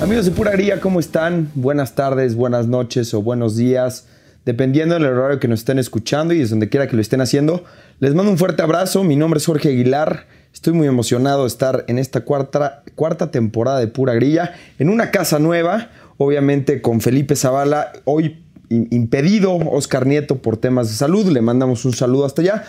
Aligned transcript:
Amigos 0.00 0.26
de 0.26 0.32
Pura 0.32 0.50
Gría, 0.52 0.80
¿cómo 0.80 1.00
están? 1.00 1.50
Buenas 1.54 1.94
tardes, 1.94 2.34
buenas 2.34 2.68
noches 2.68 3.14
o 3.14 3.22
buenos 3.22 3.56
días, 3.56 4.06
dependiendo 4.44 4.94
del 4.94 5.06
horario 5.06 5.40
que 5.40 5.48
nos 5.48 5.60
estén 5.60 5.78
escuchando 5.78 6.34
y 6.34 6.38
desde 6.38 6.50
donde 6.50 6.68
quiera 6.68 6.86
que 6.86 6.94
lo 6.94 7.02
estén 7.02 7.20
haciendo. 7.20 7.64
Les 8.00 8.14
mando 8.14 8.30
un 8.30 8.38
fuerte 8.38 8.62
abrazo, 8.62 9.02
mi 9.02 9.16
nombre 9.16 9.38
es 9.38 9.46
Jorge 9.46 9.70
Aguilar, 9.70 10.26
estoy 10.54 10.72
muy 10.72 10.86
emocionado 10.86 11.42
de 11.42 11.48
estar 11.48 11.84
en 11.88 11.98
esta 11.98 12.22
cuarta, 12.22 12.84
cuarta 12.94 13.30
temporada 13.30 13.80
de 13.80 13.88
Pura 13.88 14.14
Grilla, 14.14 14.54
en 14.78 14.88
una 14.88 15.10
casa 15.10 15.38
nueva, 15.38 15.90
obviamente 16.16 16.80
con 16.80 17.00
Felipe 17.00 17.36
Zavala, 17.36 17.92
hoy 18.04 18.38
impedido 18.70 19.56
Oscar 19.56 20.06
Nieto 20.06 20.38
por 20.38 20.56
temas 20.56 20.88
de 20.88 20.94
salud, 20.94 21.26
le 21.26 21.42
mandamos 21.42 21.84
un 21.84 21.92
saludo 21.92 22.24
hasta 22.24 22.42
allá. 22.42 22.64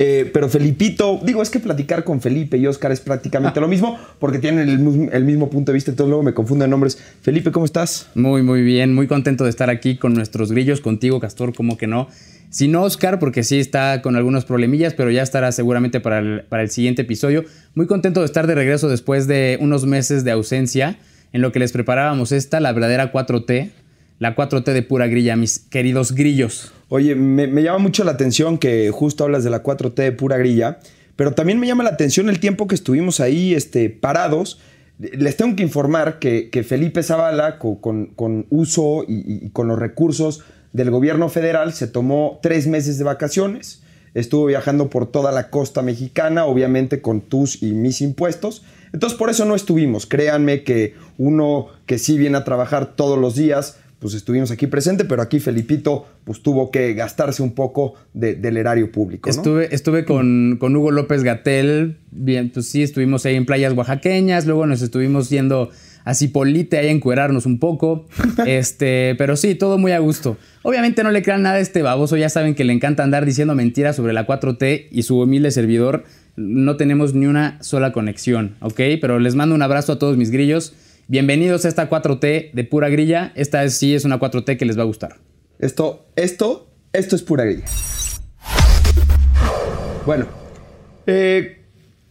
Eh, 0.00 0.30
pero 0.32 0.48
Felipito, 0.48 1.18
digo, 1.24 1.42
es 1.42 1.50
que 1.50 1.58
platicar 1.58 2.04
con 2.04 2.20
Felipe 2.20 2.56
y 2.56 2.66
Oscar 2.68 2.92
es 2.92 3.00
prácticamente 3.00 3.60
lo 3.60 3.66
mismo 3.66 3.98
porque 4.20 4.38
tienen 4.38 4.68
el, 4.68 5.24
mismo 5.24 5.50
punto 5.50 5.72
de 5.72 5.74
vista, 5.74 5.90
entonces 5.90 6.08
luego 6.08 6.22
me 6.22 6.34
confundo 6.34 6.64
de 6.64 6.68
nombres. 6.68 6.98
Felipe, 7.20 7.50
¿cómo 7.50 7.66
estás? 7.66 8.08
Muy, 8.14 8.42
muy 8.42 8.62
bien, 8.62 8.94
muy 8.94 9.06
contento 9.06 9.44
de 9.44 9.50
estar 9.50 9.70
aquí 9.70 9.96
con 9.96 10.14
nuestros 10.14 10.52
grillos, 10.52 10.80
contigo, 10.80 11.20
Castor, 11.20 11.54
como 11.54 11.76
que 11.76 11.88
no. 11.88 12.08
Sin 12.50 12.74
Oscar, 12.76 13.18
porque 13.18 13.42
sí 13.42 13.58
está 13.58 14.00
con 14.00 14.16
algunos 14.16 14.44
problemillas, 14.44 14.94
pero 14.94 15.10
ya 15.10 15.22
estará 15.22 15.52
seguramente 15.52 16.00
para 16.00 16.18
el, 16.20 16.44
para 16.48 16.62
el 16.62 16.70
siguiente 16.70 17.02
episodio. 17.02 17.44
Muy 17.74 17.86
contento 17.86 18.20
de 18.20 18.26
estar 18.26 18.46
de 18.46 18.54
regreso 18.54 18.88
después 18.88 19.26
de 19.26 19.58
unos 19.60 19.84
meses 19.84 20.24
de 20.24 20.30
ausencia 20.30 20.98
en 21.32 21.42
lo 21.42 21.52
que 21.52 21.58
les 21.58 21.72
preparábamos 21.72 22.32
esta, 22.32 22.60
la 22.60 22.72
verdadera 22.72 23.12
4T, 23.12 23.70
la 24.18 24.34
4T 24.34 24.72
de 24.72 24.82
pura 24.82 25.06
grilla, 25.06 25.36
mis 25.36 25.58
queridos 25.58 26.12
grillos. 26.12 26.72
Oye, 26.88 27.14
me, 27.14 27.62
llama 27.62 27.78
mucho 27.78 28.04
la 28.04 28.12
atención 28.12 28.58
que 28.58 28.90
justo 28.90 29.24
hablas 29.24 29.44
de 29.44 29.50
la 29.50 29.62
4T 29.62 29.94
de 29.94 30.12
pura 30.12 30.38
grilla, 30.38 30.80
pero 31.16 31.32
también 31.32 31.60
me 31.60 31.66
llama 31.66 31.84
la 31.84 31.90
atención 31.90 32.28
el 32.28 32.40
tiempo 32.40 32.66
que 32.66 32.74
estuvimos 32.74 33.20
ahí 33.20 33.54
este, 33.54 33.90
parados. 33.90 34.58
Les 34.98 35.36
tengo 35.36 35.54
que 35.54 35.62
informar 35.62 36.18
que, 36.18 36.64
Felipe 36.66 37.02
Zavala, 37.02 37.58
con, 37.58 38.46
uso 38.50 39.04
y, 39.06 39.50
con 39.50 39.68
los 39.68 39.78
recursos 39.78 40.44
del 40.72 40.90
gobierno 40.90 41.28
federal, 41.28 41.72
se 41.72 41.86
tomó 41.86 42.38
tres 42.42 42.66
meses 42.66 42.98
de 42.98 43.04
vacaciones. 43.04 43.82
Estuvo 44.14 44.46
viajando 44.46 44.90
por 44.90 45.06
toda 45.10 45.32
la 45.32 45.50
costa 45.50 45.82
mexicana, 45.82 46.44
obviamente 46.44 47.00
con 47.00 47.20
tus 47.20 47.62
y 47.62 47.72
mis 47.72 48.00
impuestos. 48.00 48.64
Entonces 48.92 49.18
por 49.18 49.30
eso 49.30 49.44
no 49.44 49.54
estuvimos. 49.54 50.06
Créanme 50.06 50.64
que 50.64 50.94
uno 51.18 51.66
que 51.86 51.98
sí 51.98 52.18
viene 52.18 52.38
a 52.38 52.44
trabajar 52.44 52.96
todos 52.96 53.18
los 53.18 53.34
días, 53.34 53.78
pues 53.98 54.14
estuvimos 54.14 54.50
aquí 54.50 54.66
presente, 54.66 55.04
pero 55.04 55.22
aquí 55.22 55.40
Felipito 55.40 56.06
pues 56.24 56.42
tuvo 56.42 56.70
que 56.70 56.94
gastarse 56.94 57.42
un 57.42 57.52
poco 57.52 57.94
del 58.14 58.56
erario 58.56 58.92
público. 58.92 59.28
Estuve, 59.28 59.74
estuve 59.74 60.04
con, 60.04 60.56
con, 60.60 60.74
Hugo 60.76 60.90
López 60.90 61.24
Gatel, 61.24 61.98
bien, 62.10 62.50
pues 62.50 62.68
sí, 62.68 62.82
estuvimos 62.82 63.26
ahí 63.26 63.34
en 63.34 63.44
playas 63.44 63.72
oaxaqueñas, 63.72 64.46
luego 64.46 64.66
nos 64.66 64.82
estuvimos 64.82 65.30
yendo 65.30 65.70
a 66.08 66.14
Cipolite 66.14 66.78
ahí 66.78 66.88
a 66.88 66.90
encuerarnos 66.90 67.44
un 67.44 67.58
poco, 67.58 68.06
este, 68.46 69.14
pero 69.18 69.36
sí, 69.36 69.54
todo 69.54 69.76
muy 69.76 69.92
a 69.92 69.98
gusto. 69.98 70.38
Obviamente 70.62 71.02
no 71.02 71.10
le 71.10 71.22
crean 71.22 71.42
nada 71.42 71.56
a 71.56 71.60
este 71.60 71.82
baboso, 71.82 72.16
ya 72.16 72.30
saben 72.30 72.54
que 72.54 72.64
le 72.64 72.72
encanta 72.72 73.02
andar 73.02 73.26
diciendo 73.26 73.54
mentiras 73.54 73.96
sobre 73.96 74.14
la 74.14 74.26
4T 74.26 74.86
y 74.90 75.02
su 75.02 75.20
humilde 75.20 75.50
servidor, 75.50 76.04
no 76.34 76.78
tenemos 76.78 77.12
ni 77.12 77.26
una 77.26 77.62
sola 77.62 77.92
conexión, 77.92 78.56
¿ok? 78.60 78.80
Pero 79.02 79.18
les 79.18 79.34
mando 79.34 79.54
un 79.54 79.60
abrazo 79.60 79.92
a 79.92 79.98
todos 79.98 80.16
mis 80.16 80.30
grillos. 80.30 80.72
Bienvenidos 81.08 81.66
a 81.66 81.68
esta 81.68 81.90
4T 81.90 82.52
de 82.52 82.64
pura 82.64 82.88
grilla. 82.88 83.32
Esta 83.34 83.68
sí 83.68 83.94
es 83.94 84.06
una 84.06 84.18
4T 84.18 84.56
que 84.56 84.64
les 84.64 84.78
va 84.78 84.84
a 84.84 84.86
gustar. 84.86 85.16
Esto, 85.58 86.06
esto, 86.16 86.70
esto 86.94 87.16
es 87.16 87.22
pura 87.22 87.44
grilla. 87.44 87.66
Bueno, 90.06 90.26
eh, 91.06 91.58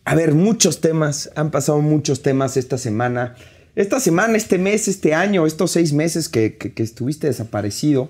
a 0.06 0.14
ver, 0.14 0.36
muchos 0.36 0.82
temas, 0.82 1.32
han 1.36 1.50
pasado 1.50 1.82
muchos 1.82 2.22
temas 2.22 2.58
esta 2.58 2.78
semana. 2.78 3.34
Esta 3.78 4.00
semana, 4.00 4.36
este 4.36 4.58
mes, 4.58 4.88
este 4.88 5.14
año, 5.14 5.46
estos 5.46 5.70
seis 5.70 5.94
meses 5.94 6.30
que, 6.30 6.58
que 6.58 6.82
estuviste 6.82 7.28
desaparecido. 7.28 8.10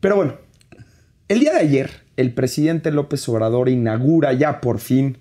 Pero 0.00 0.14
bueno, 0.14 0.36
el 1.26 1.40
día 1.40 1.54
de 1.54 1.58
ayer, 1.58 1.90
el 2.16 2.32
presidente 2.32 2.92
López 2.92 3.28
Obrador 3.28 3.68
inaugura 3.68 4.32
ya 4.32 4.60
por 4.60 4.78
fin 4.78 5.18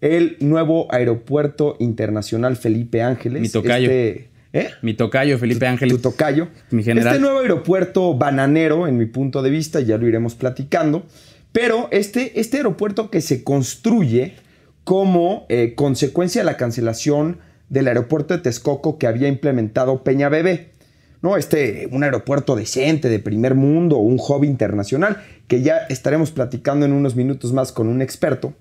el 0.00 0.38
nuevo 0.40 0.90
aeropuerto 0.90 1.76
internacional 1.78 2.56
Felipe 2.56 3.02
Ángeles. 3.02 3.42
Mi 3.42 3.50
tocayo. 3.50 3.90
Este, 3.90 4.30
¿eh? 4.54 4.70
Mi 4.80 4.94
tocayo, 4.94 5.38
Felipe 5.38 5.66
Ángeles. 5.66 5.94
Tu 5.94 6.00
tocayo. 6.00 6.48
Mi 6.70 6.82
general. 6.82 7.12
Este 7.12 7.20
nuevo 7.20 7.40
aeropuerto 7.40 8.14
bananero, 8.14 8.88
en 8.88 8.96
mi 8.96 9.04
punto 9.04 9.42
de 9.42 9.50
vista, 9.50 9.80
ya 9.80 9.98
lo 9.98 10.08
iremos 10.08 10.34
platicando. 10.36 11.04
Pero 11.52 11.88
este, 11.90 12.40
este 12.40 12.56
aeropuerto 12.56 13.10
que 13.10 13.20
se 13.20 13.44
construye 13.44 14.36
como 14.84 15.44
eh, 15.50 15.74
consecuencia 15.76 16.40
de 16.40 16.46
la 16.46 16.56
cancelación 16.56 17.51
del 17.72 17.88
aeropuerto 17.88 18.34
de 18.34 18.42
Texcoco 18.42 18.98
que 18.98 19.06
había 19.06 19.28
implementado 19.28 20.04
Peña 20.04 20.28
Bebé. 20.28 20.72
¿no? 21.22 21.38
Este, 21.38 21.88
un 21.90 22.04
aeropuerto 22.04 22.54
decente, 22.54 23.08
de 23.08 23.18
primer 23.18 23.54
mundo, 23.54 23.96
un 23.96 24.20
hub 24.20 24.44
internacional, 24.44 25.22
que 25.48 25.62
ya 25.62 25.78
estaremos 25.88 26.32
platicando 26.32 26.84
en 26.84 26.92
unos 26.92 27.16
minutos 27.16 27.54
más 27.54 27.72
con 27.72 27.88
un 27.88 28.02
experto. 28.02 28.52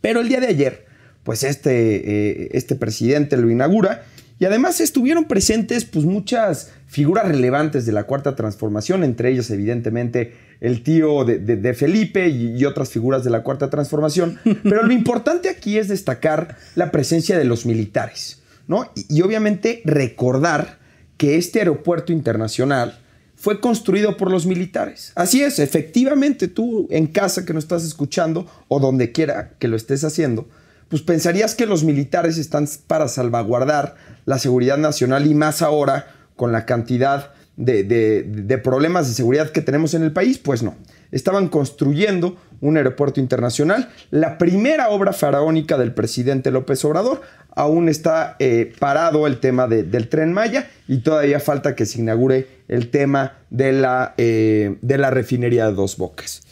Pero 0.00 0.20
el 0.20 0.28
día 0.30 0.40
de 0.40 0.46
ayer, 0.46 0.86
pues 1.22 1.42
este, 1.42 2.44
eh, 2.44 2.48
este 2.52 2.76
presidente 2.76 3.36
lo 3.36 3.50
inaugura 3.50 4.04
y 4.38 4.46
además 4.46 4.80
estuvieron 4.80 5.26
presentes 5.26 5.84
pues 5.84 6.06
muchas 6.06 6.72
figuras 6.86 7.28
relevantes 7.28 7.84
de 7.84 7.92
la 7.92 8.04
cuarta 8.04 8.36
transformación, 8.36 9.04
entre 9.04 9.32
ellas 9.32 9.50
evidentemente 9.50 10.32
el 10.60 10.82
tío 10.82 11.24
de, 11.24 11.74
Felipe 11.74 12.28
y, 12.28 12.64
otras 12.64 12.90
figuras 12.90 13.24
de 13.24 13.30
la 13.30 13.42
cuarta 13.42 13.70
transformación. 13.70 14.38
Pero 14.62 14.82
lo 14.82 14.92
importante 14.92 15.48
aquí 15.48 15.78
es 15.78 15.88
destacar 15.88 16.56
la 16.74 16.90
presencia 16.90 17.38
de 17.38 17.44
los 17.44 17.66
militares, 17.66 18.42
¿no? 18.66 18.90
y 18.94 19.22
obviamente 19.22 19.82
recordar 19.84 20.78
que 21.16 21.36
este 21.36 21.58
aeropuerto 21.58 22.12
internacional 22.12 22.98
fue 23.40 23.58
construido 23.58 24.18
por 24.18 24.30
los 24.30 24.44
militares. 24.44 25.12
Así 25.14 25.42
es, 25.42 25.58
efectivamente, 25.60 26.46
tú 26.46 26.86
en 26.90 27.06
casa 27.06 27.46
que 27.46 27.54
nos 27.54 27.64
estás 27.64 27.84
escuchando 27.84 28.46
o 28.68 28.80
donde 28.80 29.12
quiera 29.12 29.54
que 29.58 29.66
lo 29.66 29.76
estés 29.76 30.04
haciendo, 30.04 30.46
pues 30.90 31.00
pensarías 31.00 31.54
que 31.54 31.64
los 31.64 31.82
militares 31.82 32.36
están 32.36 32.68
para 32.86 33.08
salvaguardar 33.08 33.96
la 34.26 34.38
seguridad 34.38 34.76
nacional 34.76 35.26
y 35.26 35.34
más 35.34 35.62
ahora 35.62 36.14
con 36.36 36.52
la 36.52 36.66
cantidad 36.66 37.32
de, 37.60 38.60
problemas 38.62 39.08
de 39.08 39.14
seguridad 39.14 39.50
que 39.50 39.60
tenemos 39.60 39.94
en 39.94 40.02
el 40.02 40.12
país, 40.12 40.38
pues 40.38 40.62
no. 40.62 40.76
Estaban 41.12 41.48
construyendo 41.48 42.36
un 42.60 42.76
aeropuerto 42.76 43.20
internacional, 43.20 43.90
la 44.10 44.38
primera 44.38 44.90
obra 44.90 45.12
faraónica 45.12 45.76
del 45.76 45.92
presidente 45.92 46.50
López 46.50 46.84
Obrador. 46.84 47.22
Aún 47.56 47.88
está 47.88 48.36
eh, 48.38 48.72
parado 48.78 49.26
el 49.26 49.40
tema 49.40 49.66
del 49.66 50.08
tren 50.08 50.32
Maya 50.32 50.70
y 50.86 50.98
todavía 50.98 51.40
falta 51.40 51.74
que 51.74 51.84
se 51.84 52.00
inaugure 52.00 52.46
el 52.68 52.90
tema 52.90 53.38
de 53.50 53.72
la, 53.72 54.14
eh, 54.18 54.76
de 54.82 54.98
la 54.98 55.10
refinería 55.10 55.66
de 55.66 55.74
Dos 55.74 55.96
Bocas. 55.96 56.42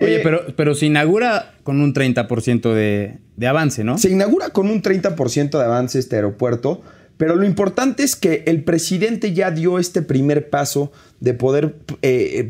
Oye, 0.00 0.16
eh, 0.16 0.20
pero, 0.24 0.40
pero 0.56 0.74
se 0.74 0.86
inaugura 0.86 1.54
con 1.62 1.80
un 1.80 1.94
30% 1.94 2.74
de, 2.74 3.18
de 3.36 3.46
avance, 3.46 3.84
¿no? 3.84 3.96
Se 3.96 4.10
inaugura 4.10 4.50
con 4.50 4.68
un 4.68 4.82
30% 4.82 5.50
de 5.50 5.64
avance 5.64 5.98
este 5.98 6.16
aeropuerto, 6.16 6.82
pero 7.20 7.36
lo 7.36 7.44
importante 7.44 8.02
es 8.02 8.16
que 8.16 8.44
el 8.46 8.64
presidente 8.64 9.34
ya 9.34 9.50
dio 9.50 9.78
este 9.78 10.00
primer 10.00 10.48
paso 10.48 10.90
de 11.20 11.34
poder 11.34 11.74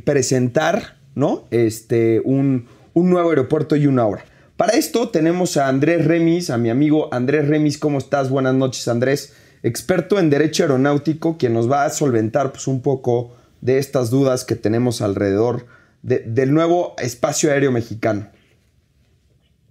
presentar 0.04 0.94
¿no? 1.16 1.42
este, 1.50 2.22
un, 2.24 2.68
un 2.94 3.10
nuevo 3.10 3.30
aeropuerto 3.30 3.74
y 3.74 3.88
una 3.88 4.06
hora. 4.06 4.22
Para 4.56 4.74
esto 4.74 5.08
tenemos 5.08 5.56
a 5.56 5.66
Andrés 5.66 6.04
Remis, 6.04 6.50
a 6.50 6.56
mi 6.56 6.70
amigo 6.70 7.12
Andrés 7.12 7.48
Remis. 7.48 7.78
¿Cómo 7.78 7.98
estás? 7.98 8.30
Buenas 8.30 8.54
noches, 8.54 8.86
Andrés. 8.86 9.36
Experto 9.64 10.20
en 10.20 10.30
Derecho 10.30 10.62
Aeronáutico, 10.62 11.36
quien 11.36 11.52
nos 11.52 11.68
va 11.68 11.84
a 11.84 11.90
solventar 11.90 12.52
pues, 12.52 12.68
un 12.68 12.80
poco 12.80 13.34
de 13.60 13.78
estas 13.78 14.08
dudas 14.08 14.44
que 14.44 14.54
tenemos 14.54 15.02
alrededor 15.02 15.66
del 16.02 16.54
nuevo 16.54 16.94
espacio 17.02 17.50
aéreo 17.50 17.72
mexicano. 17.72 18.28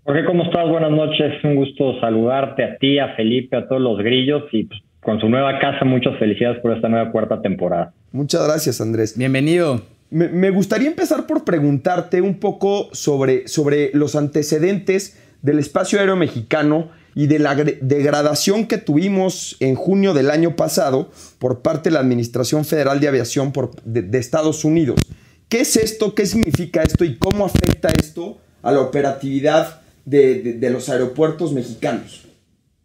Jorge, 0.04 0.26
¿cómo 0.26 0.44
estás? 0.44 0.68
Buenas 0.68 0.92
noches. 0.92 1.42
Un 1.46 1.56
gusto 1.56 1.98
saludarte 2.02 2.66
a 2.66 2.78
ti, 2.80 3.00
a 3.00 3.16
Felipe, 3.16 3.56
a 3.56 3.66
todos 3.66 3.82
los 3.82 4.00
grillos 4.00 4.44
y 4.52 4.66
pues, 4.66 4.82
con 5.10 5.20
su 5.20 5.28
nueva 5.28 5.58
casa, 5.58 5.86
muchas 5.86 6.20
felicidades 6.20 6.62
por 6.62 6.72
esta 6.72 6.88
nueva 6.88 7.12
cuarta 7.12 7.42
temporada. 7.42 7.92
Muchas 8.12 8.46
gracias, 8.46 8.80
Andrés. 8.80 9.18
Bienvenido. 9.18 9.82
Me, 10.12 10.52
gustaría 10.52 10.88
empezar 10.88 11.26
por 11.26 11.46
preguntarte 11.46 12.22
un 12.22 12.40
poco 12.40 12.90
sobre, 12.92 13.48
sobre 13.48 13.90
los 13.96 14.16
antecedentes 14.16 15.20
del 15.42 15.58
espacio 15.58 16.00
aéreo 16.00 16.16
mexicano 16.16 16.90
y 17.16 17.26
de 17.26 17.40
la 17.40 17.56
degradación 17.56 18.68
que 18.68 18.78
tuvimos 18.78 19.58
en 19.60 19.74
junio 19.74 20.14
del 20.14 20.30
año 20.30 20.56
pasado 20.56 21.10
por 21.40 21.64
parte 21.64 21.90
de 21.90 21.96
la 21.96 22.02
Administración 22.02 22.64
Federal 22.64 23.00
de 23.00 23.08
Aviación 23.08 23.52
de, 23.86 24.20
Estados 24.20 24.64
Unidos. 24.64 25.00
¿Qué 25.48 25.62
es 25.62 25.76
esto? 25.76 26.14
¿Qué 26.14 26.28
significa 26.28 26.84
esto? 26.84 27.04
¿Y 27.04 27.16
cómo 27.16 27.46
afecta 27.46 27.90
esto 28.00 28.38
a 28.62 28.72
la 28.72 28.82
operatividad 28.82 29.82
de, 30.06 30.60
los 30.72 30.88
aeropuertos 30.88 31.52
mexicanos? 31.52 32.29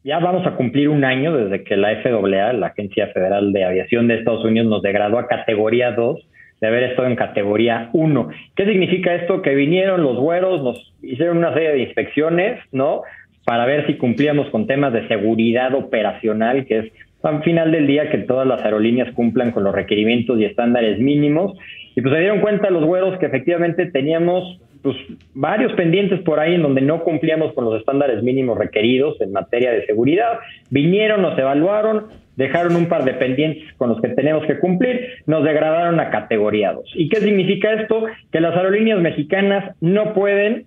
Ya 0.04 0.18
vamos 0.18 0.46
a 0.46 0.54
cumplir 0.54 0.90
un 0.90 1.02
año 1.02 1.34
desde 1.34 1.64
que 1.64 1.76
la 1.76 1.96
FAA, 2.02 2.52
la 2.52 2.66
Agencia 2.68 3.08
Federal 3.08 3.52
de 3.54 3.64
Aviación 3.64 4.06
de 4.06 4.18
Estados 4.18 4.44
Unidos, 4.44 4.68
nos 4.68 4.82
degradó 4.82 5.18
a 5.18 5.26
categoría 5.26 5.92
2 5.92 6.20
de 6.60 6.66
haber 6.66 6.84
estado 6.84 7.08
en 7.08 7.16
categoría 7.16 7.88
1. 7.94 8.28
¿Qué 8.54 8.66
significa 8.66 9.14
esto? 9.14 9.40
Que 9.40 9.54
vinieron 9.54 10.02
los 10.02 10.18
güeros, 10.18 10.62
nos 10.62 10.94
hicieron 11.02 11.38
una 11.38 11.54
serie 11.54 11.70
de 11.70 11.78
inspecciones, 11.80 12.60
¿no? 12.70 13.02
Para 13.46 13.64
ver 13.64 13.86
si 13.86 13.94
cumplíamos 13.94 14.48
con 14.50 14.66
temas 14.66 14.92
de 14.92 15.08
seguridad 15.08 15.74
operacional, 15.74 16.66
que 16.66 16.78
es 16.78 16.92
al 17.22 17.42
final 17.42 17.72
del 17.72 17.86
día 17.86 18.10
que 18.10 18.18
todas 18.18 18.46
las 18.46 18.62
aerolíneas 18.62 19.10
cumplan 19.14 19.52
con 19.52 19.64
los 19.64 19.74
requerimientos 19.74 20.38
y 20.38 20.44
estándares 20.44 20.98
mínimos. 20.98 21.56
Y 21.96 22.02
pues 22.02 22.12
se 22.12 22.20
dieron 22.20 22.40
cuenta 22.40 22.68
los 22.68 22.84
güeros 22.84 23.18
que 23.18 23.26
efectivamente 23.26 23.86
teníamos 23.86 24.60
pues, 24.84 24.96
varios 25.32 25.72
pendientes 25.72 26.20
por 26.20 26.38
ahí 26.38 26.54
en 26.54 26.62
donde 26.62 26.82
no 26.82 27.02
cumplíamos 27.02 27.54
con 27.54 27.64
los 27.64 27.80
estándares 27.80 28.22
mínimos 28.22 28.58
requeridos 28.58 29.18
en 29.22 29.32
materia 29.32 29.72
de 29.72 29.86
seguridad. 29.86 30.40
Vinieron, 30.68 31.22
nos 31.22 31.38
evaluaron, 31.38 32.08
dejaron 32.36 32.76
un 32.76 32.84
par 32.86 33.04
de 33.04 33.14
pendientes 33.14 33.72
con 33.78 33.88
los 33.88 34.02
que 34.02 34.10
tenemos 34.10 34.44
que 34.44 34.58
cumplir, 34.58 35.08
nos 35.26 35.42
degradaron 35.42 35.98
a 36.00 36.10
categoría 36.10 36.74
2. 36.74 36.84
¿Y 36.96 37.08
qué 37.08 37.16
significa 37.16 37.72
esto? 37.72 38.04
Que 38.30 38.42
las 38.42 38.54
aerolíneas 38.54 39.00
mexicanas 39.00 39.74
no 39.80 40.12
pueden 40.12 40.66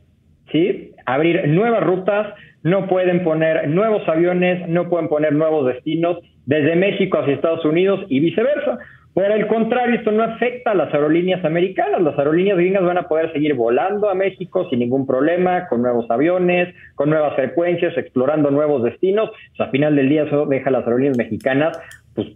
¿sí? 0.51 0.93
abrir 1.05 1.47
nuevas 1.47 1.83
rutas, 1.83 2.33
no 2.63 2.87
pueden 2.87 3.23
poner 3.23 3.69
nuevos 3.69 4.01
aviones, 4.09 4.67
no 4.67 4.89
pueden 4.89 5.09
poner 5.09 5.33
nuevos 5.33 5.67
destinos 5.67 6.17
desde 6.47 6.75
México 6.75 7.19
hacia 7.19 7.35
Estados 7.35 7.65
Unidos 7.65 8.03
y 8.09 8.19
viceversa. 8.19 8.79
Por 9.17 9.31
el 9.31 9.47
contrario, 9.47 9.95
esto 9.95 10.11
no 10.11 10.21
afecta 10.21 10.69
a 10.69 10.75
las 10.75 10.93
aerolíneas 10.93 11.43
americanas. 11.43 12.03
Las 12.03 12.15
aerolíneas 12.19 12.59
gringas 12.59 12.83
van 12.83 12.99
a 12.99 13.07
poder 13.07 13.33
seguir 13.33 13.55
volando 13.55 14.11
a 14.11 14.13
México 14.13 14.69
sin 14.69 14.77
ningún 14.77 15.07
problema, 15.07 15.67
con 15.69 15.81
nuevos 15.81 16.05
aviones, 16.11 16.75
con 16.93 17.09
nuevas 17.09 17.33
frecuencias, 17.35 17.97
explorando 17.97 18.51
nuevos 18.51 18.83
destinos. 18.83 19.31
O 19.57 19.63
a 19.63 19.71
final 19.71 19.95
del 19.95 20.07
día 20.09 20.25
eso 20.25 20.45
deja 20.45 20.69
a 20.69 20.71
las 20.71 20.83
aerolíneas 20.83 21.17
mexicanas 21.17 21.79
pues, 22.13 22.27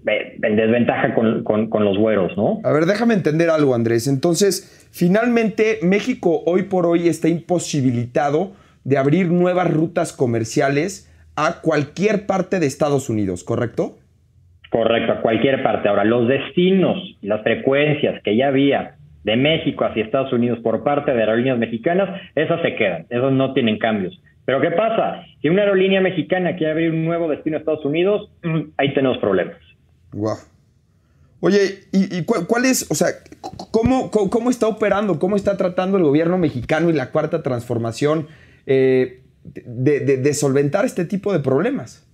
en 0.42 0.56
desventaja 0.56 1.14
con, 1.14 1.44
con 1.44 1.86
los 1.86 2.00
güeros, 2.00 2.36
¿no? 2.36 2.62
A 2.64 2.72
ver, 2.72 2.88
déjame 2.88 3.14
entender 3.14 3.52
algo, 3.52 3.76
Andrés. 3.76 4.08
Entonces, 4.08 4.90
finalmente, 4.92 5.78
México 5.84 6.42
hoy 6.48 6.64
por 6.64 6.88
hoy 6.88 7.10
está 7.10 7.28
imposibilitado 7.28 8.54
de 8.86 8.98
abrir 8.98 9.28
nuevas 9.28 9.72
rutas 9.72 10.14
comerciales 10.14 11.14
a 11.36 11.62
cualquier 11.62 12.26
parte 12.26 12.60
de 12.60 12.66
Estados 12.66 13.08
Unidos, 13.08 13.44
¿correcto? 13.44 14.00
Correcto, 14.72 15.12
a 15.12 15.22
cualquier 15.22 15.62
parte. 15.64 15.90
Ahora, 15.90 16.06
los 16.06 16.30
destinos 16.30 16.98
y 17.22 17.28
las 17.28 17.44
frecuencias 17.44 18.24
que 18.24 18.38
ya 18.38 18.48
había 18.48 18.96
de 19.26 19.36
México 19.36 19.84
hacia 19.84 20.02
Estados 20.02 20.32
Unidos 20.32 20.60
por 20.64 20.82
parte 20.86 21.12
de 21.12 21.20
aerolíneas 21.20 21.60
mexicanas, 21.60 22.22
esas 22.36 22.62
se 22.62 22.76
quedan, 22.76 23.06
esos 23.10 23.34
no 23.34 23.54
tienen 23.54 23.78
cambios. 23.78 24.18
Pero 24.46 24.62
¿qué 24.62 24.72
pasa? 24.72 25.26
Si 25.42 25.50
una 25.50 25.64
aerolínea 25.64 26.00
mexicana 26.00 26.56
quiere 26.56 26.72
abrir 26.72 26.92
un 26.92 27.04
nuevo 27.04 27.28
destino 27.30 27.58
a 27.58 27.60
Estados 27.60 27.84
Unidos, 27.84 28.32
ahí 28.78 28.94
tenemos 28.94 29.18
problemas. 29.18 29.58
Wow. 30.14 30.38
Oye, 31.42 31.80
¿y, 31.92 32.24
cuál, 32.24 32.64
es, 32.64 32.90
o 32.90 32.96
sea, 32.96 33.08
cómo, 33.72 34.10
cómo, 34.10 34.50
está 34.50 34.68
operando, 34.68 35.20
cómo 35.20 35.36
está 35.36 35.58
tratando 35.58 35.98
el 35.98 36.04
gobierno 36.04 36.38
mexicano 36.38 36.90
y 36.90 36.94
la 36.94 37.12
cuarta 37.12 37.44
transformación 37.44 38.28
eh, 38.68 39.22
de 39.44 40.34
solventar 40.34 40.86
este 40.86 41.04
tipo 41.04 41.34
de 41.34 41.40
problemas? 41.40 42.08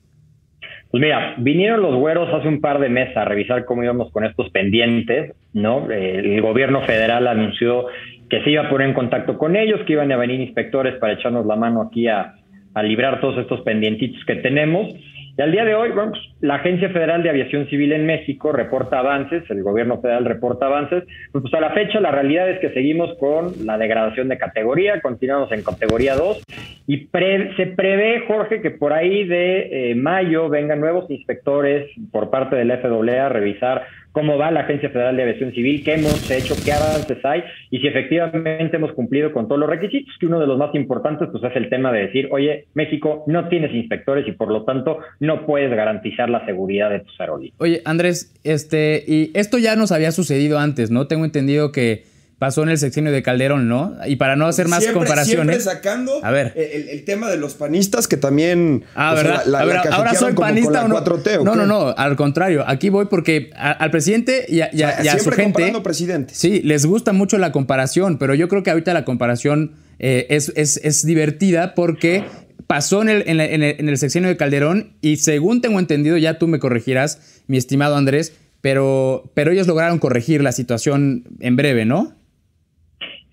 Pues 0.90 1.02
mira, 1.02 1.36
vinieron 1.38 1.82
los 1.82 1.96
güeros 1.96 2.34
hace 2.34 2.48
un 2.48 2.62
par 2.62 2.80
de 2.80 2.90
meses 2.90 3.16
a 3.18 3.26
revisar 3.26 3.66
cómo 3.66 3.84
íbamos 3.84 4.12
con 4.12 4.24
estos 4.24 4.50
pendientes, 4.52 5.36
¿no? 5.54 5.92
El 5.92 6.42
gobierno 6.42 6.82
federal 6.82 7.28
anunció 7.28 7.88
que 8.30 8.42
se 8.44 8.52
iba 8.52 8.64
a 8.64 8.70
poner 8.70 8.88
en 8.90 8.94
contacto 8.94 9.38
con 9.38 9.56
ellos, 9.56 9.82
que 9.86 9.94
iban 9.94 10.12
a 10.12 10.18
venir 10.18 10.40
inspectores 10.40 10.96
para 10.96 11.14
echarnos 11.14 11.46
la 11.46 11.56
mano 11.56 11.82
aquí 11.82 12.08
a, 12.08 12.36
a 12.74 12.84
librar 12.84 13.20
todos 13.20 13.38
estos 13.38 13.62
pendientitos 13.62 14.24
que 14.26 14.36
tenemos. 14.36 14.94
Y 15.38 15.42
al 15.44 15.52
día 15.52 15.66
de 15.66 15.76
hoy, 15.76 15.92
bueno, 15.92 16.12
pues, 16.12 16.24
la 16.42 16.56
Agencia 16.56 16.90
Federal 16.90 17.22
de 17.22 17.30
Aviación 17.30 17.68
Civil 17.70 17.94
en 17.94 18.08
México 18.08 18.52
reporta 18.52 18.98
avances, 18.98 19.48
el 19.52 19.62
gobierno 19.62 20.02
federal 20.02 20.26
reporta 20.26 20.66
avances. 20.66 21.04
Pues, 21.32 21.44
pues 21.44 21.54
a 21.54 21.62
la 21.62 21.70
fecha 21.74 22.00
la 22.00 22.10
realidad 22.10 22.50
es 22.50 22.60
que 22.60 22.74
seguimos 22.74 23.16
con 23.20 23.54
la 23.64 23.78
degradación 23.78 24.30
de 24.30 24.40
categoría, 24.40 25.00
continuamos 25.00 25.52
en 25.52 25.64
categoría 25.64 26.16
2 26.16 26.44
y 26.88 27.08
se 27.56 27.68
prevé, 27.68 28.24
Jorge, 28.28 28.62
que 28.62 28.72
por 28.72 28.94
ahí 28.94 29.26
de 29.26 29.92
eh, 29.92 29.96
mayo 29.96 30.50
vengan 30.50 30.80
nuevos 30.80 31.10
inspectores 31.12 31.88
por 32.12 32.32
parte 32.32 32.56
del 32.56 32.72
FAA 32.72 33.26
a 33.28 33.30
revisar 33.30 33.86
cómo 34.18 34.36
va 34.36 34.50
la 34.50 34.62
Agencia 34.62 34.90
Federal 34.90 35.16
de 35.16 35.22
Aviación 35.22 35.54
Civil, 35.54 35.84
qué 35.84 35.94
hemos 35.94 36.32
hecho, 36.32 36.56
qué 36.66 36.74
avances 36.74 37.24
hay 37.24 37.44
y 37.70 37.78
si 37.78 37.86
efectivamente 37.86 38.76
hemos 38.76 38.92
cumplido 38.94 39.32
con 39.32 39.48
todos 39.48 39.60
los 39.60 39.70
requisitos, 39.70 40.12
que 40.20 40.26
uno 40.26 40.40
de 40.40 40.48
los 40.48 40.58
más 40.58 40.74
importantes 40.74 41.28
pues 41.32 41.44
es 41.44 41.56
el 41.56 41.70
tema 41.70 41.92
de 41.92 42.08
decir, 42.08 42.28
oye, 42.32 42.66
México 42.74 43.24
no 43.28 43.48
tienes 43.48 43.72
inspectores 43.76 44.28
y 44.28 44.32
por 44.32 44.48
lo 44.48 44.64
tanto 44.64 44.98
no 45.20 45.46
puedes 45.46 45.70
garantizar 45.70 46.32
la 46.32 46.44
seguridad 46.48 46.90
de 46.90 47.02
tus 47.02 47.22
aerolíneas. 47.22 47.62
Oye, 47.62 47.84
Andrés, 47.86 48.34
este, 48.44 49.04
y 49.06 49.30
esto 49.36 49.60
ya 49.60 49.76
nos 49.76 49.92
había 49.92 50.12
sucedido 50.12 50.58
antes, 50.58 50.90
¿no? 50.90 51.06
Tengo 51.06 51.24
entendido 51.24 51.72
que 51.72 52.06
pasó 52.40 52.62
en 52.64 52.70
el 52.70 52.78
sexenio 52.78 53.12
de 53.12 53.24
Calderón, 53.24 53.68
¿no? 53.68 53.96
Y 54.06 54.18
para 54.18 54.36
no 54.36 54.46
hacer 54.46 54.68
más 54.68 54.86
comparaciones. 54.88 55.56
Siempre 55.56 55.60
sacando 55.60 56.24
a 56.24 56.32
ver. 56.32 56.54
El, 56.56 57.04
tema 57.04 57.30
de 57.30 57.38
los 57.38 57.56
panistas 57.56 58.08
que 58.08 58.18
también. 58.18 58.84
Ah, 58.96 59.14
¿verdad? 59.16 59.44
ahora 59.92 60.14
soy 60.14 60.34
panista 60.34 60.86
o 60.86 60.88
no. 60.88 61.02
no, 61.44 61.56
no, 61.56 61.66
no, 61.66 61.90
al 61.98 62.16
contrario. 62.16 62.64
Aquí 62.68 62.90
voy 62.90 63.06
porque 63.06 63.50
al 63.56 63.90
presidente 63.92 64.46
y 64.48 64.62
a, 64.62 65.20
su 65.20 65.32
gente. 65.32 65.74
presidente. 65.84 66.34
Sí, 66.36 66.62
les 66.64 66.86
gusta 66.86 67.14
mucho 67.14 67.38
la 67.38 67.52
comparación, 67.52 68.18
pero 68.18 68.36
yo 68.36 68.48
creo 68.48 68.64
que 68.64 68.70
ahorita 68.70 68.94
la 68.94 69.06
comparación 69.06 69.76
eh, 70.00 70.28
es, 70.30 70.52
es, 70.56 71.06
divertida 71.06 71.74
porque 71.74 72.24
pasó 72.68 73.02
en 73.02 73.10
el, 73.10 73.24
en, 73.28 73.40
en 73.40 73.90
el 73.90 73.98
sexenio 73.98 74.30
de 74.30 74.38
Calderón 74.38 74.94
y 75.02 75.18
según 75.18 75.62
tengo 75.62 75.80
entendido, 75.80 76.18
ya 76.18 76.38
tú 76.38 76.48
me 76.48 76.60
corregirás, 76.60 77.42
mi 77.48 77.58
estimado 77.58 77.96
Andrés. 77.96 78.34
Pero, 78.60 79.32
pero 79.36 79.52
ellos 79.52 79.68
lograron 79.68 80.00
corregir 80.00 80.42
la 80.42 80.52
situación 80.52 81.24
en 81.40 81.56
breve, 81.56 81.86
¿no? 81.86 82.18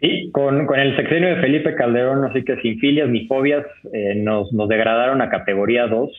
Sí, 0.04 0.30
con, 0.32 0.66
con, 0.66 0.78
el 0.78 0.94
sexenio 0.96 1.30
de 1.30 1.40
Felipe 1.40 1.74
Calderón, 1.74 2.26
así 2.26 2.44
que 2.44 2.60
sin 2.60 2.78
filias 2.78 3.08
ni 3.08 3.26
fobias, 3.26 3.64
eh, 3.90 4.14
nos, 4.16 4.52
nos, 4.52 4.68
degradaron 4.68 5.22
a 5.22 5.30
categoría 5.30 5.86
2. 5.86 6.10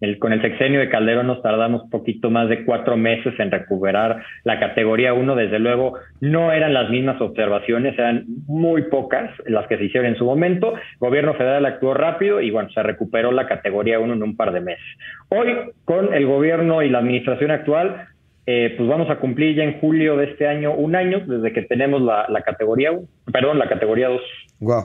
El, 0.00 0.18
con 0.18 0.32
el 0.32 0.40
sexenio 0.40 0.80
de 0.80 0.88
Calderón 0.88 1.26
nos 1.26 1.42
tardamos 1.42 1.82
poquito 1.90 2.30
más 2.30 2.48
de 2.48 2.64
cuatro 2.64 2.96
meses 2.96 3.38
en 3.38 3.50
recuperar 3.50 4.22
la 4.44 4.58
categoría 4.58 5.12
1. 5.12 5.36
Desde 5.36 5.58
luego, 5.58 5.98
no 6.22 6.52
eran 6.52 6.72
las 6.72 6.88
mismas 6.88 7.20
observaciones, 7.20 7.98
eran 7.98 8.24
muy 8.46 8.84
pocas 8.84 9.30
las 9.44 9.66
que 9.66 9.76
se 9.76 9.84
hicieron 9.84 10.08
en 10.08 10.16
su 10.16 10.24
momento. 10.24 10.74
El 10.74 10.98
gobierno 10.98 11.34
federal 11.34 11.66
actuó 11.66 11.92
rápido 11.92 12.40
y 12.40 12.50
bueno, 12.50 12.70
se 12.70 12.82
recuperó 12.82 13.30
la 13.30 13.46
categoría 13.46 14.00
1 14.00 14.14
en 14.14 14.22
un 14.22 14.36
par 14.36 14.52
de 14.52 14.62
meses. 14.62 14.84
Hoy, 15.28 15.54
con 15.84 16.14
el 16.14 16.24
gobierno 16.24 16.80
y 16.80 16.88
la 16.88 17.00
administración 17.00 17.50
actual, 17.50 18.08
eh, 18.46 18.74
pues 18.76 18.88
vamos 18.88 19.08
a 19.10 19.16
cumplir 19.16 19.56
ya 19.56 19.64
en 19.64 19.80
julio 19.80 20.16
de 20.16 20.26
este 20.26 20.46
año 20.46 20.74
un 20.74 20.94
año 20.96 21.20
desde 21.26 21.52
que 21.52 21.62
tenemos 21.62 22.02
la, 22.02 22.42
categoría 22.44 22.90
perdón, 23.32 23.58
la 23.58 23.68
categoría 23.68 24.08
2. 24.08 24.20
Wow. 24.60 24.84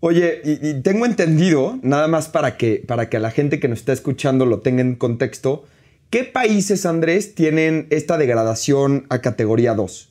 Oye, 0.00 0.40
y, 0.44 0.82
tengo 0.82 1.06
entendido, 1.06 1.78
nada 1.82 2.08
más 2.08 2.28
para 2.28 2.56
que, 2.56 2.82
para 2.86 3.08
que 3.08 3.16
a 3.16 3.20
la 3.20 3.30
gente 3.30 3.58
que 3.58 3.68
nos 3.68 3.78
está 3.78 3.92
escuchando 3.92 4.44
lo 4.44 4.60
tenga 4.60 4.82
en 4.82 4.96
contexto, 4.96 5.64
¿qué 6.10 6.24
países, 6.24 6.84
Andrés, 6.84 7.34
tienen 7.34 7.86
esta 7.90 8.18
degradación 8.18 9.04
a 9.08 9.20
categoría 9.20 9.74
2? 9.74 10.10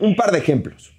un 0.00 0.16
par 0.16 0.30
de 0.32 0.38
ejemplos. 0.38 0.92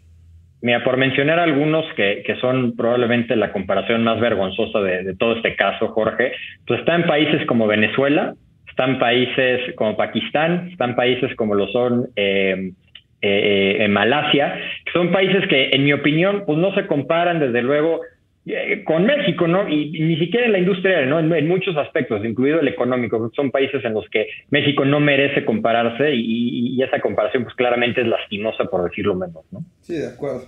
Mira, 0.62 0.84
por 0.84 0.98
mencionar 0.98 1.40
algunos 1.40 1.86
que, 1.96 2.24
son 2.42 2.76
probablemente 2.76 3.36
la 3.36 3.52
comparación 3.52 4.04
más 4.04 4.20
vergonzosa 4.20 4.80
de, 4.80 5.04
de, 5.04 5.16
todo 5.16 5.36
este 5.36 5.56
caso, 5.56 5.90
Jorge, 5.90 6.32
pues 6.66 6.80
está 6.80 6.96
en 6.96 7.06
países 7.06 7.46
como 7.46 7.68
Venezuela, 7.68 8.34
están 8.78 9.00
países 9.00 9.74
como 9.76 9.98
Pakistán, 9.98 10.70
están 10.72 10.96
países 10.96 11.36
como 11.36 11.56
lo 11.56 11.68
son 11.70 12.10
eh, 12.16 12.74
eh, 13.22 13.88
Malasia, 13.90 14.54
que 14.86 14.92
son 14.92 15.12
países 15.12 15.48
que, 15.50 15.72
en 15.72 15.84
mi 15.84 15.94
opinión, 15.94 16.44
pues 16.46 16.60
no 16.60 16.76
se 16.76 16.86
comparan 16.86 17.40
desde 17.40 17.64
luego 17.64 18.02
eh, 18.46 18.84
con 18.86 19.06
México, 19.06 19.48
¿no? 19.48 19.68
Y, 19.68 20.00
ni 20.00 20.20
siquiera 20.20 20.46
en 20.46 20.52
la 20.52 20.60
industria, 20.60 21.04
¿no? 21.08 21.18
En, 21.18 21.48
muchos 21.48 21.76
aspectos, 21.76 22.24
incluido 22.24 22.60
el 22.60 22.68
económico. 22.68 23.32
Son 23.36 23.50
países 23.50 23.84
en 23.84 23.96
los 23.96 24.08
que 24.12 24.28
México 24.52 24.86
no 24.86 25.00
merece 25.00 25.44
compararse 25.44 26.14
y, 26.14 26.80
esa 26.84 27.02
comparación, 27.02 27.46
pues 27.46 27.56
claramente 27.56 28.02
es 28.02 28.08
lastimosa, 28.08 28.66
por 28.66 28.88
decirlo 28.88 29.16
menos, 29.16 29.44
¿no? 29.50 29.64
Sí, 29.82 29.96
de 29.96 30.10
acuerdo. 30.10 30.46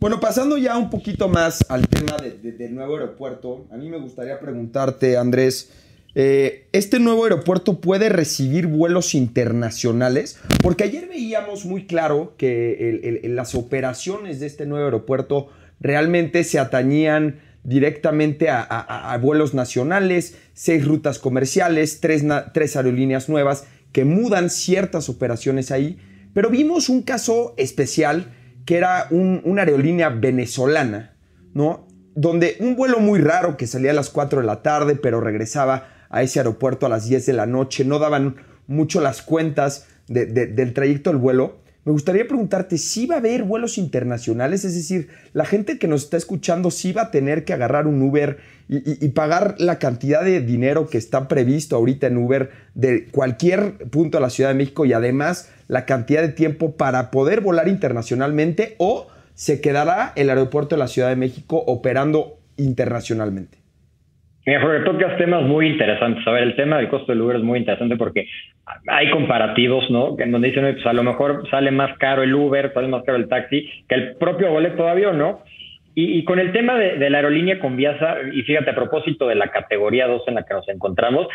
Bueno, 0.00 0.18
pasando 0.18 0.58
ya 0.58 0.76
un 0.76 0.90
poquito 0.90 1.28
más 1.28 1.70
al 1.70 1.86
tema 1.86 2.16
del 2.16 2.74
nuevo 2.74 2.96
aeropuerto, 2.96 3.66
a 3.70 3.76
mí 3.76 3.88
me 3.88 3.98
gustaría 3.98 4.40
preguntarte, 4.40 5.16
Andrés, 5.16 5.81
eh, 6.14 6.68
este 6.72 6.98
nuevo 7.00 7.24
aeropuerto 7.24 7.80
puede 7.80 8.08
recibir 8.08 8.66
vuelos 8.66 9.14
internacionales, 9.14 10.38
porque 10.62 10.84
ayer 10.84 11.08
veíamos 11.08 11.64
muy 11.64 11.86
claro 11.86 12.34
que 12.36 13.20
las 13.24 13.54
operaciones 13.54 14.40
de 14.40 14.46
este 14.46 14.66
nuevo 14.66 14.84
aeropuerto 14.84 15.48
realmente 15.80 16.44
se 16.44 16.58
atañían 16.58 17.40
directamente 17.64 18.48
a, 18.50 19.18
vuelos 19.22 19.54
nacionales, 19.54 20.36
seis 20.52 20.84
rutas 20.84 21.18
comerciales, 21.18 22.00
tres, 22.00 22.76
aerolíneas 22.76 23.28
nuevas 23.28 23.66
que 23.92 24.04
mudan 24.04 24.50
ciertas 24.50 25.08
operaciones 25.08 25.70
ahí, 25.70 25.98
pero 26.34 26.50
vimos 26.50 26.88
un 26.88 27.02
caso 27.02 27.54
especial 27.56 28.32
que 28.66 28.76
era 28.76 29.06
una 29.10 29.62
aerolínea 29.62 30.08
venezolana, 30.08 31.14
¿no? 31.54 31.86
Donde 32.14 32.56
un 32.60 32.76
vuelo 32.76 33.00
muy 33.00 33.20
raro 33.20 33.56
que 33.56 33.66
salía 33.66 33.90
a 33.90 33.94
las 33.94 34.10
4 34.10 34.40
de 34.40 34.46
la 34.46 34.62
tarde, 34.62 34.96
pero 34.96 35.20
regresaba 35.20 36.01
a 36.12 36.22
ese 36.22 36.38
aeropuerto 36.38 36.86
a 36.86 36.88
las 36.88 37.08
10 37.08 37.26
de 37.26 37.32
la 37.32 37.46
noche, 37.46 37.84
no 37.84 37.98
daban 37.98 38.36
mucho 38.68 39.00
las 39.00 39.22
cuentas 39.22 39.88
del 40.06 40.72
trayecto 40.74 41.10
del 41.10 41.18
vuelo. 41.18 41.60
Me 41.84 41.90
gustaría 41.90 42.28
preguntarte 42.28 42.78
si 42.78 43.06
va 43.06 43.16
a 43.16 43.18
haber 43.18 43.42
vuelos 43.42 43.76
internacionales, 43.76 44.64
es 44.64 44.76
decir, 44.76 45.08
la 45.32 45.44
gente 45.44 45.78
que 45.78 45.88
nos 45.88 46.04
está 46.04 46.16
escuchando 46.16 46.70
sí 46.70 46.92
va 46.92 47.02
a 47.02 47.10
tener 47.10 47.44
que 47.44 47.54
agarrar 47.54 47.88
un 47.88 48.00
Uber 48.02 48.38
y, 48.68 49.08
pagar 49.08 49.56
la 49.58 49.78
cantidad 49.78 50.24
de 50.24 50.40
dinero 50.40 50.86
que 50.86 50.96
está 50.96 51.26
previsto 51.26 51.74
ahorita 51.74 52.06
en 52.06 52.18
Uber 52.18 52.50
de 52.74 53.06
cualquier 53.06 53.78
punto 53.90 54.18
de 54.18 54.22
la 54.22 54.30
Ciudad 54.30 54.50
de 54.50 54.54
México 54.54 54.84
y 54.84 54.92
además 54.92 55.50
la 55.66 55.84
cantidad 55.84 56.22
de 56.22 56.28
tiempo 56.28 56.76
para 56.76 57.10
poder 57.10 57.40
volar 57.40 57.66
internacionalmente 57.66 58.76
o 58.78 59.08
se 59.34 59.60
quedará 59.60 60.12
el 60.14 60.30
aeropuerto 60.30 60.76
de 60.76 60.78
la 60.78 60.88
Ciudad 60.88 61.08
de 61.08 61.16
México 61.16 61.62
operando 61.66 62.38
internacionalmente. 62.56 63.61
Mira, 64.44 64.60
Jorge, 64.60 64.84
tocas 64.84 65.16
temas 65.18 65.42
muy 65.44 65.68
interesantes. 65.68 66.26
A 66.26 66.32
ver, 66.32 66.42
el 66.42 66.56
tema 66.56 66.78
del 66.78 66.88
costo 66.88 67.12
del 67.12 67.20
Uber 67.20 67.36
es 67.36 67.42
muy 67.42 67.60
interesante 67.60 67.96
porque 67.96 68.26
hay 68.88 69.10
comparativos, 69.10 69.88
¿no? 69.90 70.16
En 70.18 70.32
donde 70.32 70.48
dicen, 70.48 70.68
pues 70.72 70.86
a 70.86 70.92
lo 70.92 71.04
mejor 71.04 71.48
sale 71.48 71.70
más 71.70 71.96
caro 71.98 72.22
el 72.22 72.34
Uber, 72.34 72.72
sale 72.74 72.88
más 72.88 73.04
caro 73.04 73.18
el 73.18 73.28
taxi 73.28 73.68
que 73.88 73.94
el 73.94 74.16
propio 74.16 74.50
boleto 74.50 74.84
de 74.84 74.90
avión, 74.90 75.18
¿no? 75.18 75.42
Y, 75.94 76.24
con 76.24 76.38
el 76.38 76.52
tema 76.52 76.78
de, 76.78 77.10
la 77.10 77.18
aerolínea 77.18 77.60
Conviasa, 77.60 78.16
y 78.32 78.40
fíjate, 78.42 78.70
a 78.70 78.74
propósito 78.74 79.28
de 79.28 79.34
la 79.34 79.48
categoría 79.48 80.06
2 80.06 80.22
en 80.26 80.36
la 80.36 80.42
que 80.44 80.54
nos 80.54 80.66
encontramos, 80.70 81.26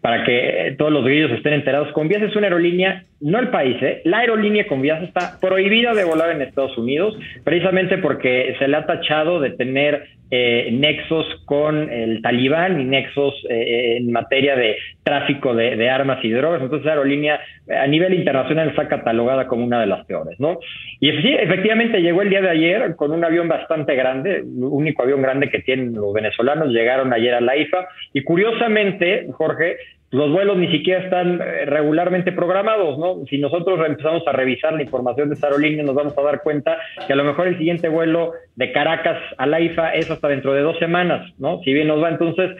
para 0.00 0.24
que 0.24 0.74
todos 0.78 0.90
los 0.90 1.04
grillos 1.04 1.30
estén 1.32 1.52
enterados, 1.52 1.92
Conviasa 1.92 2.24
es 2.24 2.34
una 2.34 2.46
aerolínea, 2.46 3.04
no 3.20 3.38
el 3.38 3.48
país, 3.48 3.76
¿eh? 3.82 4.00
la 4.04 4.20
aerolínea 4.20 4.66
Conviasa 4.66 5.04
está 5.04 5.38
prohibida 5.38 5.92
de 5.92 6.04
volar 6.04 6.30
en 6.30 6.40
Estados 6.40 6.78
Unidos, 6.78 7.18
precisamente 7.44 7.98
porque 7.98 8.56
se 8.58 8.66
le 8.66 8.78
ha 8.78 8.86
tachado 8.86 9.40
de 9.40 9.50
tener 9.50 10.06
eh, 10.30 10.68
nexos 10.72 11.26
con 11.46 11.90
el 11.90 12.20
talibán 12.20 12.80
y 12.80 12.84
nexos 12.84 13.34
eh, 13.48 13.96
en 13.96 14.12
materia 14.12 14.56
de 14.56 14.76
tráfico 15.02 15.54
de, 15.54 15.88
armas 15.88 16.22
y 16.22 16.30
drogas. 16.30 16.60
Entonces, 16.60 16.84
la 16.84 16.92
aerolínea 16.92 17.40
a 17.68 17.86
nivel 17.86 18.12
internacional 18.12 18.68
está 18.68 18.88
catalogada 18.88 19.46
como 19.46 19.64
una 19.64 19.80
de 19.80 19.86
las 19.86 20.04
peores, 20.04 20.38
¿no? 20.38 20.58
Y 21.00 21.10
sí, 21.12 21.32
efectivamente 21.32 22.02
llegó 22.02 22.20
el 22.22 22.30
día 22.30 22.42
de 22.42 22.50
ayer 22.50 22.96
con 22.96 23.12
un 23.12 23.24
avión 23.24 23.48
bastante 23.48 23.94
grande, 23.94 24.42
único 24.42 25.02
avión 25.02 25.22
grande 25.22 25.48
que 25.48 25.60
tienen 25.60 25.94
los 25.94 26.12
venezolanos, 26.12 26.68
llegaron 26.68 27.12
ayer 27.12 27.34
a 27.34 27.40
la 27.40 27.56
IFA 27.56 27.88
y 28.12 28.22
curiosamente, 28.22 29.28
Jorge, 29.32 29.76
los 30.10 30.32
vuelos 30.32 30.56
ni 30.56 30.70
siquiera 30.70 31.04
están 31.04 31.40
eh, 31.40 31.66
regularmente 31.66 32.32
programados, 32.32 32.98
¿no? 32.98 33.26
Si 33.28 33.38
nosotros 33.38 33.78
empezamos 33.86 34.26
a 34.26 34.32
revisar 34.32 34.72
la 34.72 34.82
información 34.82 35.28
de 35.28 35.34
esta 35.34 35.48
aerolínea, 35.48 35.84
nos 35.84 35.94
vamos 35.94 36.16
a 36.16 36.22
dar 36.22 36.42
cuenta 36.42 36.78
que 37.06 37.12
a 37.12 37.16
lo 37.16 37.24
mejor 37.24 37.48
el 37.48 37.58
siguiente 37.58 37.88
vuelo 37.88 38.32
de 38.56 38.72
Caracas 38.72 39.18
a 39.36 39.46
la 39.46 39.60
IFA 39.60 39.94
es 39.94 40.10
hasta 40.10 40.28
dentro 40.28 40.54
de 40.54 40.62
dos 40.62 40.78
semanas, 40.78 41.30
¿no? 41.38 41.60
Si 41.62 41.72
bien 41.72 41.88
nos 41.88 42.02
va, 42.02 42.08
entonces 42.08 42.56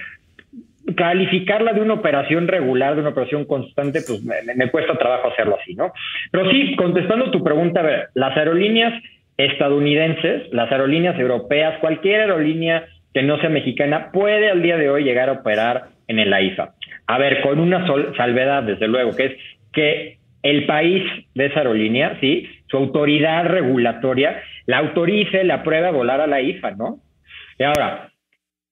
calificarla 0.97 1.73
de 1.73 1.81
una 1.81 1.95
operación 1.95 2.49
regular, 2.49 2.95
de 2.95 3.01
una 3.01 3.11
operación 3.11 3.45
constante, 3.45 4.01
pues 4.07 4.23
me, 4.23 4.71
cuesta 4.71 4.97
trabajo 4.97 5.29
hacerlo 5.29 5.59
así, 5.61 5.75
¿no? 5.75 5.93
Pero 6.31 6.51
sí, 6.51 6.77
contestando 6.77 7.31
tu 7.31 7.43
pregunta, 7.43 7.81
a 7.81 7.85
ver, 7.85 8.09
las 8.15 8.37
aerolíneas 8.37 8.95
estadounidenses, 9.37 10.53
las 10.53 10.71
aerolíneas 10.73 11.19
europeas, 11.19 11.79
cualquier 11.81 12.23
aerolínea 12.23 12.87
que 13.13 13.23
no 13.23 13.39
sea 13.39 13.51
mexicana 13.51 14.11
puede 14.13 14.51
al 14.51 14.63
día 14.63 14.77
de 14.77 14.91
hoy 14.91 15.05
llegar 15.05 15.29
a 15.29 15.33
operar 15.33 15.98
en 16.09 16.19
el 16.19 16.33
AIFA. 16.33 16.75
A 17.07 17.19
ver, 17.19 17.41
con 17.43 17.61
una 17.61 17.87
salvedad, 18.17 18.65
desde 18.65 18.89
luego, 18.89 19.15
que 19.15 19.25
es 19.25 19.33
que 19.73 20.19
el 20.43 20.67
país 20.67 21.05
de 21.35 21.47
esa 21.47 21.61
aerolínea, 21.61 22.19
sí, 22.21 22.49
su 22.67 22.77
autoridad 22.77 23.47
regulatoria, 23.47 24.43
la 24.67 24.79
autorice, 24.79 25.45
la 25.45 25.57
apruebe 25.57 25.87
a 25.87 25.93
volar 25.93 26.21
a 26.21 26.27
la 26.27 26.41
IFA, 26.41 26.73
¿no? 26.73 26.99
Y 27.59 27.65
ahora, 27.65 28.11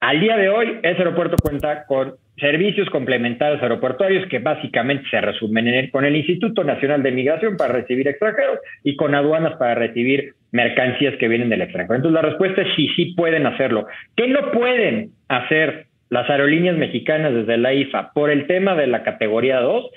al 0.00 0.20
día 0.20 0.36
de 0.36 0.48
hoy, 0.48 0.78
ese 0.82 0.98
aeropuerto 0.98 1.36
cuenta 1.42 1.84
con 1.86 2.14
servicios 2.38 2.88
complementarios 2.90 3.62
aeroportuarios 3.62 4.28
que 4.28 4.38
básicamente 4.38 5.08
se 5.10 5.20
resumen 5.20 5.90
con 5.90 6.04
el 6.04 6.16
Instituto 6.16 6.64
Nacional 6.64 7.02
de 7.02 7.12
Migración 7.12 7.56
para 7.56 7.72
recibir 7.72 8.06
extranjeros 8.08 8.58
y 8.84 8.94
con 8.96 9.14
aduanas 9.14 9.56
para 9.56 9.74
recibir 9.74 10.34
mercancías 10.52 11.14
que 11.16 11.28
vienen 11.28 11.48
del 11.48 11.62
extranjero. 11.62 11.96
Entonces 11.96 12.22
la 12.22 12.28
respuesta 12.28 12.62
es 12.62 12.68
sí, 12.76 12.88
sí 12.94 13.14
pueden 13.16 13.46
hacerlo. 13.46 13.86
¿Qué 14.16 14.28
no 14.28 14.52
pueden 14.52 15.12
hacer 15.28 15.85
las 16.10 16.28
aerolíneas 16.30 16.76
mexicanas 16.76 17.34
desde 17.34 17.56
la 17.56 17.74
IFA 17.74 18.12
por 18.12 18.30
el 18.30 18.46
tema 18.46 18.74
de 18.74 18.86
la 18.86 19.02
categoría 19.02 19.60
2 19.60 19.90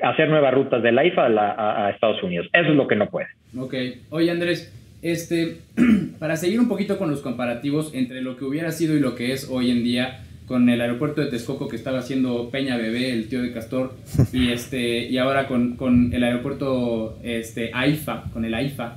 hacer 0.00 0.28
nuevas 0.28 0.54
rutas 0.54 0.82
de 0.82 0.92
la 0.92 1.04
IFA 1.04 1.26
a, 1.26 1.90
Estados 1.90 2.22
Unidos. 2.22 2.48
Eso 2.52 2.70
es 2.70 2.76
lo 2.76 2.86
que 2.86 2.96
no 2.96 3.08
puede. 3.08 3.26
Ok. 3.56 3.74
Oye, 4.10 4.30
Andrés, 4.30 4.72
este, 5.02 5.56
para 6.18 6.36
seguir 6.36 6.60
un 6.60 6.68
poquito 6.68 6.98
con 6.98 7.10
los 7.10 7.20
comparativos 7.20 7.92
entre 7.94 8.22
lo 8.22 8.36
que 8.36 8.44
hubiera 8.44 8.70
sido 8.70 8.96
y 8.96 9.00
lo 9.00 9.14
que 9.14 9.32
es 9.32 9.48
hoy 9.50 9.70
en 9.70 9.82
día 9.82 10.20
con 10.46 10.68
el 10.70 10.80
aeropuerto 10.80 11.20
de 11.20 11.26
Texcoco 11.26 11.68
que 11.68 11.76
estaba 11.76 11.98
haciendo 11.98 12.48
Peña 12.50 12.78
Bebé, 12.78 13.12
el 13.12 13.28
tío 13.28 13.42
de 13.42 13.52
Castor, 13.52 13.94
y 14.32 14.50
este 14.50 15.00
y 15.00 15.18
ahora 15.18 15.46
con, 15.46 15.76
con 15.76 16.12
el 16.12 16.24
aeropuerto 16.24 17.18
este, 17.22 17.70
AIFA, 17.72 18.30
con 18.32 18.44
el 18.44 18.54
AIFA. 18.54 18.96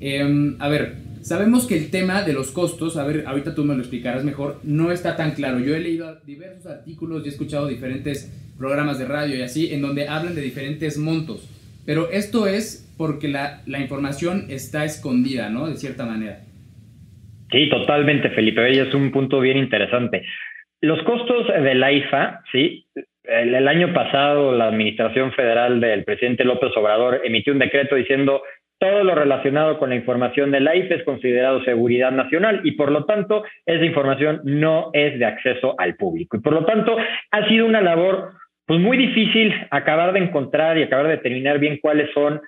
Em, 0.00 0.56
a 0.58 0.68
ver, 0.68 0.96
Sabemos 1.22 1.68
que 1.68 1.76
el 1.76 1.90
tema 1.90 2.22
de 2.22 2.32
los 2.32 2.50
costos, 2.50 2.96
a 2.96 3.06
ver, 3.06 3.24
ahorita 3.26 3.54
tú 3.54 3.64
me 3.64 3.74
lo 3.74 3.80
explicarás 3.80 4.24
mejor, 4.24 4.58
no 4.64 4.90
está 4.90 5.16
tan 5.16 5.32
claro. 5.32 5.60
Yo 5.60 5.76
he 5.76 5.80
leído 5.80 6.16
diversos 6.26 6.66
artículos 6.66 7.22
y 7.24 7.28
he 7.28 7.30
escuchado 7.30 7.68
diferentes 7.68 8.30
programas 8.58 8.98
de 8.98 9.06
radio 9.06 9.36
y 9.36 9.42
así, 9.42 9.72
en 9.72 9.82
donde 9.82 10.08
hablan 10.08 10.34
de 10.34 10.40
diferentes 10.40 10.98
montos. 10.98 11.48
Pero 11.86 12.10
esto 12.10 12.48
es 12.48 12.92
porque 12.98 13.28
la, 13.28 13.62
información 13.66 14.46
está 14.48 14.84
escondida, 14.84 15.48
¿no? 15.48 15.68
De 15.68 15.76
cierta 15.76 16.04
manera. 16.04 16.40
Sí, 17.52 17.68
totalmente, 17.68 18.30
Felipe. 18.30 18.72
Y 18.72 18.78
es 18.78 18.92
un 18.92 19.12
punto 19.12 19.40
bien 19.40 19.58
interesante. 19.58 20.24
Los 20.80 21.02
costos 21.04 21.46
de 21.46 21.74
la 21.76 21.92
IFA, 21.92 22.42
sí, 22.50 22.84
el, 23.24 23.68
año 23.68 23.92
pasado 23.94 24.52
la 24.52 24.66
Administración 24.66 25.32
Federal 25.32 25.80
del 25.80 26.02
presidente 26.02 26.44
López 26.44 26.70
Obrador 26.76 27.20
emitió 27.24 27.52
un 27.52 27.60
decreto 27.60 27.94
diciendo 27.94 28.42
todo 28.82 29.04
lo 29.04 29.14
relacionado 29.14 29.78
con 29.78 29.90
la 29.90 29.94
información 29.94 30.50
de 30.50 30.58
la 30.58 30.74
IFE 30.74 30.96
es 30.96 31.04
considerado 31.04 31.62
seguridad 31.62 32.10
nacional 32.10 32.62
y 32.64 32.72
por 32.72 32.90
lo 32.90 33.04
tanto 33.04 33.44
esa 33.64 33.84
información 33.84 34.40
no 34.42 34.90
es 34.92 35.20
de 35.20 35.24
acceso 35.24 35.76
al 35.78 35.94
público. 35.94 36.36
Y 36.36 36.40
por 36.40 36.52
lo 36.52 36.64
tanto 36.64 36.96
ha 37.30 37.48
sido 37.48 37.64
una 37.64 37.80
labor 37.80 38.32
pues 38.66 38.80
muy 38.80 38.96
difícil 38.96 39.54
acabar 39.70 40.12
de 40.12 40.18
encontrar 40.18 40.78
y 40.78 40.82
acabar 40.82 41.06
de 41.06 41.12
determinar 41.12 41.60
bien 41.60 41.78
cuáles 41.80 42.12
son 42.12 42.40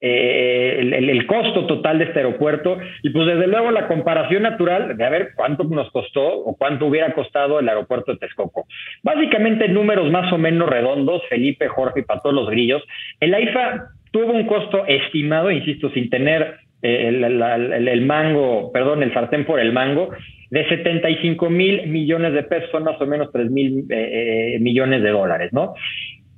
eh, 0.00 0.78
el, 0.80 1.26
costo 1.26 1.66
total 1.66 1.98
de 1.98 2.06
este 2.06 2.20
aeropuerto 2.20 2.78
y 3.02 3.10
pues 3.10 3.26
desde 3.26 3.46
luego 3.46 3.70
la 3.70 3.86
comparación 3.86 4.44
natural 4.44 4.96
de 4.96 5.04
a 5.04 5.10
ver 5.10 5.32
cuánto 5.36 5.62
nos 5.64 5.90
costó 5.90 6.26
o 6.26 6.56
cuánto 6.56 6.86
hubiera 6.86 7.12
costado 7.12 7.60
el 7.60 7.68
aeropuerto 7.68 8.12
de 8.12 8.18
Texcoco. 8.18 8.64
Básicamente 9.02 9.68
números 9.68 10.10
más 10.10 10.32
o 10.32 10.38
menos 10.38 10.70
redondos, 10.70 11.20
Felipe, 11.28 11.68
Jorge 11.68 12.00
y 12.00 12.04
para 12.04 12.20
todos 12.20 12.34
los 12.34 12.48
grillos. 12.48 12.82
El 13.20 13.34
AIFA 13.34 13.90
tuvo 14.12 14.32
un 14.32 14.46
costo 14.46 14.86
estimado, 14.86 15.50
insisto, 15.50 15.90
sin 15.90 16.08
tener 16.08 16.58
eh, 16.82 17.08
el, 17.08 18.02
mango, 18.02 18.70
perdón, 18.72 19.02
el 19.02 19.12
sartén 19.12 19.44
por 19.44 19.58
el 19.58 19.72
mango, 19.72 20.10
de 20.50 20.68
75 20.68 21.50
mil 21.50 21.86
millones 21.88 22.34
de 22.34 22.42
pesos, 22.44 22.70
son 22.70 22.84
más 22.84 23.00
o 23.00 23.06
menos 23.06 23.32
3 23.32 23.50
mil 23.50 23.86
eh, 23.90 24.54
eh, 24.54 24.58
millones 24.60 25.02
de 25.02 25.10
dólares, 25.10 25.52
¿no? 25.52 25.74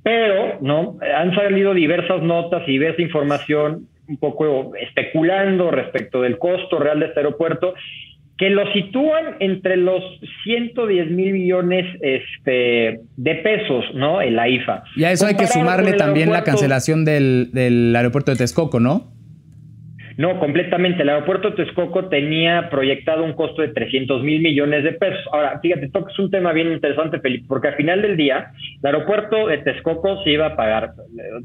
Pero, 0.03 0.59
¿no? 0.61 0.97
Han 1.15 1.35
salido 1.35 1.73
diversas 1.73 2.21
notas 2.21 2.63
y 2.67 2.73
diversa 2.73 3.01
información 3.01 3.87
un 4.07 4.17
poco 4.17 4.75
especulando 4.75 5.71
respecto 5.71 6.21
del 6.21 6.37
costo 6.37 6.79
real 6.79 6.99
de 6.99 7.07
este 7.07 7.19
aeropuerto 7.19 7.73
que 8.37 8.49
lo 8.49 8.69
sitúan 8.73 9.37
entre 9.39 9.77
los 9.77 10.03
110 10.43 11.11
mil 11.11 11.33
millones 11.33 11.85
este, 12.01 12.99
de 13.15 13.35
pesos, 13.35 13.85
¿no? 13.93 14.21
El 14.21 14.37
AIFA. 14.37 14.83
Y 14.97 15.05
a 15.05 15.11
eso 15.11 15.25
hay 15.25 15.35
que 15.35 15.47
sumarle 15.47 15.93
también 15.93 16.31
la 16.31 16.43
cancelación 16.43 17.05
del, 17.05 17.51
del 17.53 17.95
aeropuerto 17.95 18.31
de 18.31 18.37
Texcoco, 18.37 18.79
¿no? 18.79 19.14
No, 20.17 20.39
completamente. 20.39 21.03
El 21.03 21.09
aeropuerto 21.09 21.49
de 21.49 21.55
Texcoco 21.57 22.07
tenía 22.07 22.69
proyectado 22.69 23.23
un 23.23 23.33
costo 23.33 23.61
de 23.61 23.69
300 23.69 24.23
mil 24.23 24.41
millones 24.41 24.83
de 24.83 24.93
pesos. 24.93 25.19
Ahora, 25.31 25.59
fíjate, 25.61 25.85
es 25.85 26.19
un 26.19 26.31
tema 26.31 26.53
bien 26.53 26.71
interesante, 26.71 27.19
Felipe, 27.19 27.45
porque 27.47 27.69
al 27.69 27.75
final 27.75 28.01
del 28.01 28.15
día, 28.15 28.51
el 28.81 28.85
aeropuerto 28.85 29.47
de 29.47 29.57
Texcoco 29.59 30.23
se 30.23 30.31
iba 30.31 30.47
a 30.47 30.55
pagar, 30.55 30.91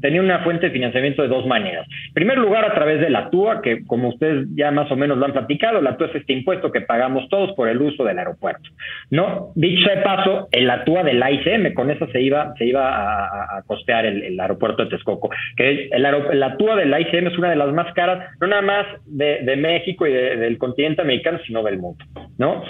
tenía 0.01 0.21
una 0.21 0.39
fuente 0.39 0.67
de 0.67 0.71
financiamiento 0.71 1.21
de 1.21 1.27
dos 1.27 1.45
maneras. 1.45 1.85
En 2.07 2.13
primer 2.13 2.37
lugar, 2.37 2.65
a 2.65 2.73
través 2.73 3.01
de 3.01 3.09
la 3.09 3.29
TUA, 3.29 3.61
que 3.61 3.85
como 3.85 4.09
ustedes 4.09 4.47
ya 4.55 4.71
más 4.71 4.89
o 4.91 4.95
menos 4.95 5.17
lo 5.17 5.25
han 5.25 5.33
platicado, 5.33 5.81
la 5.81 5.97
TUA 5.97 6.07
es 6.07 6.15
este 6.15 6.33
impuesto 6.33 6.71
que 6.71 6.81
pagamos 6.81 7.27
todos 7.29 7.53
por 7.55 7.67
el 7.67 7.81
uso 7.81 8.03
del 8.05 8.19
aeropuerto. 8.19 8.69
¿no? 9.09 9.51
Dicho 9.55 9.89
de 9.89 9.97
paso, 9.97 10.47
en 10.51 10.67
la 10.67 10.83
TUA 10.85 11.03
del 11.03 11.21
ICM, 11.21 11.73
con 11.73 11.91
eso 11.91 12.07
se 12.11 12.21
iba, 12.21 12.53
se 12.57 12.65
iba 12.65 13.25
a, 13.25 13.63
costear 13.67 14.05
el, 14.05 14.39
aeropuerto 14.39 14.83
de 14.83 14.89
Texcoco. 14.89 15.29
Que 15.55 15.89
el, 15.91 16.01
la 16.01 16.57
TUA 16.57 16.75
del 16.77 16.99
ICM 16.99 17.27
es 17.27 17.37
una 17.37 17.49
de 17.49 17.55
las 17.55 17.73
más 17.73 17.93
caras, 17.93 18.29
no 18.39 18.47
nada 18.47 18.60
más 18.61 18.85
de, 19.05 19.55
México 19.55 20.07
y 20.07 20.11
del 20.11 20.57
continente 20.57 21.01
americano, 21.01 21.39
sino 21.45 21.63
del 21.63 21.79
mundo, 21.79 22.03
¿no? 22.37 22.63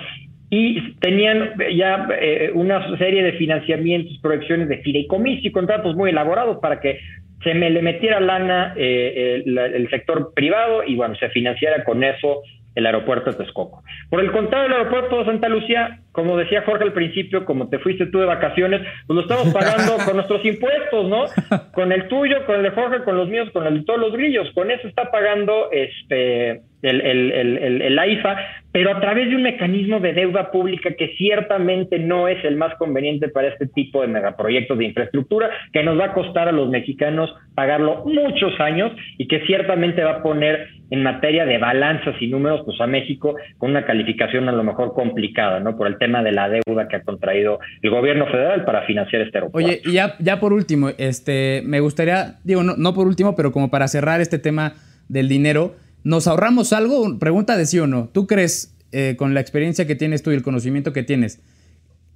Y 0.49 0.93
tenían 0.99 1.53
ya 1.75 2.09
eh, 2.19 2.51
una 2.53 2.97
serie 2.97 3.23
de 3.23 3.33
financiamientos, 3.33 4.19
proyecciones 4.21 4.67
de 4.67 4.79
fideicomiso 4.79 5.47
y 5.47 5.51
contratos 5.51 5.95
muy 5.95 6.09
elaborados 6.09 6.57
para 6.59 6.81
que 6.81 6.99
se 7.43 7.53
me 7.53 7.69
le 7.69 7.81
metiera 7.81 8.19
lana 8.19 8.73
eh, 8.75 9.43
el, 9.45 9.89
sector 9.89 10.33
privado 10.33 10.83
y 10.83 10.95
bueno, 10.95 11.15
se 11.15 11.29
financiara 11.29 11.83
con 11.83 12.03
eso 12.03 12.41
el 12.75 12.85
aeropuerto 12.85 13.31
de 13.31 13.37
Texcoco. 13.37 13.83
Por 14.09 14.21
el 14.21 14.31
contrario, 14.31 14.67
el 14.67 14.73
aeropuerto 14.73 15.19
de 15.19 15.25
Santa 15.25 15.49
Lucía, 15.49 15.99
como 16.11 16.37
decía 16.37 16.63
Jorge 16.65 16.83
al 16.83 16.93
principio, 16.93 17.45
como 17.45 17.69
te 17.69 17.79
fuiste 17.79 18.05
tú 18.07 18.19
de 18.19 18.25
vacaciones, 18.25 18.81
pues 19.07 19.15
lo 19.15 19.21
estamos 19.21 19.53
pagando 19.53 19.97
con 20.05 20.15
nuestros 20.15 20.43
impuestos, 20.45 21.09
¿no? 21.09 21.25
Con 21.73 21.91
el 21.91 22.07
tuyo, 22.07 22.45
con 22.45 22.55
el 22.55 22.63
de 22.63 22.71
Jorge, 22.71 23.03
con 23.03 23.17
los 23.17 23.27
míos, 23.29 23.49
con 23.51 23.65
el 23.65 23.79
de 23.79 23.85
todos 23.85 23.99
los 23.99 24.13
grillos. 24.13 24.49
Con 24.53 24.71
eso 24.71 24.87
está 24.87 25.11
pagando 25.11 25.69
este 25.71 26.61
el, 26.81 27.99
AIFA, 27.99 28.37
pero 28.71 28.95
a 28.95 28.99
través 28.99 29.29
de 29.29 29.35
un 29.35 29.43
mecanismo 29.43 29.99
de 29.99 30.13
deuda 30.13 30.51
pública 30.51 30.93
que 30.97 31.15
ciertamente 31.17 31.99
no 31.99 32.27
es 32.27 32.43
el 32.45 32.55
más 32.55 32.73
conveniente 32.75 33.27
para 33.29 33.49
este 33.49 33.67
tipo 33.67 34.01
de 34.01 34.07
megaproyectos 34.07 34.77
de 34.77 34.85
infraestructura, 34.85 35.49
que 35.73 35.83
nos 35.83 35.99
va 35.99 36.05
a 36.05 36.13
costar 36.13 36.47
a 36.47 36.51
los 36.51 36.69
mexicanos 36.69 37.33
pagarlo 37.55 38.03
muchos 38.05 38.59
años 38.59 38.91
y 39.17 39.27
que 39.27 39.45
ciertamente 39.45 40.03
va 40.03 40.11
a 40.11 40.23
poner 40.23 40.69
en 40.89 41.03
materia 41.03 41.45
de 41.45 41.57
balanzas 41.57 42.15
y 42.19 42.27
números 42.27 42.61
pues 42.65 42.79
a 42.81 42.87
México 42.87 43.35
con 43.57 43.71
una 43.71 43.85
calificación 43.85 44.47
a 44.49 44.51
lo 44.51 44.63
mejor 44.63 44.93
complicada, 44.93 45.59
¿no? 45.59 45.77
Por 45.77 45.87
el 45.87 45.97
tema 45.97 46.21
de 46.21 46.33
la 46.33 46.49
deuda 46.49 46.87
que 46.87 46.97
ha 46.97 47.01
contraído 47.01 47.59
el 47.81 47.89
gobierno 47.89 48.25
federal 48.27 48.65
para 48.65 48.85
financiar 48.85 49.21
este 49.21 49.37
aeropuerto. 49.37 49.69
Oye, 49.69 49.81
y 49.85 49.93
ya, 49.93 50.15
ya 50.19 50.39
por 50.39 50.53
último, 50.53 50.89
este, 50.97 51.61
me 51.65 51.79
gustaría, 51.79 52.35
digo, 52.43 52.61
no, 52.63 52.75
no 52.77 52.93
por 52.93 53.07
último, 53.07 53.35
pero 53.35 53.51
como 53.51 53.71
para 53.71 53.87
cerrar 53.87 54.19
este 54.19 54.37
tema 54.37 54.73
del 55.07 55.29
dinero, 55.29 55.75
¿Nos 56.03 56.27
ahorramos 56.27 56.73
algo? 56.73 57.19
Pregunta 57.19 57.57
de 57.57 57.65
sí 57.65 57.79
o 57.79 57.87
no. 57.87 58.09
¿Tú 58.09 58.27
crees, 58.27 58.75
eh, 58.91 59.15
con 59.17 59.33
la 59.33 59.41
experiencia 59.41 59.85
que 59.87 59.95
tienes 59.95 60.23
tú 60.23 60.31
y 60.31 60.35
el 60.35 60.43
conocimiento 60.43 60.93
que 60.93 61.03
tienes, 61.03 61.39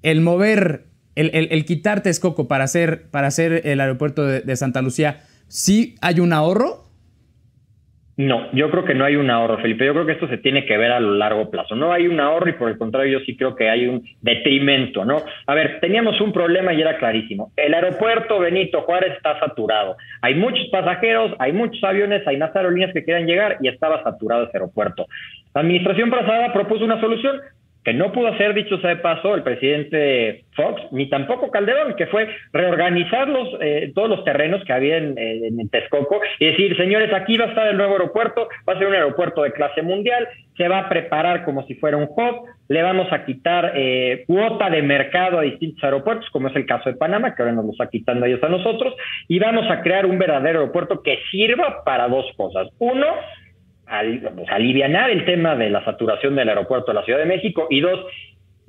el 0.01 0.21
mover, 0.21 0.87
el, 1.15 1.29
el, 1.33 1.65
quitar 1.65 2.03
Texcoco 2.03 2.47
para 2.47 2.63
hacer, 2.63 3.07
para 3.09 3.27
hacer 3.27 3.61
el 3.65 3.79
aeropuerto 3.79 4.25
de, 4.25 4.41
de 4.41 4.55
Santa 4.55 4.81
Lucía, 4.81 5.23
¿sí 5.47 5.95
hay 6.01 6.19
un 6.19 6.33
ahorro? 6.33 6.84
No, 8.17 8.49
yo 8.53 8.71
creo 8.71 8.85
que 8.85 8.95
no 8.95 9.03
hay 9.03 9.17
un 9.17 9.29
ahorro, 9.29 9.57
Felipe. 9.57 9.85
Yo 9.85 9.91
creo 9.91 10.05
que 10.05 10.13
esto 10.13 10.29
se 10.29 10.37
tiene 10.37 10.65
que 10.65 10.77
ver 10.77 10.91
a 10.91 11.01
lo 11.01 11.15
largo 11.15 11.49
plazo. 11.51 11.75
No 11.75 11.91
hay 11.91 12.07
un 12.07 12.21
ahorro 12.21 12.49
y 12.49 12.53
por 12.53 12.69
el 12.69 12.77
contrario 12.77 13.19
yo 13.19 13.25
sí 13.25 13.35
creo 13.35 13.55
que 13.55 13.69
hay 13.69 13.87
un 13.87 14.07
detrimento, 14.21 15.03
¿no? 15.03 15.17
A 15.47 15.53
ver, 15.53 15.79
teníamos 15.81 16.21
un 16.21 16.31
problema 16.31 16.73
y 16.73 16.79
era 16.79 16.97
clarísimo. 16.97 17.51
El 17.57 17.73
aeropuerto 17.73 18.39
Benito 18.39 18.83
Juárez 18.83 19.17
está 19.17 19.37
saturado. 19.41 19.97
Hay 20.21 20.35
muchos 20.35 20.65
pasajeros, 20.71 21.33
hay 21.39 21.51
muchos 21.51 21.83
aviones, 21.83 22.25
hay 22.25 22.37
más 22.37 22.55
aerolíneas 22.55 22.93
que 22.93 23.03
quieran 23.03 23.27
llegar 23.27 23.57
y 23.59 23.67
estaba 23.67 24.01
saturado 24.01 24.45
ese 24.45 24.57
aeropuerto. 24.57 25.07
La 25.53 25.61
administración 25.61 26.09
pasada 26.09 26.53
propuso 26.53 26.85
una 26.85 27.01
solución, 27.01 27.41
que 27.85 27.93
no 27.93 28.11
pudo 28.11 28.29
hacer, 28.29 28.55
dicho 28.55 28.79
sea 28.79 28.89
de 28.89 28.95
paso, 28.97 29.35
el 29.35 29.43
presidente 29.43 30.43
Fox, 30.55 30.81
ni 30.91 31.07
tampoco 31.07 31.51
Calderón, 31.51 31.95
que 31.95 32.07
fue 32.07 32.27
reorganizar 32.51 33.27
los, 33.27 33.47
eh, 33.61 33.91
todos 33.93 34.09
los 34.09 34.23
terrenos 34.23 34.63
que 34.65 34.73
había 34.73 34.97
en, 34.97 35.15
en, 35.17 35.69
Texcoco 35.69 36.19
y 36.39 36.47
decir, 36.47 36.75
señores, 36.77 37.13
aquí 37.13 37.37
va 37.37 37.45
a 37.45 37.49
estar 37.49 37.67
el 37.67 37.77
nuevo 37.77 37.93
aeropuerto, 37.93 38.47
va 38.67 38.73
a 38.73 38.77
ser 38.79 38.87
un 38.87 38.95
aeropuerto 38.95 39.43
de 39.43 39.51
clase 39.51 39.83
mundial, 39.83 40.27
se 40.57 40.67
va 40.67 40.79
a 40.79 40.89
preparar 40.89 41.45
como 41.45 41.63
si 41.67 41.75
fuera 41.75 41.97
un 41.97 42.09
hub, 42.09 42.47
le 42.69 42.81
vamos 42.81 43.11
a 43.11 43.23
quitar 43.23 43.73
eh, 43.75 44.23
cuota 44.25 44.71
de 44.71 44.81
mercado 44.81 45.37
a 45.37 45.43
distintos 45.43 45.83
aeropuertos, 45.83 46.27
como 46.31 46.47
es 46.47 46.55
el 46.55 46.65
caso 46.65 46.89
de 46.89 46.95
Panamá, 46.95 47.35
que 47.35 47.43
ahora 47.43 47.53
nos 47.53 47.65
lo 47.65 47.71
está 47.71 47.87
quitando 47.87 48.25
ellos 48.25 48.41
a 48.41 48.49
nosotros, 48.49 48.95
y 49.27 49.37
vamos 49.37 49.69
a 49.69 49.81
crear 49.81 50.07
un 50.07 50.17
verdadero 50.17 50.61
aeropuerto 50.61 51.03
que 51.03 51.19
sirva 51.29 51.83
para 51.83 52.07
dos 52.07 52.25
cosas. 52.35 52.67
Uno, 52.79 53.05
pues, 53.85 54.49
alivianar 54.49 55.09
el 55.09 55.25
tema 55.25 55.55
de 55.55 55.69
la 55.69 55.83
saturación 55.83 56.35
del 56.35 56.49
aeropuerto 56.49 56.91
de 56.91 56.99
la 56.99 57.05
Ciudad 57.05 57.19
de 57.19 57.25
México 57.25 57.67
y 57.69 57.81
dos, 57.81 58.05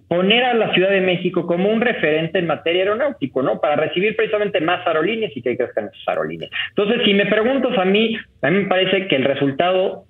poner 0.08 0.44
a 0.44 0.54
la 0.54 0.72
Ciudad 0.72 0.90
de 0.90 1.00
México 1.00 1.46
como 1.46 1.68
un 1.68 1.80
referente 1.80 2.38
en 2.38 2.46
materia 2.46 2.82
aeronáutico, 2.82 3.42
¿no? 3.42 3.60
Para 3.60 3.76
recibir 3.76 4.16
precisamente 4.16 4.60
más 4.60 4.86
aerolíneas 4.86 5.36
y 5.36 5.42
que 5.42 5.56
crezcan 5.56 5.90
esas 5.92 6.08
aerolíneas. 6.08 6.50
Entonces, 6.70 7.02
si 7.04 7.14
me 7.14 7.26
preguntas 7.26 7.76
a 7.76 7.84
mí, 7.84 8.16
a 8.42 8.50
mí 8.50 8.58
me 8.60 8.68
parece 8.68 9.08
que 9.08 9.16
el 9.16 9.24
resultado 9.24 10.05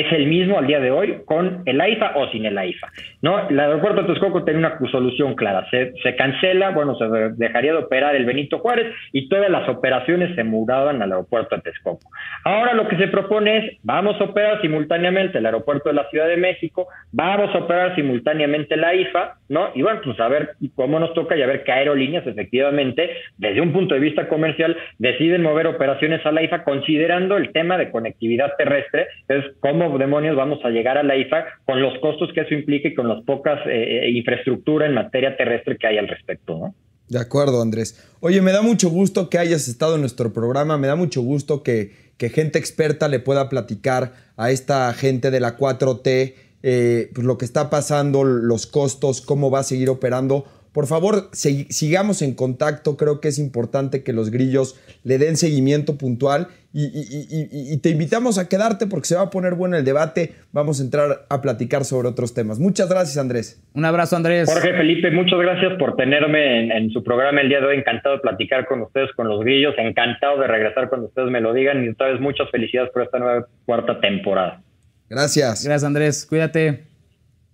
es 0.00 0.10
el 0.10 0.26
mismo 0.26 0.58
al 0.58 0.66
día 0.66 0.80
de 0.80 0.90
hoy 0.90 1.18
con 1.26 1.62
el 1.66 1.78
AIFA 1.78 2.12
o 2.16 2.26
sin 2.28 2.46
el 2.46 2.56
AIFA. 2.56 2.88
¿no? 3.20 3.46
El 3.50 3.60
aeropuerto 3.60 4.00
de 4.00 4.08
Texcoco 4.08 4.42
tiene 4.42 4.60
una 4.60 4.78
solución 4.90 5.34
clara. 5.34 5.68
Se, 5.70 6.16
cancela, 6.16 6.70
bueno, 6.70 6.96
se 6.96 7.04
dejaría 7.36 7.72
de 7.72 7.78
operar 7.78 8.16
el 8.16 8.24
Benito 8.24 8.58
Juárez 8.58 8.86
y 9.12 9.28
todas 9.28 9.50
las 9.50 9.68
operaciones 9.68 10.34
se 10.34 10.44
mudaban 10.44 11.02
al 11.02 11.12
aeropuerto 11.12 11.56
de 11.56 11.62
Texcoco. 11.62 12.08
Ahora 12.42 12.72
lo 12.72 12.88
que 12.88 12.96
se 12.96 13.08
propone 13.08 13.58
es, 13.58 13.78
vamos 13.82 14.18
a 14.18 14.24
operar 14.24 14.62
simultáneamente 14.62 15.38
el 15.38 15.46
aeropuerto 15.46 15.90
de 15.90 15.94
la 15.94 16.08
Ciudad 16.08 16.26
de 16.26 16.38
México, 16.38 16.88
vamos 17.12 17.54
a 17.54 17.58
operar 17.58 17.94
simultáneamente 17.94 18.76
la 18.78 18.88
AIFA, 18.88 19.34
¿no? 19.50 19.72
Y 19.74 19.82
bueno, 19.82 20.00
pues 20.02 20.18
a 20.20 20.28
ver 20.28 20.52
cómo 20.74 20.98
nos 21.00 21.12
toca 21.12 21.36
y 21.36 21.42
a 21.42 21.46
ver 21.46 21.64
qué 21.64 21.72
aerolíneas 21.72 22.26
efectivamente, 22.26 23.10
desde 23.36 23.60
un 23.60 23.74
punto 23.74 23.94
de 23.94 24.00
vista 24.00 24.26
comercial, 24.26 24.74
deciden 24.98 25.42
mover 25.42 25.66
operaciones 25.66 26.24
a 26.24 26.32
la 26.32 26.42
IFA 26.42 26.64
considerando 26.64 27.36
el 27.36 27.52
tema 27.52 27.76
de 27.76 27.90
conectividad 27.90 28.52
terrestre, 28.56 29.06
es 29.28 29.44
cómo 29.60 29.81
demonios 29.98 30.36
vamos 30.36 30.58
a 30.64 30.70
llegar 30.70 30.98
a 30.98 31.02
la 31.02 31.16
IFA 31.16 31.44
con 31.64 31.80
los 31.80 31.98
costos 32.00 32.30
que 32.34 32.42
eso 32.42 32.54
implica 32.54 32.88
y 32.88 32.94
con 32.94 33.08
las 33.08 33.22
pocas 33.24 33.58
eh, 33.66 34.06
eh, 34.06 34.10
infraestructura 34.10 34.86
en 34.86 34.94
materia 34.94 35.36
terrestre 35.36 35.76
que 35.76 35.86
hay 35.86 35.98
al 35.98 36.08
respecto, 36.08 36.58
¿no? 36.58 36.74
De 37.08 37.18
acuerdo, 37.18 37.60
Andrés. 37.60 38.10
Oye, 38.20 38.40
me 38.40 38.52
da 38.52 38.62
mucho 38.62 38.88
gusto 38.88 39.28
que 39.28 39.38
hayas 39.38 39.68
estado 39.68 39.96
en 39.96 40.00
nuestro 40.00 40.32
programa, 40.32 40.78
me 40.78 40.86
da 40.86 40.96
mucho 40.96 41.20
gusto 41.20 41.62
que, 41.62 41.90
gente 42.18 42.58
experta 42.58 43.08
le 43.08 43.18
pueda 43.18 43.48
platicar 43.48 44.12
a 44.36 44.52
esta 44.52 44.92
gente 44.94 45.32
de 45.32 45.40
la 45.40 45.58
4T 45.58 46.34
eh, 46.62 47.10
pues 47.12 47.26
lo 47.26 47.36
que 47.36 47.44
está 47.44 47.68
pasando, 47.68 48.22
los 48.22 48.66
costos, 48.66 49.20
cómo 49.20 49.50
va 49.50 49.58
a 49.58 49.64
seguir 49.64 49.90
operando 49.90 50.44
por 50.72 50.86
favor, 50.86 51.28
sigamos 51.32 52.22
en 52.22 52.34
contacto. 52.34 52.96
Creo 52.96 53.20
que 53.20 53.28
es 53.28 53.38
importante 53.38 54.02
que 54.02 54.12
los 54.12 54.30
grillos 54.30 54.80
le 55.04 55.18
den 55.18 55.36
seguimiento 55.36 55.98
puntual 55.98 56.48
y, 56.74 57.76
te 57.78 57.90
invitamos 57.90 58.38
a 58.38 58.48
quedarte 58.48 58.86
porque 58.86 59.06
se 59.06 59.14
va 59.14 59.22
a 59.22 59.30
poner 59.30 59.54
bueno 59.54 59.76
el 59.76 59.84
debate. 59.84 60.32
Vamos 60.52 60.80
a 60.80 60.84
entrar 60.84 61.26
a 61.28 61.42
platicar 61.42 61.84
sobre 61.84 62.08
otros 62.08 62.32
temas. 62.32 62.58
Muchas 62.58 62.88
gracias, 62.88 63.18
Andrés. 63.18 63.62
Un 63.74 63.84
abrazo, 63.84 64.16
Andrés. 64.16 64.50
Jorge 64.50 64.72
Felipe, 64.72 65.10
muchas 65.10 65.38
gracias 65.38 65.74
por 65.78 65.96
tenerme 65.96 66.74
en, 66.74 66.90
su 66.90 67.04
programa 67.04 67.42
el 67.42 67.50
día 67.50 67.60
de 67.60 67.66
hoy. 67.66 67.76
Encantado 67.76 68.16
de 68.16 68.22
platicar 68.22 68.66
con 68.66 68.80
ustedes, 68.80 69.10
con 69.14 69.28
los 69.28 69.40
grillos. 69.40 69.74
Encantado 69.76 70.40
de 70.40 70.46
regresar 70.46 70.88
cuando 70.88 71.08
ustedes 71.08 71.30
me 71.30 71.42
lo 71.42 71.52
digan. 71.52 71.84
Y 71.84 71.90
otra 71.90 72.08
vez, 72.08 72.20
muchas 72.20 72.50
felicidades 72.50 72.90
por 72.92 73.02
esta 73.02 73.18
nueva 73.18 73.46
cuarta 73.66 74.00
temporada. 74.00 74.62
Gracias. 75.10 75.64
Gracias, 75.64 75.84
Andrés. 75.84 76.24
Cuídate. 76.24 76.91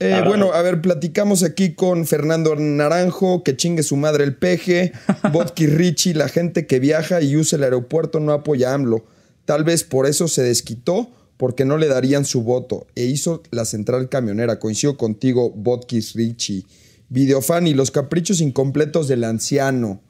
Eh, 0.00 0.22
bueno, 0.24 0.52
a 0.52 0.62
ver, 0.62 0.80
platicamos 0.80 1.42
aquí 1.42 1.74
con 1.74 2.06
Fernando 2.06 2.54
Naranjo, 2.54 3.42
que 3.42 3.56
chingue 3.56 3.82
su 3.82 3.96
madre 3.96 4.22
el 4.22 4.36
peje, 4.36 4.92
Vodki 5.32 5.66
Richie, 5.66 6.14
la 6.14 6.28
gente 6.28 6.66
que 6.66 6.78
viaja 6.78 7.20
y 7.20 7.36
usa 7.36 7.56
el 7.56 7.64
aeropuerto 7.64 8.20
no 8.20 8.32
apoya 8.32 8.70
a 8.70 8.74
AMLO. 8.74 9.04
Tal 9.44 9.64
vez 9.64 9.82
por 9.82 10.06
eso 10.06 10.28
se 10.28 10.42
desquitó, 10.42 11.10
porque 11.36 11.64
no 11.64 11.78
le 11.78 11.88
darían 11.88 12.24
su 12.24 12.42
voto, 12.42 12.86
e 12.94 13.04
hizo 13.04 13.42
la 13.50 13.64
central 13.64 14.08
camionera. 14.08 14.58
Coincido 14.58 14.96
contigo, 14.96 15.50
Vodkis 15.50 16.14
Richie. 16.14 16.64
Videofan 17.08 17.66
y 17.66 17.74
los 17.74 17.90
caprichos 17.90 18.40
incompletos 18.40 19.08
del 19.08 19.24
anciano. 19.24 20.00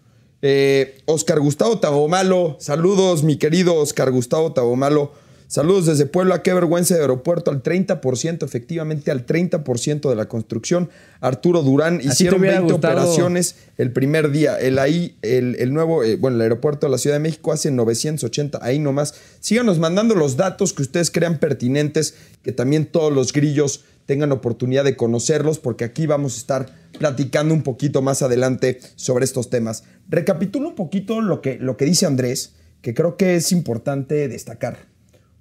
Eh, 0.43 0.99
Oscar 1.07 1.41
Gustavo 1.41 1.79
Tabomalo, 1.79 2.57
saludos, 2.61 3.23
mi 3.23 3.37
querido 3.37 3.75
Oscar 3.77 4.11
Gustavo 4.11 4.53
Tabomalo. 4.53 5.13
Saludos 5.49 5.87
desde 5.87 6.05
Puebla, 6.05 6.43
qué 6.43 6.53
vergüenza 6.53 6.95
de 6.95 7.01
aeropuerto, 7.01 7.51
al 7.51 7.63
30%, 7.63 8.45
efectivamente 8.45 9.11
al 9.11 9.25
30% 9.25 10.11
de 10.11 10.15
la 10.15 10.29
construcción. 10.29 10.91
Arturo 11.23 11.63
Durán, 11.63 12.03
hicieron 12.05 12.43
20 12.43 12.75
operaciones 12.75 13.55
el 13.79 13.91
primer 13.91 14.31
día. 14.31 14.59
El 14.59 14.79
ahí, 14.79 15.17
el, 15.23 15.73
nuevo, 15.73 16.05
eh, 16.05 16.17
bueno, 16.17 16.37
el 16.37 16.43
aeropuerto 16.43 16.87
de 16.87 16.91
la 16.91 16.99
Ciudad 16.99 17.17
de 17.17 17.21
México 17.21 17.51
hace 17.51 17.71
980, 17.71 18.59
ahí 18.61 18.79
nomás. 18.79 19.15
Síganos 19.41 19.79
mandando 19.79 20.15
los 20.15 20.37
datos 20.37 20.75
que 20.75 20.83
ustedes 20.83 21.11
crean 21.11 21.39
pertinentes, 21.39 22.15
que 22.43 22.53
también 22.53 22.85
todos 22.85 23.11
los 23.11 23.33
grillos 23.33 23.87
tengan 24.05 24.33
oportunidad 24.33 24.85
de 24.85 24.97
conocerlos, 24.97 25.59
porque 25.59 25.85
aquí 25.85 26.07
vamos 26.07 26.35
a 26.35 26.39
estar 26.41 26.67
platicando 26.99 27.55
un 27.55 27.63
poquito 27.63 28.03
más 28.03 28.21
adelante 28.21 28.81
sobre 28.97 29.25
estos 29.25 29.49
temas. 29.49 29.85
Recapitulo 30.11 30.69
un 30.69 30.75
poquito 30.75 31.23
lo 31.23 31.41
que, 31.41 31.57
lo 31.57 31.79
que 31.79 31.87
dice 31.87 32.05
Andrés, 32.05 32.53
que 32.83 32.93
creo 32.93 33.17
que 33.17 33.37
es 33.37 33.51
importante 33.51 34.29
destacar. 34.29 34.98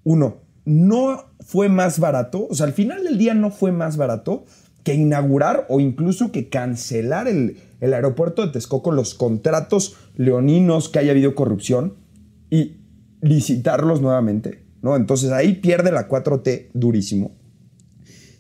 Uno, 0.08 0.38
no 0.64 1.26
fue 1.42 1.68
más 1.68 2.00
barato, 2.00 2.48
o 2.50 2.56
sea, 2.56 2.66
al 2.66 2.72
final 2.72 3.04
del 3.04 3.18
día 3.18 3.34
no 3.34 3.52
fue 3.52 3.74
más 3.74 3.98
barato 3.98 4.46
que 4.86 4.94
inaugurar 4.94 5.66
o 5.68 5.82
incluso 5.82 6.32
que 6.32 6.48
cancelar 6.48 7.28
el, 7.28 7.58
aeropuerto 7.82 8.46
de 8.46 8.54
Texcoco, 8.54 8.94
los 8.94 9.16
contratos 9.16 9.98
leoninos 10.16 10.88
que 10.88 11.00
haya 11.00 11.12
habido 11.12 11.36
corrupción 11.36 11.96
y 12.50 12.78
licitarlos 13.20 14.00
nuevamente, 14.00 14.64
¿no? 14.82 14.96
Entonces 14.96 15.34
ahí 15.34 15.56
pierde 15.56 15.92
la 15.92 16.08
4T 16.08 16.70
durísimo. 16.74 17.36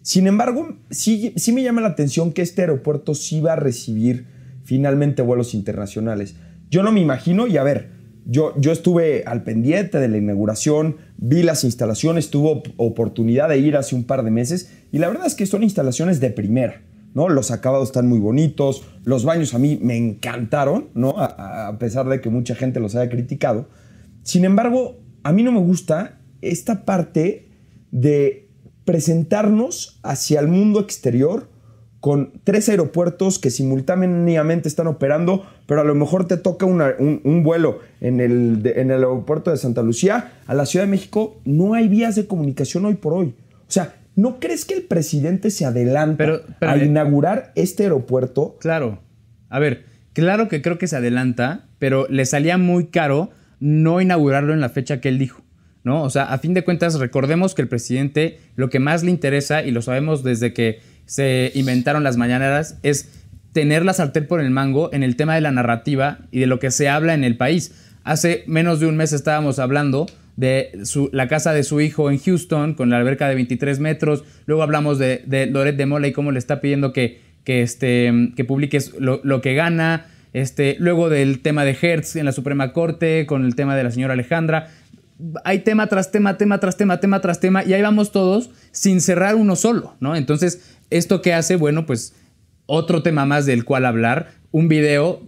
Sin 0.02 0.26
embargo, 0.26 0.78
sí, 0.90 1.34
sí 1.36 1.52
me 1.52 1.64
llama 1.64 1.82
la 1.82 1.90
atención 1.90 2.32
que 2.32 2.44
este 2.44 2.62
aeropuerto 2.62 3.14
sí 3.14 3.42
va 3.42 3.54
a 3.54 3.58
recibir 3.58 4.28
finalmente 4.64 5.22
vuelos 5.22 5.54
internacionales. 5.54 6.36
Yo 6.70 6.82
no 6.82 6.94
me 6.94 7.02
imagino, 7.02 7.46
y 7.46 7.58
a 7.58 7.64
ver, 7.64 7.97
yo, 8.30 8.54
yo 8.60 8.74
estuve 8.74 9.24
al 9.26 9.44
pendiente 9.44 10.00
de 10.00 10.10
la 10.10 10.18
inauguración, 10.18 10.98
vi 11.18 11.44
las 11.44 11.64
instalaciones, 11.64 12.30
tuve 12.30 12.62
oportunidad 12.76 13.48
de 13.48 13.58
ir 13.60 13.78
hace 13.78 13.96
un 13.96 14.04
par 14.04 14.24
de 14.24 14.32
meses 14.32 14.70
y 14.92 14.98
la 14.98 15.08
verdad 15.08 15.26
es 15.26 15.34
que 15.34 15.46
son 15.46 15.64
instalaciones 15.64 16.20
de 16.20 16.30
primera. 16.30 16.82
¿no? 17.14 17.30
Los 17.30 17.52
acabados 17.52 17.88
están 17.88 18.08
muy 18.08 18.20
bonitos, 18.20 18.84
los 19.06 19.24
baños 19.24 19.54
a 19.54 19.60
mí 19.60 19.80
me 19.82 19.96
encantaron, 19.96 20.90
¿no? 20.94 21.16
a, 21.18 21.76
pesar 21.80 22.08
de 22.10 22.20
que 22.22 22.30
mucha 22.30 22.54
gente 22.54 22.82
los 22.82 22.96
haya 22.96 23.10
criticado. 23.10 23.70
Sin 24.24 24.44
embargo, 24.44 25.00
a 25.24 25.32
mí 25.32 25.42
no 25.42 25.54
me 25.54 25.62
gusta 25.62 26.20
esta 26.42 26.86
parte 26.86 27.50
de 27.92 28.50
presentarnos 28.84 30.00
hacia 30.04 30.42
el 30.42 30.48
mundo 30.48 30.82
exterior 30.82 31.50
con 32.00 32.32
tres 32.44 32.70
aeropuertos 32.70 33.40
que 33.40 33.50
simultáneamente 33.50 34.68
están 34.68 34.88
operando, 34.88 35.46
pero 35.66 35.82
a 35.82 35.84
lo 35.84 35.96
mejor 35.96 36.28
te 36.28 36.38
toca 36.38 36.66
un, 36.66 37.44
vuelo 37.44 37.80
en 38.02 38.20
el, 38.20 38.62
en 38.76 38.92
el 38.92 39.04
aeropuerto 39.04 39.52
de 39.52 39.58
Santa 39.58 39.82
Lucía 39.82 40.34
a 40.46 40.54
la 40.54 40.66
Ciudad 40.66 40.86
de 40.86 40.92
México, 40.92 41.40
no 41.46 41.74
hay 41.74 41.88
vías 41.88 42.16
de 42.16 42.28
comunicación 42.28 42.86
hoy 42.86 42.96
por 42.96 43.14
hoy. 43.14 43.34
O 43.68 43.72
sea, 43.72 43.96
¿no 44.16 44.40
crees 44.40 44.66
que 44.66 44.76
el 44.76 44.84
presidente 44.84 45.52
se 45.52 45.66
adelanta 45.66 46.42
a 46.62 46.78
inaugurar 46.78 47.52
este 47.56 47.84
aeropuerto? 47.84 48.58
Claro. 48.60 49.00
A 49.50 49.60
ver, 49.60 49.86
claro 50.14 50.48
que 50.48 50.62
creo 50.62 50.78
que 50.78 50.88
se 50.88 50.98
adelanta, 50.98 51.66
pero 51.80 52.08
le 52.10 52.26
salía 52.26 52.58
muy 52.58 52.88
caro 52.88 53.32
no 53.60 54.02
inaugurarlo 54.02 54.54
en 54.54 54.62
la 54.62 54.70
fecha 54.70 55.02
que 55.02 55.10
él 55.10 55.18
dijo. 55.18 55.42
¿no? 55.84 56.04
O 56.04 56.10
sea, 56.10 56.26
a 56.34 56.38
fin 56.38 56.54
de 56.54 56.64
cuentas, 56.64 57.00
recordemos 57.00 57.56
que 57.56 57.62
el 57.62 57.70
presidente 57.70 58.40
lo 58.56 58.70
que 58.70 58.80
más 58.80 59.04
le 59.04 59.10
interesa, 59.10 59.64
y 59.64 59.72
lo 59.72 59.82
sabemos 59.82 60.22
desde 60.22 60.54
que 60.54 60.80
se 61.08 61.52
inventaron 61.56 62.04
las 62.04 62.18
mañaneras, 62.18 62.78
es 62.84 63.10
tener 63.54 63.84
la 63.84 63.94
sartén 63.94 64.28
por 64.28 64.40
el 64.40 64.52
mango 64.52 64.94
en 64.94 65.02
el 65.02 65.16
tema 65.16 65.34
de 65.34 65.42
la 65.42 65.52
narrativa 65.52 66.20
y 66.30 66.40
de 66.40 66.46
lo 66.46 66.60
que 66.60 66.70
se 66.70 66.90
habla 66.90 67.16
en 67.16 67.24
el 67.24 67.38
país. 67.38 67.74
Hace 68.04 68.44
menos 68.46 68.80
de 68.80 68.86
un 68.86 68.98
mes 68.98 69.14
estábamos 69.14 69.58
hablando 69.58 70.06
de 70.36 70.72
la 71.12 71.28
casa 71.28 71.54
de 71.54 71.64
su 71.64 71.82
hijo 71.82 72.12
en 72.12 72.20
Houston 72.20 72.76
con 72.76 72.92
la 72.92 72.98
alberca 72.98 73.28
de 73.28 73.36
23 73.36 73.80
metros. 73.80 74.24
Luego 74.46 74.62
hablamos 74.62 75.00
de, 75.00 75.24
de 75.26 75.48
de 75.48 75.86
Mola 75.88 76.08
y 76.08 76.14
cómo 76.14 76.32
le 76.32 76.40
está 76.40 76.62
pidiendo 76.62 76.94
que, 76.94 77.22
que, 77.44 77.64
este, 77.64 78.32
que 78.36 78.46
publiques 78.46 78.94
lo, 79.00 79.42
que 79.42 79.56
gana. 79.56 80.06
Este, 80.34 80.76
luego 80.78 81.10
del 81.10 81.40
tema 81.40 81.66
de 81.66 81.76
Hertz 81.82 82.16
en 82.16 82.26
la 82.26 82.34
Suprema 82.34 82.74
Corte, 82.74 83.26
con 83.26 83.44
el 83.44 83.56
tema 83.56 83.76
de 83.76 83.84
la 83.84 83.92
señora 83.92 84.14
Alejandra 84.14 84.70
hay 85.44 85.60
tema 85.60 85.88
tras 85.88 86.12
tema, 86.12 86.38
tema 86.38 86.60
tras 86.60 86.78
tema, 86.78 87.00
tema 87.00 87.22
tras 87.22 87.40
tema, 87.40 87.64
y 87.64 87.74
ahí 87.74 87.82
vamos 87.82 88.12
todos 88.12 88.52
sin 88.72 89.02
cerrar 89.02 89.36
uno 89.36 89.56
solo, 89.56 89.96
¿no? 90.00 90.16
Entonces, 90.16 90.77
¿esto 90.90 91.22
qué 91.22 91.34
hace? 91.34 91.56
Bueno, 91.56 91.86
pues 91.86 92.16
otro 92.66 93.02
tema 93.04 93.26
más 93.26 93.46
del 93.46 93.66
cual 93.66 93.86
hablar, 93.86 94.32
un 94.52 94.68
video, 94.68 95.22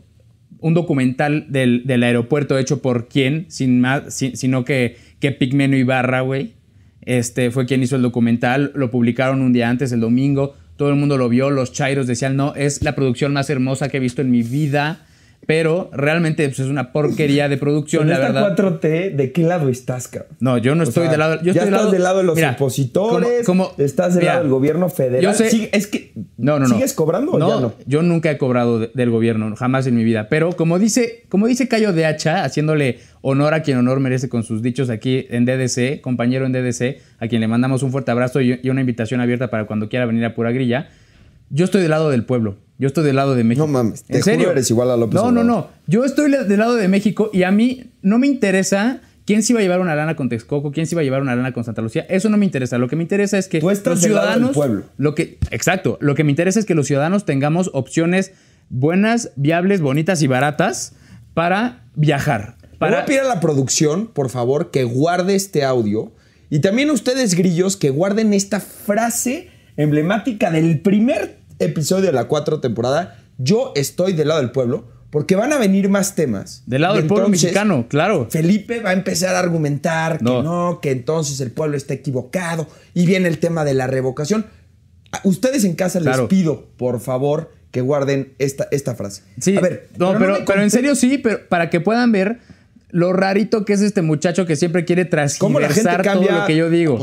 un 0.60 0.74
documental 0.74 1.48
del, 1.50 2.04
aeropuerto 2.04 2.58
hecho 2.58 2.82
por 2.82 3.08
quién, 3.08 3.46
sin 3.50 3.82
más, 3.82 4.14
sino 4.14 4.66
que, 4.66 4.98
que 5.20 5.32
Pigmeno 5.32 5.76
Ibarra, 5.76 6.22
güey. 6.22 6.54
Este 7.02 7.50
fue 7.50 7.66
quien 7.66 7.82
hizo 7.82 7.96
el 7.96 8.02
documental, 8.02 8.72
lo 8.76 8.92
publicaron 8.92 9.42
un 9.42 9.54
día 9.54 9.70
antes, 9.70 9.92
el 9.92 10.02
domingo, 10.02 10.56
todo 10.76 10.90
el 10.90 10.96
mundo 10.96 11.18
lo 11.18 11.30
vio, 11.30 11.50
los 11.50 11.72
chairos 11.72 12.08
decían, 12.08 12.36
no, 12.36 12.54
es 12.56 12.84
la 12.84 12.96
producción 12.96 13.34
más 13.34 13.50
hermosa 13.50 13.90
que 13.90 13.98
he 13.98 14.00
visto 14.00 14.22
en 14.22 14.32
mi 14.32 14.44
vida 14.44 15.06
pero 15.50 15.90
realmente 15.92 16.48
pues, 16.48 16.60
es 16.60 16.68
una 16.68 16.92
porquería 16.92 17.50
de 17.50 17.58
producción, 17.58 18.08
la 18.08 18.20
verdad. 18.20 18.56
4T, 18.56 19.16
¿de 19.16 19.32
qué 19.32 19.42
lado 19.42 19.70
estás, 19.70 20.08
cabrón? 20.08 20.38
No, 20.40 20.60
yo 20.60 20.76
no 20.76 20.84
estoy 20.84 21.08
del 21.08 21.18
lado. 21.18 21.38
Yo 21.38 21.54
ya 21.54 21.64
estoy 21.64 21.74
estás 21.74 21.92
del 21.92 22.04
lado, 22.04 22.20
de 22.20 22.24
los 22.24 22.40
opositores. 22.40 23.50
estás 23.80 24.14
del 24.14 24.26
lado 24.26 24.42
del 24.42 24.52
gobierno 24.52 24.90
federal. 24.90 25.24
Yo 25.24 25.34
sé, 25.34 25.72
es 25.74 25.88
que. 25.88 26.14
No, 26.38 26.60
no, 26.60 26.68
no. 26.68 26.76
¿Sigues 26.76 26.94
cobrando 26.94 27.32
o 27.32 27.40
ya 27.40 27.62
no? 27.62 27.74
Yo 27.88 28.04
nunca 28.04 28.30
he 28.30 28.38
cobrado 28.38 28.78
del 28.78 29.10
gobierno, 29.10 29.56
jamás 29.56 29.88
en 29.88 29.96
mi 29.96 30.04
vida. 30.04 30.30
Pero 30.30 30.52
como 30.52 30.78
dice, 30.78 31.26
como 31.30 31.48
dice 31.48 31.68
Cayo 31.68 31.94
de 31.94 32.06
Hacha, 32.06 32.44
haciéndole 32.44 33.00
honor 33.22 33.56
a 33.56 33.64
quien 33.64 33.80
honor 33.80 34.00
merece 34.02 34.30
con 34.30 34.44
sus 34.44 34.62
dichos 34.62 34.92
aquí 34.92 35.26
en 35.32 35.46
DDC, 35.46 36.02
compañero 36.02 36.46
en 36.46 36.52
DDC, 36.52 37.02
a 37.18 37.28
quien 37.28 37.42
le 37.42 37.48
mandamos 37.48 37.82
un 37.82 37.92
fuerte 37.92 38.12
abrazo 38.12 38.40
y, 38.40 38.60
y 38.62 38.70
una 38.70 38.82
invitación 38.82 39.20
abierta 39.20 39.50
para 39.50 39.66
cuando 39.66 39.90
quiera 39.90 40.06
venir 40.06 40.26
a 40.26 40.36
Pura 40.36 40.52
Grilla. 40.52 40.90
Yo 41.50 41.66
estoy 41.66 41.82
del 41.82 41.90
lado 41.90 42.12
del 42.12 42.24
pueblo. 42.24 42.69
Yo 42.80 42.88
estoy 42.88 43.04
del 43.04 43.18
lado 43.18 43.36
de 43.36 43.44
México. 43.44 43.68
No 43.68 43.72
mames, 43.72 44.06
¿En 44.08 44.24
serio? 44.24 44.50
eres 44.50 44.72
igual 44.72 44.90
a 44.90 44.96
López 44.96 45.16
No, 45.16 45.32
no, 45.32 45.44
no. 45.44 45.68
Yo 45.86 46.06
estoy 46.06 46.32
del 46.32 46.58
lado 46.58 46.76
de 46.76 46.88
México 46.88 47.30
y 47.34 47.44
a 47.44 47.52
mí 47.52 47.92
no 48.02 48.18
me 48.18 48.26
interesa 48.26 49.02
quién 49.26 49.44
se 49.44 49.52
iba 49.52 49.60
a 49.60 49.64
llevar 49.64 49.82
una 49.82 49.96
lana 49.96 50.16
con 50.16 50.30
Texcoco, 50.30 50.72
quién 50.72 50.88
se 50.88 50.96
iba 50.96 51.02
a 51.02 51.04
llevar 51.04 51.22
una 51.22 51.36
lana 51.36 51.52
con 51.52 51.66
Santa 51.66 51.82
Lucía. 51.82 52.06
Eso 52.10 52.30
no 52.30 52.38
me 52.38 52.46
interesa. 52.46 52.78
Lo 52.78 52.88
que 52.88 52.96
me 52.96 53.04
interesa 53.04 53.38
es 53.38 53.50
que 53.50 53.60
los 53.60 54.00
ciudadanos. 54.00 54.54
pueblo. 54.54 54.86
Lo 54.96 55.14
que, 55.14 55.40
exacto. 55.52 55.98
Lo 56.00 56.16
que 56.16 56.24
me 56.24 56.32
interesa 56.32 56.58
es 56.58 56.66
que 56.66 56.74
los 56.74 56.88
ciudadanos 56.88 57.26
tengamos 57.26 57.70
opciones 57.74 58.32
buenas, 58.70 59.34
viables, 59.36 59.82
bonitas 59.82 60.22
y 60.22 60.28
baratas 60.28 60.94
para 61.34 61.84
viajar. 61.96 62.56
Para... 62.78 62.94
Voy 62.94 63.02
a 63.02 63.06
pedir 63.06 63.20
a 63.20 63.28
la 63.28 63.42
producción, 63.42 64.08
por 64.08 64.30
favor, 64.30 64.72
que 64.72 64.86
guarde 64.86 65.36
este 65.36 65.66
audio. 65.66 66.14
Y 66.50 66.60
también 66.60 66.92
ustedes, 66.92 67.36
grillos, 67.36 67.76
que 67.76 67.90
guarden 67.90 68.34
esta 68.34 68.62
frase 68.62 69.50
emblemática 69.76 70.50
del 70.50 70.80
primer 70.80 71.39
episodio 71.60 72.06
de 72.06 72.14
la 72.14 72.26
cuatro 72.26 72.60
temporada, 72.60 73.20
yo 73.38 73.72
estoy 73.76 74.14
del 74.14 74.30
lado 74.30 74.42
del 74.42 74.52
pueblo, 74.52 74.88
porque 75.10 75.36
van 75.36 75.54
a 75.54 75.58
venir 75.58 75.90
más 75.90 76.16
temas. 76.16 76.64
Del 76.66 76.82
lado 76.82 76.96
del 76.96 77.08
pueblo 77.08 77.30
mexicano, 77.30 77.88
claro. 77.88 78.28
Felipe 78.30 78.80
va 78.82 78.92
a 78.92 78.94
empezar 78.94 79.36
a 79.36 79.40
argumentar 79.40 80.20
que 80.20 80.24
no, 80.24 80.80
que 80.82 80.92
entonces 80.92 81.40
el 81.42 81.52
pueblo 81.52 81.78
está 81.78 81.94
equivocado 81.94 82.68
y 82.94 83.06
viene 83.06 83.28
el 83.28 83.40
tema 83.40 83.66
de 83.66 83.74
la 83.74 83.88
revocación. 83.88 84.46
ustedes 85.24 85.64
en 85.64 85.76
casa 85.76 86.00
les 86.00 86.20
pido, 86.22 86.68
por 86.78 87.00
favor, 87.00 87.52
que 87.72 87.82
guarden 87.82 88.34
esta, 88.40 88.68
esta 88.72 88.96
frase. 88.96 89.24
Sí, 89.40 89.58
a 89.58 89.62
ver, 89.62 89.90
no, 89.98 90.18
pero, 90.18 90.40
pero, 90.46 90.62
en 90.62 90.72
serio 90.72 90.96
sí, 90.96 91.18
pero 91.18 91.48
para 91.48 91.70
que 91.70 91.80
puedan 91.80 92.12
ver 92.12 92.40
lo 92.92 93.14
rarito 93.14 93.66
que 93.66 93.74
es 93.74 93.82
este 93.82 94.02
muchacho 94.02 94.46
que 94.46 94.56
siempre 94.56 94.86
quiere 94.86 95.06
transgiversar 95.06 96.04
todo 96.04 96.24
lo 96.24 96.46
que 96.46 96.56
yo 96.56 96.70
digo. 96.70 97.00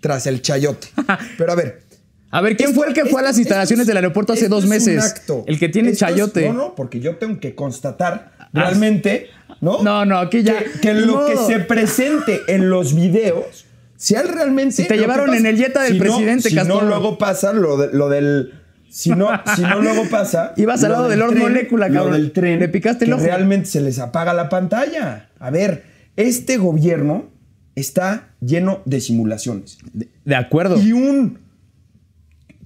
tras 0.00 0.26
el 0.26 0.42
chayote. 0.42 0.88
pero 1.38 1.52
a 1.52 1.54
ver, 1.54 1.82
a 2.30 2.40
ver, 2.40 2.56
¿quién 2.56 2.74
fue 2.74 2.86
el 2.86 2.94
que 2.94 3.06
fue 3.06 3.20
a 3.20 3.24
las 3.24 3.38
instalaciones 3.38 3.86
del 3.86 3.96
aeropuerto 3.96 4.32
hace 4.32 4.48
dos 4.48 4.66
meses? 4.66 5.14
El 5.46 5.58
que 5.58 5.68
tiene 5.68 5.94
chayote. 5.94 6.46
no, 6.48 6.52
no, 6.52 6.74
porque 6.74 7.00
yo 7.00 7.16
tengo 7.16 7.40
que 7.40 7.54
constatar 7.54 8.32
ah. 8.38 8.48
realmente, 8.52 9.28
¿no? 9.60 9.82
No, 9.82 10.04
no, 10.04 10.18
aquí 10.18 10.42
ya. 10.42 10.62
Que, 10.80 10.94
lo 10.94 11.26
que 11.26 11.36
se 11.36 11.58
presente 11.60 12.42
en 12.46 12.70
los 12.70 12.94
videos 12.94 13.66
sea 13.96 14.22
realmente. 14.22 14.76
Si 14.76 14.88
te 14.88 14.96
llevaron 14.96 15.34
en 15.34 15.44
el 15.44 15.56
yeta 15.56 15.82
del 15.82 15.98
presidente, 15.98 16.50
Si 16.50 16.54
no, 16.56 16.82
luego 16.82 17.18
pasa 17.18 17.52
lo, 17.52 17.76
del. 18.08 18.54
Si 18.88 19.10
no, 19.10 19.28
si 19.56 19.62
no, 19.62 19.80
luego 19.80 20.04
pasa. 20.08 20.54
Ibas 20.56 20.84
al 20.84 20.92
lado 20.92 21.08
del, 21.08 21.18
Lord 21.18 21.36
Molecula, 21.36 21.90
cabrón. 21.90 22.12
del 22.12 22.32
tren. 22.32 22.60
Le 22.60 22.68
picaste 22.68 23.06
el 23.06 23.12
ojo. 23.12 23.22
Realmente 23.24 23.66
se 23.66 23.80
les 23.80 23.98
apaga 23.98 24.34
la 24.34 24.48
pantalla. 24.48 25.30
A 25.38 25.50
ver, 25.50 25.84
este 26.16 26.58
gobierno 26.58 27.28
está 27.74 28.30
lleno 28.40 28.82
de 28.84 29.00
simulaciones. 29.00 29.78
de 29.92 30.36
acuerdo. 30.36 30.80
Y 30.80 30.92
un 30.92 31.49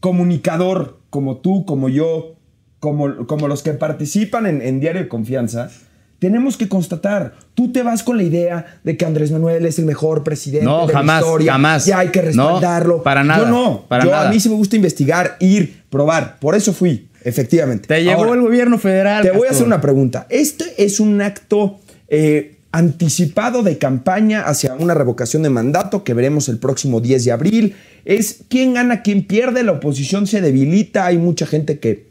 comunicador 0.04 0.98
como 1.08 1.38
tú, 1.38 1.64
como 1.64 1.88
yo, 1.88 2.34
como, 2.78 3.26
como 3.26 3.48
los 3.48 3.62
que 3.62 3.72
participan 3.72 4.44
en, 4.44 4.78
Diario 4.78 5.00
de 5.00 5.08
Confianza, 5.08 5.70
tenemos 6.18 6.58
que 6.58 6.68
constatar, 6.68 7.32
tú 7.54 7.72
te 7.72 7.82
vas 7.82 8.02
con 8.02 8.18
la 8.18 8.22
idea 8.22 8.66
de 8.84 8.98
que 8.98 9.06
Andrés 9.06 9.32
Manuel 9.32 9.64
es 9.64 9.78
el 9.78 9.86
mejor 9.86 10.22
presidente 10.22 10.68
de 10.68 10.92
jamás, 10.92 11.22
la 11.22 11.26
historia. 11.26 11.52
Jamás, 11.52 11.86
Ya 11.86 12.00
hay 12.00 12.08
que 12.08 12.20
respaldarlo. 12.20 12.98
No, 12.98 13.02
para 13.02 13.24
nada. 13.24 13.44
Yo 13.44 13.50
no. 13.50 13.86
Para 13.88 14.04
yo, 14.04 14.14
A 14.14 14.28
mí 14.28 14.38
sí 14.38 14.50
me 14.50 14.56
gusta 14.56 14.76
investigar, 14.76 15.38
ir, 15.40 15.84
probar. 15.88 16.38
Por 16.38 16.54
eso 16.54 16.74
fui, 16.74 17.08
efectivamente. 17.22 17.88
Te 17.88 18.04
llevó 18.04 18.34
el 18.34 18.42
gobierno 18.42 18.78
federal. 18.78 19.22
Te 19.22 19.30
voy 19.30 19.48
a 19.48 19.52
hacer 19.52 19.66
una 19.66 19.80
pregunta. 19.80 20.26
Este 20.28 20.84
es 20.84 21.00
un 21.00 21.22
acto 21.22 21.80
eh, 22.08 22.53
anticipado 22.74 23.62
de 23.62 23.78
campaña 23.78 24.42
hacia 24.42 24.74
una 24.74 24.94
revocación 24.94 25.44
de 25.44 25.48
mandato 25.48 26.02
que 26.02 26.12
veremos 26.12 26.48
el 26.48 26.58
próximo 26.58 27.00
10 27.00 27.24
de 27.24 27.30
abril 27.30 27.76
es 28.04 28.40
quién 28.48 28.74
gana, 28.74 29.02
quién 29.02 29.28
pierde, 29.28 29.62
la 29.62 29.70
oposición 29.70 30.26
se 30.26 30.40
debilita, 30.40 31.06
hay 31.06 31.16
mucha 31.16 31.46
gente 31.46 31.78
que 31.78 32.08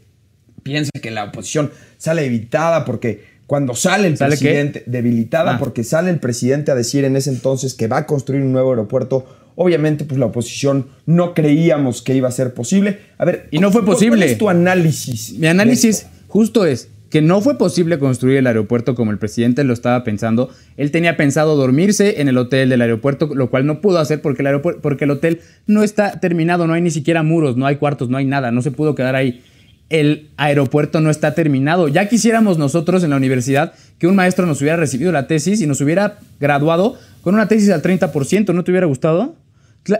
piensa 0.62 0.90
que 1.02 1.10
la 1.10 1.24
oposición 1.24 1.70
sale 1.98 2.22
debilitada 2.22 2.86
porque 2.86 3.24
cuando 3.46 3.74
sale 3.74 4.08
el 4.08 4.16
presidente, 4.16 4.82
debilitada 4.86 5.56
ah. 5.56 5.58
porque 5.58 5.84
sale 5.84 6.08
el 6.08 6.18
presidente 6.18 6.70
a 6.70 6.74
decir 6.74 7.04
en 7.04 7.16
ese 7.16 7.28
entonces 7.28 7.74
que 7.74 7.86
va 7.86 7.98
a 7.98 8.06
construir 8.06 8.40
un 8.40 8.52
nuevo 8.52 8.70
aeropuerto, 8.70 9.26
obviamente 9.56 10.06
pues 10.06 10.18
la 10.18 10.24
oposición 10.24 10.86
no 11.04 11.34
creíamos 11.34 12.00
que 12.00 12.14
iba 12.14 12.28
a 12.28 12.32
ser 12.32 12.54
posible. 12.54 13.00
A 13.18 13.26
ver, 13.26 13.48
y 13.50 13.58
no 13.58 13.70
fue 13.70 13.84
posible. 13.84 14.16
¿Cuál 14.16 14.30
es 14.30 14.38
tu 14.38 14.48
análisis? 14.48 15.34
Mi 15.38 15.46
análisis 15.46 16.06
justo 16.26 16.64
es 16.64 16.88
que 17.14 17.22
no 17.22 17.40
fue 17.40 17.56
posible 17.56 18.00
construir 18.00 18.38
el 18.38 18.46
aeropuerto 18.48 18.96
como 18.96 19.12
el 19.12 19.18
presidente 19.18 19.62
lo 19.62 19.72
estaba 19.72 20.02
pensando. 20.02 20.50
Él 20.76 20.90
tenía 20.90 21.16
pensado 21.16 21.54
dormirse 21.54 22.20
en 22.20 22.26
el 22.26 22.36
hotel 22.36 22.68
del 22.68 22.82
aeropuerto, 22.82 23.30
lo 23.32 23.50
cual 23.50 23.66
no 23.66 23.80
pudo 23.80 24.00
hacer 24.00 24.20
porque 24.20 24.42
el, 24.42 24.48
aeropuerto, 24.48 24.80
porque 24.82 25.04
el 25.04 25.12
hotel 25.12 25.40
no 25.68 25.84
está 25.84 26.18
terminado, 26.18 26.66
no 26.66 26.72
hay 26.72 26.82
ni 26.82 26.90
siquiera 26.90 27.22
muros, 27.22 27.56
no 27.56 27.66
hay 27.66 27.76
cuartos, 27.76 28.08
no 28.08 28.16
hay 28.16 28.24
nada, 28.24 28.50
no 28.50 28.62
se 28.62 28.72
pudo 28.72 28.96
quedar 28.96 29.14
ahí. 29.14 29.44
El 29.90 30.30
aeropuerto 30.36 31.00
no 31.00 31.08
está 31.08 31.36
terminado. 31.36 31.86
Ya 31.86 32.08
quisiéramos 32.08 32.58
nosotros 32.58 33.04
en 33.04 33.10
la 33.10 33.16
universidad 33.16 33.74
que 34.00 34.08
un 34.08 34.16
maestro 34.16 34.44
nos 34.44 34.60
hubiera 34.60 34.76
recibido 34.76 35.12
la 35.12 35.28
tesis 35.28 35.60
y 35.60 35.68
nos 35.68 35.80
hubiera 35.80 36.18
graduado 36.40 36.98
con 37.22 37.34
una 37.34 37.46
tesis 37.46 37.70
al 37.70 37.80
30%, 37.80 38.52
¿no 38.52 38.64
te 38.64 38.72
hubiera 38.72 38.88
gustado? 38.88 39.36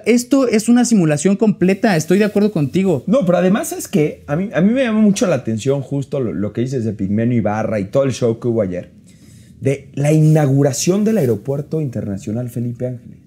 Esto 0.06 0.48
es 0.48 0.70
una 0.70 0.86
simulación 0.86 1.36
completa, 1.36 1.94
estoy 1.96 2.18
de 2.18 2.24
acuerdo 2.24 2.52
contigo. 2.52 3.04
No, 3.06 3.26
pero 3.26 3.38
además 3.38 3.72
es 3.72 3.86
que 3.86 4.24
a 4.26 4.34
mí, 4.34 4.48
a 4.54 4.62
mí 4.62 4.72
me 4.72 4.82
llama 4.82 5.00
mucho 5.00 5.26
la 5.26 5.36
atención 5.36 5.82
justo 5.82 6.20
lo, 6.20 6.52
que 6.54 6.62
dices 6.62 6.84
de 6.84 6.92
Pigmeno 6.92 7.34
Ibarra 7.34 7.80
y 7.80 7.86
todo 7.86 8.04
el 8.04 8.12
show 8.12 8.40
que 8.40 8.48
hubo 8.48 8.62
ayer, 8.62 8.92
de 9.60 9.90
la 9.92 10.12
inauguración 10.12 11.04
del 11.04 11.18
Aeropuerto 11.18 11.82
Internacional 11.82 12.48
Felipe 12.48 12.86
Ángeles. 12.86 13.18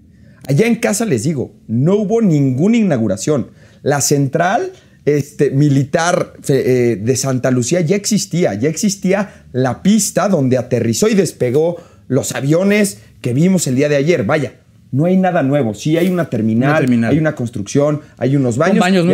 Allá 0.47 0.65
en 0.65 0.77
casa 0.77 1.05
les 1.05 1.23
digo, 1.23 1.53
no 1.67 1.95
hubo 1.95 2.21
ninguna 2.21 2.77
inauguración. 2.77 3.51
La 3.83 4.01
central 4.01 4.71
este, 5.05 5.51
militar 5.51 6.33
eh, 6.47 6.99
de 7.01 7.15
Santa 7.15 7.51
Lucía 7.51 7.81
ya 7.81 7.95
existía, 7.95 8.53
ya 8.55 8.69
existía 8.69 9.45
la 9.51 9.83
pista 9.83 10.27
donde 10.27 10.57
aterrizó 10.57 11.07
y 11.07 11.13
despegó 11.13 11.77
los 12.07 12.33
aviones 12.33 12.99
que 13.21 13.33
vimos 13.33 13.67
el 13.67 13.75
día 13.75 13.89
de 13.89 13.97
ayer. 13.97 14.23
Vaya, 14.23 14.53
no 14.91 15.05
hay 15.05 15.17
nada 15.17 15.43
nuevo. 15.43 15.73
Sí 15.73 15.97
hay 15.97 16.09
una 16.09 16.29
terminal, 16.29 16.85
hay 17.05 17.17
una 17.17 17.35
construcción, 17.35 18.01
hay 18.17 18.35
unos 18.35 18.57
baños, 18.57 18.79
baños 18.79 19.05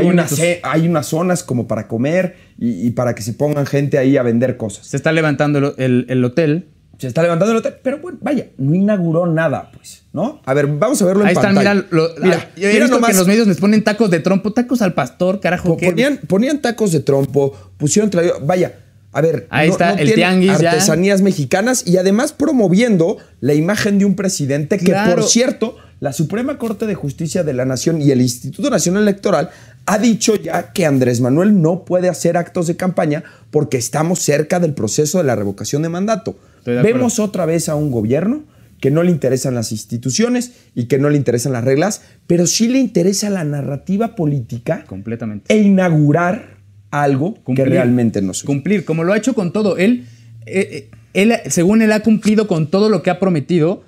hay, 0.63 0.87
unas 0.87 1.07
zonas 1.07 1.43
como 1.43 1.67
para 1.67 1.87
comer 1.87 2.35
y, 2.57 2.91
para 2.91 3.15
que 3.15 3.21
se 3.21 3.33
pongan 3.33 3.65
gente 3.65 3.97
ahí 3.97 4.17
a 4.17 4.23
vender 4.23 4.57
cosas. 4.57 4.87
Se 4.87 4.97
está 4.97 5.11
levantando 5.11 5.75
el, 5.77 6.25
hotel. 6.25 6.69
Se 6.97 7.07
está 7.07 7.23
levantando 7.23 7.51
el 7.51 7.57
hotel, 7.57 7.75
pero 7.81 7.97
bueno, 7.97 8.19
vaya, 8.21 8.47
no 8.57 8.73
inauguró 8.75 9.25
nada, 9.25 9.71
pues, 9.75 10.03
¿no? 10.13 10.41
A 10.45 10.53
ver, 10.53 10.67
vamos 10.67 11.01
a 11.01 11.05
verlo 11.05 11.27
en 11.27 11.33
pantalla. 11.33 11.71
Ahí 11.71 11.77
están, 11.79 11.87
mira, 11.91 12.15
mira, 12.21 12.51
yo 12.55 12.69
he 12.69 12.79
visto 12.79 13.01
que 13.01 13.13
los 13.13 13.27
medios 13.27 13.47
les 13.47 13.57
ponen 13.57 13.83
tacos 13.83 14.09
de 14.11 14.19
trompo, 14.19 14.53
tacos 14.53 14.81
al 14.81 14.93
pastor, 14.93 15.39
carajo. 15.39 15.75
Ponían, 15.75 16.19
ponían 16.27 16.61
tacos 16.61 16.91
de 16.91 16.99
trompo, 16.99 17.51
pusieron, 17.77 18.11
vaya, 18.45 18.82
a 19.13 19.21
ver, 19.21 19.47
ahí 19.51 19.69
está 19.69 19.93
el 19.93 20.13
tianguis 20.13 20.51
artesanías 20.51 21.21
mexicanas 21.21 21.85
y 21.85 21.97
además 21.97 22.33
promoviendo 22.33 23.17
la 23.39 23.53
imagen 23.53 23.99
de 23.99 24.05
un 24.05 24.15
presidente 24.15 24.79
que, 24.79 24.93
por 24.93 25.23
cierto, 25.23 25.77
la 25.99 26.11
Suprema 26.13 26.57
Corte 26.57 26.87
de 26.87 26.95
Justicia 26.95 27.43
de 27.43 27.53
la 27.53 27.63
Nación 27.63 28.01
y 28.01 28.11
el 28.11 28.21
Instituto 28.21 28.69
Nacional 28.69 29.03
Electoral 29.03 29.51
ha 29.85 29.97
dicho 29.99 30.35
ya 30.35 30.73
que 30.73 30.85
Andrés 30.85 31.21
Manuel 31.21 31.61
no 31.61 31.85
puede 31.85 32.09
hacer 32.09 32.37
actos 32.37 32.67
de 32.67 32.75
campaña 32.75 33.23
porque 33.51 33.77
estamos 33.77 34.19
cerca 34.19 34.59
del 34.59 34.73
proceso 34.73 35.19
de 35.19 35.25
la 35.25 35.35
revocación 35.35 35.83
de 35.83 35.89
mandato. 35.89 36.35
Vemos 36.65 37.19
otra 37.19 37.45
vez 37.45 37.69
a 37.69 37.75
un 37.75 37.91
gobierno 37.91 38.43
que 38.81 38.91
no 38.91 39.03
le 39.03 39.11
interesan 39.11 39.55
las 39.55 39.71
instituciones 39.71 40.51
y 40.75 40.87
que 40.87 40.97
no 40.97 41.09
le 41.09 41.17
interesan 41.17 41.53
las 41.53 41.63
reglas, 41.63 42.01
pero 42.27 42.47
sí 42.47 42.67
le 42.67 42.79
interesa 42.79 43.29
la 43.29 43.45
narrativa 43.45 44.15
política 44.15 44.83
completamente. 44.87 45.53
e 45.53 45.59
inaugurar 45.59 46.52
algo 46.93 47.35
que 47.55 47.65
realmente 47.65 48.21
no 48.21 48.33
sucede. 48.33 48.45
Cumplir, 48.45 48.85
como 48.85 49.03
lo 49.03 49.13
ha 49.13 49.17
hecho 49.17 49.33
con 49.33 49.51
todo. 49.51 49.77
Él, 49.77 50.05
eh, 50.45 50.69
eh, 50.71 50.89
él, 51.13 51.33
según 51.49 51.81
él, 51.81 51.91
ha 51.91 52.01
cumplido 52.01 52.47
con 52.47 52.67
todo 52.67 52.87
lo 52.87 53.01
que 53.01 53.09
ha 53.09 53.19
prometido, 53.19 53.81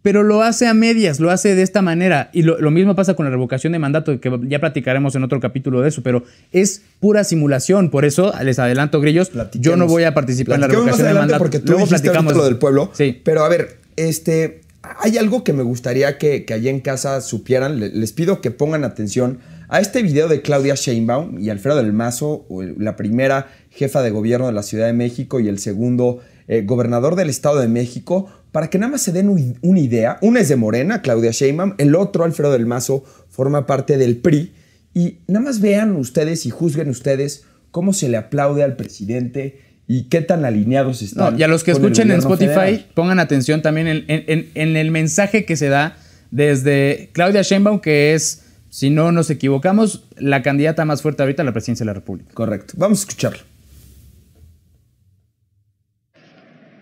pero 0.00 0.22
lo 0.22 0.42
hace 0.42 0.66
a 0.66 0.72
medias, 0.72 1.20
lo 1.20 1.30
hace 1.30 1.54
de 1.54 1.62
esta 1.62 1.82
manera. 1.82 2.30
Y 2.32 2.42
lo, 2.42 2.70
mismo 2.70 2.94
pasa 2.94 3.12
con 3.14 3.26
la 3.26 3.30
revocación 3.30 3.74
de 3.74 3.78
mandato, 3.78 4.18
que 4.18 4.32
ya 4.48 4.60
platicaremos 4.60 5.14
en 5.14 5.24
otro 5.24 5.40
capítulo 5.40 5.82
de 5.82 5.90
eso, 5.90 6.02
pero 6.02 6.24
es 6.52 6.80
pura 7.00 7.22
simulación. 7.22 7.90
Por 7.90 8.06
eso, 8.06 8.32
les 8.42 8.58
adelanto, 8.58 8.98
Grillos, 9.02 9.30
yo 9.52 9.76
no 9.76 9.86
voy 9.86 10.04
a 10.04 10.14
participar 10.14 10.54
en 10.54 10.62
la 10.62 10.68
revocación 10.68 11.08
de 11.08 11.14
mandato. 11.14 11.38
Porque 11.38 11.58
tú 11.58 11.72
Luego 11.72 11.86
platicamos 11.86 12.34
lo 12.34 12.46
del 12.46 12.56
pueblo. 12.56 12.90
Sí. 12.94 13.20
Pero 13.22 13.44
a 13.44 13.48
ver, 13.50 13.76
este, 13.96 14.62
hay 15.00 15.18
algo 15.18 15.44
que 15.44 15.52
me 15.52 15.62
gustaría 15.62 16.16
que, 16.16 16.46
que 16.46 16.54
allá 16.54 16.70
en 16.70 16.80
casa 16.80 17.20
supieran. 17.20 17.78
Les 17.78 18.12
pido 18.12 18.40
que 18.40 18.50
pongan 18.50 18.84
atención 18.84 19.38
a 19.72 19.80
este 19.80 20.02
video 20.02 20.28
de 20.28 20.42
Claudia 20.42 20.74
Sheinbaum 20.74 21.42
y 21.42 21.48
Alfredo 21.48 21.78
del 21.78 21.94
Mazo, 21.94 22.44
la 22.76 22.94
primera 22.94 23.48
jefa 23.70 24.02
de 24.02 24.10
gobierno 24.10 24.46
de 24.46 24.52
la 24.52 24.62
Ciudad 24.62 24.86
de 24.86 24.92
México 24.92 25.40
y 25.40 25.48
el 25.48 25.58
segundo 25.58 26.20
eh, 26.46 26.60
gobernador 26.60 27.16
del 27.16 27.30
Estado 27.30 27.58
de 27.58 27.68
México, 27.68 28.30
para 28.52 28.68
que 28.68 28.76
nada 28.76 28.92
más 28.92 29.00
se 29.00 29.12
den 29.12 29.56
una 29.62 29.80
idea. 29.80 30.18
Uno 30.20 30.38
es 30.38 30.50
de 30.50 30.56
Morena, 30.56 31.00
Claudia 31.00 31.30
Sheinbaum, 31.30 31.72
el 31.78 31.94
otro, 31.94 32.24
Alfredo 32.24 32.52
del 32.52 32.66
Mazo, 32.66 33.02
forma 33.30 33.64
parte 33.64 33.96
del 33.96 34.18
PRI. 34.18 34.52
Y 34.92 35.20
nada 35.26 35.46
más 35.46 35.62
vean 35.62 35.96
ustedes 35.96 36.44
y 36.44 36.50
juzguen 36.50 36.90
ustedes 36.90 37.44
cómo 37.70 37.94
se 37.94 38.10
le 38.10 38.18
aplaude 38.18 38.62
al 38.64 38.76
presidente 38.76 39.58
y 39.88 40.10
qué 40.10 40.20
tan 40.20 40.44
alineados 40.44 41.00
están. 41.00 41.40
y 41.40 41.44
a 41.44 41.48
los 41.48 41.64
que 41.64 41.70
escuchen 41.70 42.10
en 42.10 42.18
Spotify, 42.18 42.84
pongan 42.92 43.18
atención 43.18 43.62
también 43.62 44.04
en, 44.06 44.76
el 44.76 44.90
mensaje 44.90 45.46
que 45.46 45.56
se 45.56 45.70
da 45.70 45.96
desde 46.30 47.08
Claudia 47.14 47.40
Sheinbaum, 47.40 47.80
que 47.80 48.12
es 48.12 48.42
si 48.72 48.88
no 48.88 49.12
nos 49.12 49.28
equivocamos, 49.28 50.02
la 50.16 50.40
candidata 50.40 50.86
más 50.86 51.02
fuerte 51.02 51.22
ahorita 51.22 51.42
a 51.42 51.44
la 51.44 51.52
presidencia 51.52 51.84
de 51.84 51.88
la 51.88 51.92
República. 51.92 52.32
Correcto. 52.32 52.72
Vamos 52.78 53.00
a 53.00 53.02
escucharlo. 53.02 53.44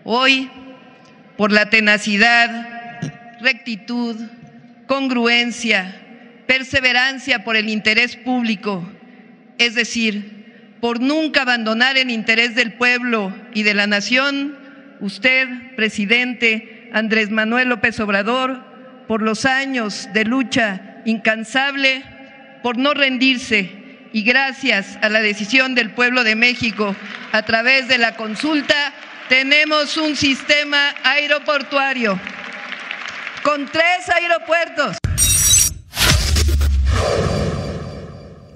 Hoy, 0.05 0.49
por 1.35 1.51
la 1.51 1.69
tenacidad, 1.69 3.01
rectitud, 3.41 4.15
congruencia, 4.87 6.43
perseverancia 6.47 7.43
por 7.43 7.57
el 7.57 7.67
interés 7.67 8.15
público, 8.15 8.89
es 9.57 9.75
decir, 9.75 10.77
por 10.79 11.01
nunca 11.01 11.41
abandonar 11.41 11.97
el 11.97 12.09
interés 12.09 12.55
del 12.55 12.71
pueblo 12.75 13.35
y 13.53 13.63
de 13.63 13.73
la 13.73 13.85
nación, 13.85 14.57
usted, 15.01 15.75
presidente 15.75 16.89
Andrés 16.93 17.31
Manuel 17.31 17.67
López 17.67 17.99
Obrador, 17.99 18.63
por 19.09 19.21
los 19.21 19.43
años 19.43 20.07
de 20.13 20.23
lucha 20.23 20.90
incansable 21.05 22.03
por 22.63 22.77
no 22.77 22.93
rendirse 22.93 23.81
y 24.13 24.23
gracias 24.23 24.97
a 25.01 25.09
la 25.09 25.21
decisión 25.21 25.75
del 25.75 25.91
pueblo 25.91 26.23
de 26.23 26.35
México 26.35 26.95
a 27.31 27.43
través 27.43 27.87
de 27.87 27.97
la 27.97 28.15
consulta, 28.15 28.93
tenemos 29.29 29.97
un 29.97 30.15
sistema 30.15 30.93
aeroportuario 31.03 32.19
con 33.43 33.65
tres 33.71 34.09
aeropuertos. 34.13 34.97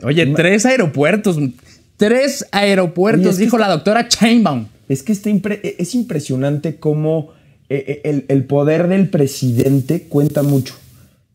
Oye, 0.04 0.26
tres 0.36 0.66
aeropuertos, 0.66 1.38
tres 1.98 2.46
aeropuertos, 2.52 3.38
dijo 3.38 3.58
la 3.58 3.70
doctora 3.70 4.08
Chainbaum. 4.08 4.68
Es 4.88 5.02
que 5.02 5.14
es 5.14 5.96
impresionante 5.96 6.76
cómo 6.76 7.34
eh, 7.70 8.02
eh, 8.04 8.26
el 8.28 8.44
poder 8.44 8.88
del 8.88 9.10
presidente 9.10 10.04
cuenta 10.04 10.44
mucho 10.44 10.76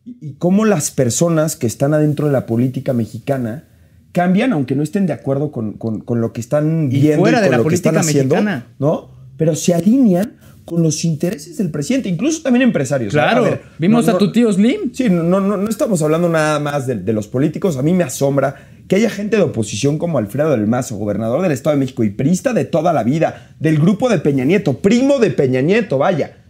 y 0.05 0.33
cómo 0.33 0.65
las 0.65 0.91
personas 0.91 1.55
que 1.55 1.67
están 1.67 1.93
adentro 1.93 2.27
de 2.27 2.33
la 2.33 2.45
política 2.45 2.93
mexicana 2.93 3.65
cambian, 4.11 4.51
aunque 4.53 4.75
no 4.75 4.83
estén 4.83 5.05
de 5.05 5.13
acuerdo 5.13 5.51
con, 5.51 5.77
lo 6.07 6.33
que 6.33 6.41
están 6.41 6.89
viendo 6.89 7.19
fuera 7.19 7.37
y 7.37 7.41
con 7.41 7.45
de 7.45 7.51
la 7.51 7.57
lo 7.57 7.65
que 7.65 7.75
están 7.75 7.97
haciendo, 7.97 8.35
mexicana. 8.35 8.67
¿no? 8.79 9.09
Pero 9.37 9.55
se 9.55 9.73
alinean 9.73 10.33
con 10.65 10.83
los 10.83 11.03
intereses 11.05 11.57
del 11.57 11.71
presidente, 11.71 12.09
incluso 12.09 12.41
también 12.41 12.63
empresarios. 12.63 13.13
Claro, 13.13 13.59
vimos 13.77 14.07
a 14.07 14.17
tu 14.17 14.31
tío 14.31 14.51
Slim. 14.51 14.93
Sí, 14.93 15.09
no, 15.09 15.23
no, 15.23 15.57
no 15.57 15.69
estamos 15.69 16.01
hablando 16.01 16.29
nada 16.29 16.59
más 16.59 16.87
de, 16.87 16.95
de, 16.95 17.13
los 17.13 17.27
políticos. 17.27 17.77
A 17.77 17.81
mí 17.81 17.93
me 17.93 18.03
asombra 18.03 18.67
que 18.87 18.95
haya 18.95 19.09
gente 19.09 19.37
de 19.37 19.43
oposición 19.43 19.97
como 19.97 20.17
Alfredo 20.17 20.51
del 20.51 20.67
Mazo, 20.67 20.97
gobernador 20.97 21.41
del 21.41 21.51
Estado 21.51 21.75
de 21.75 21.79
México 21.79 22.03
y 22.03 22.09
prista 22.09 22.53
de 22.53 22.65
toda 22.65 22.93
la 22.93 23.03
vida, 23.03 23.55
del 23.59 23.79
grupo 23.79 24.09
de 24.09 24.19
Peña 24.19 24.45
Nieto, 24.45 24.77
primo 24.79 25.19
de 25.19 25.31
Peña 25.31 25.61
Nieto, 25.61 25.97
vaya 25.97 26.40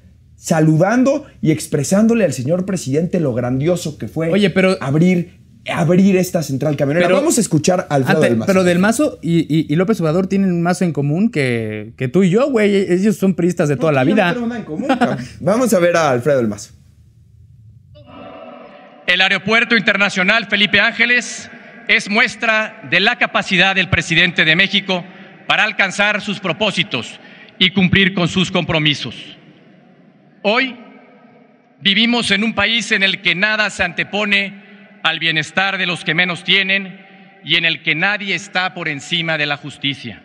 saludando 0.41 1.27
y 1.39 1.51
expresándole 1.51 2.25
al 2.25 2.33
señor 2.33 2.65
presidente 2.65 3.19
lo 3.19 3.31
grandioso 3.35 3.99
que 3.99 4.07
fue 4.07 4.31
abrir, 4.81 5.39
abrir 5.71 6.17
esta 6.17 6.41
central 6.41 6.75
camionera. 6.75 7.07
Vamos 7.09 7.37
a 7.37 7.41
escuchar 7.41 7.85
al 7.91 8.01
Alfredo 8.01 8.21
del 8.21 8.37
Mazo. 8.37 8.47
Pero 8.47 8.63
del 8.63 8.79
Mazo 8.79 9.19
y, 9.21 9.75
López 9.75 10.01
Obrador 10.01 10.25
tienen 10.25 10.51
un 10.51 10.63
mazo 10.63 10.83
en 10.83 10.93
común 10.93 11.29
que, 11.29 11.93
tú 12.11 12.23
y 12.23 12.31
yo, 12.31 12.49
güey. 12.49 12.75
Ellos 12.75 13.17
son 13.17 13.35
priistas 13.35 13.69
de 13.69 13.77
toda 13.77 13.91
la 13.91 14.03
vida. 14.03 14.35
Vamos 15.39 15.75
a 15.75 15.79
ver 15.79 15.95
a 15.95 16.09
Alfredo 16.09 16.39
del 16.39 16.47
Mazo. 16.47 16.73
El 19.05 19.21
Aeropuerto 19.21 19.77
Internacional 19.77 20.47
Felipe 20.47 20.79
Ángeles 20.79 21.51
es 21.87 22.09
muestra 22.09 22.81
de 22.89 22.99
la 22.99 23.19
capacidad 23.19 23.75
del 23.75 23.89
presidente 23.89 24.43
de 24.43 24.55
México 24.55 25.03
para 25.47 25.65
alcanzar 25.65 26.19
sus 26.19 26.39
propósitos 26.39 27.19
y 27.59 27.69
cumplir 27.69 28.15
con 28.15 28.27
sus 28.27 28.49
compromisos. 28.49 29.37
Hoy 30.43 30.75
vivimos 31.83 32.31
en 32.31 32.43
un 32.43 32.55
país 32.55 32.91
en 32.91 33.03
el 33.03 33.21
que 33.21 33.35
nada 33.35 33.69
se 33.69 33.83
antepone 33.83 34.99
al 35.03 35.19
bienestar 35.19 35.77
de 35.77 35.85
los 35.85 36.03
que 36.03 36.15
menos 36.15 36.43
tienen 36.43 36.99
y 37.45 37.57
en 37.57 37.65
el 37.65 37.83
que 37.83 37.93
nadie 37.93 38.33
está 38.33 38.73
por 38.73 38.87
encima 38.87 39.37
de 39.37 39.45
la 39.45 39.57
justicia. 39.57 40.23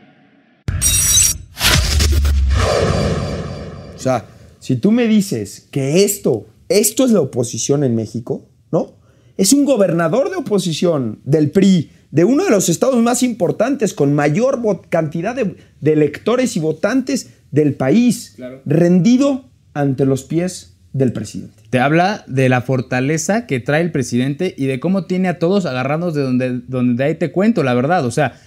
O 3.94 3.98
sea, 3.98 4.24
si 4.58 4.76
tú 4.76 4.90
me 4.90 5.06
dices 5.06 5.68
que 5.70 6.02
esto, 6.04 6.46
esto 6.70 7.04
es 7.04 7.10
la 7.10 7.20
oposición 7.20 7.84
en 7.84 7.94
México, 7.94 8.48
¿no? 8.72 8.96
Es 9.36 9.52
un 9.52 9.66
gobernador 9.66 10.30
de 10.30 10.36
oposición 10.36 11.20
del 11.24 11.50
PRI, 11.50 11.90
de 12.10 12.24
uno 12.24 12.44
de 12.44 12.50
los 12.50 12.70
estados 12.70 12.96
más 13.02 13.22
importantes, 13.22 13.92
con 13.92 14.14
mayor 14.14 14.62
cantidad 14.88 15.34
de, 15.34 15.56
electores 15.92 16.56
y 16.56 16.60
votantes 16.60 17.34
del 17.50 17.74
país, 17.74 18.36
rendido 18.64 19.50
ante 19.76 20.06
los 20.06 20.24
pies 20.24 20.74
del 20.94 21.12
presidente. 21.12 21.62
Te 21.68 21.78
habla 21.78 22.24
de 22.26 22.48
la 22.48 22.62
fortaleza 22.62 23.46
que 23.46 23.60
trae 23.60 23.82
el 23.82 23.92
presidente 23.92 24.54
y 24.56 24.64
de 24.64 24.80
cómo 24.80 25.04
tiene 25.04 25.28
a 25.28 25.38
todos 25.38 25.66
agarrados 25.66 26.14
de 26.14 26.22
donde, 26.22 26.60
donde 26.66 27.04
ahí 27.04 27.14
te 27.14 27.30
cuento, 27.30 27.62
la 27.62 27.74
verdad. 27.74 28.06
O 28.06 28.10
sea, 28.10 28.40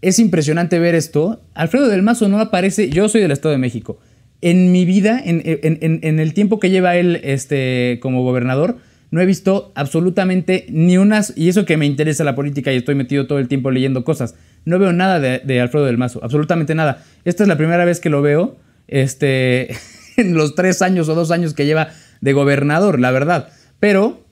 es 0.00 0.18
impresionante 0.18 0.78
ver 0.78 0.94
esto. 0.94 1.42
Alfredo 1.52 1.88
del 1.88 2.02
Mazo 2.02 2.28
no 2.28 2.40
aparece, 2.40 2.88
yo 2.88 3.08
soy 3.10 3.20
del 3.20 3.32
Estado 3.32 3.52
de 3.52 3.58
México. 3.58 4.00
En 4.40 4.72
mi 4.72 4.86
vida, 4.86 5.20
en, 5.22 6.18
el 6.18 6.34
tiempo 6.34 6.58
que 6.58 6.70
lleva 6.70 6.96
él 6.96 7.20
este, 7.22 7.98
como 8.00 8.24
gobernador, 8.24 8.78
no 9.10 9.20
he 9.20 9.26
visto 9.26 9.72
absolutamente 9.74 10.64
ni 10.70 10.96
unas, 10.96 11.34
y 11.36 11.50
eso 11.50 11.66
que 11.66 11.76
me 11.76 11.84
interesa 11.84 12.24
la 12.24 12.34
política 12.34 12.72
y 12.72 12.76
estoy 12.76 12.94
metido 12.94 13.26
todo 13.26 13.38
el 13.38 13.46
tiempo 13.46 13.70
leyendo 13.70 14.04
cosas, 14.04 14.34
no 14.64 14.78
veo 14.78 14.92
nada 14.92 15.20
de 15.20 15.60
Alfredo 15.60 15.84
del 15.84 15.98
Mazo, 15.98 16.20
absolutamente 16.24 16.74
nada. 16.74 17.04
Esta 17.24 17.44
es 17.44 17.48
la 17.48 17.56
primera 17.56 17.84
vez 17.84 18.00
que 18.00 18.08
lo 18.08 18.22
veo. 18.22 18.56
Este, 18.88 19.68
en 20.16 20.34
los 20.34 20.54
tres 20.54 20.82
años 20.82 21.08
o 21.08 21.14
dos 21.14 21.30
años 21.30 21.54
que 21.54 21.66
lleva 21.66 21.88
de 22.20 22.32
gobernador, 22.32 23.00
la 23.00 23.10
verdad. 23.10 23.48
Pero 23.80 24.24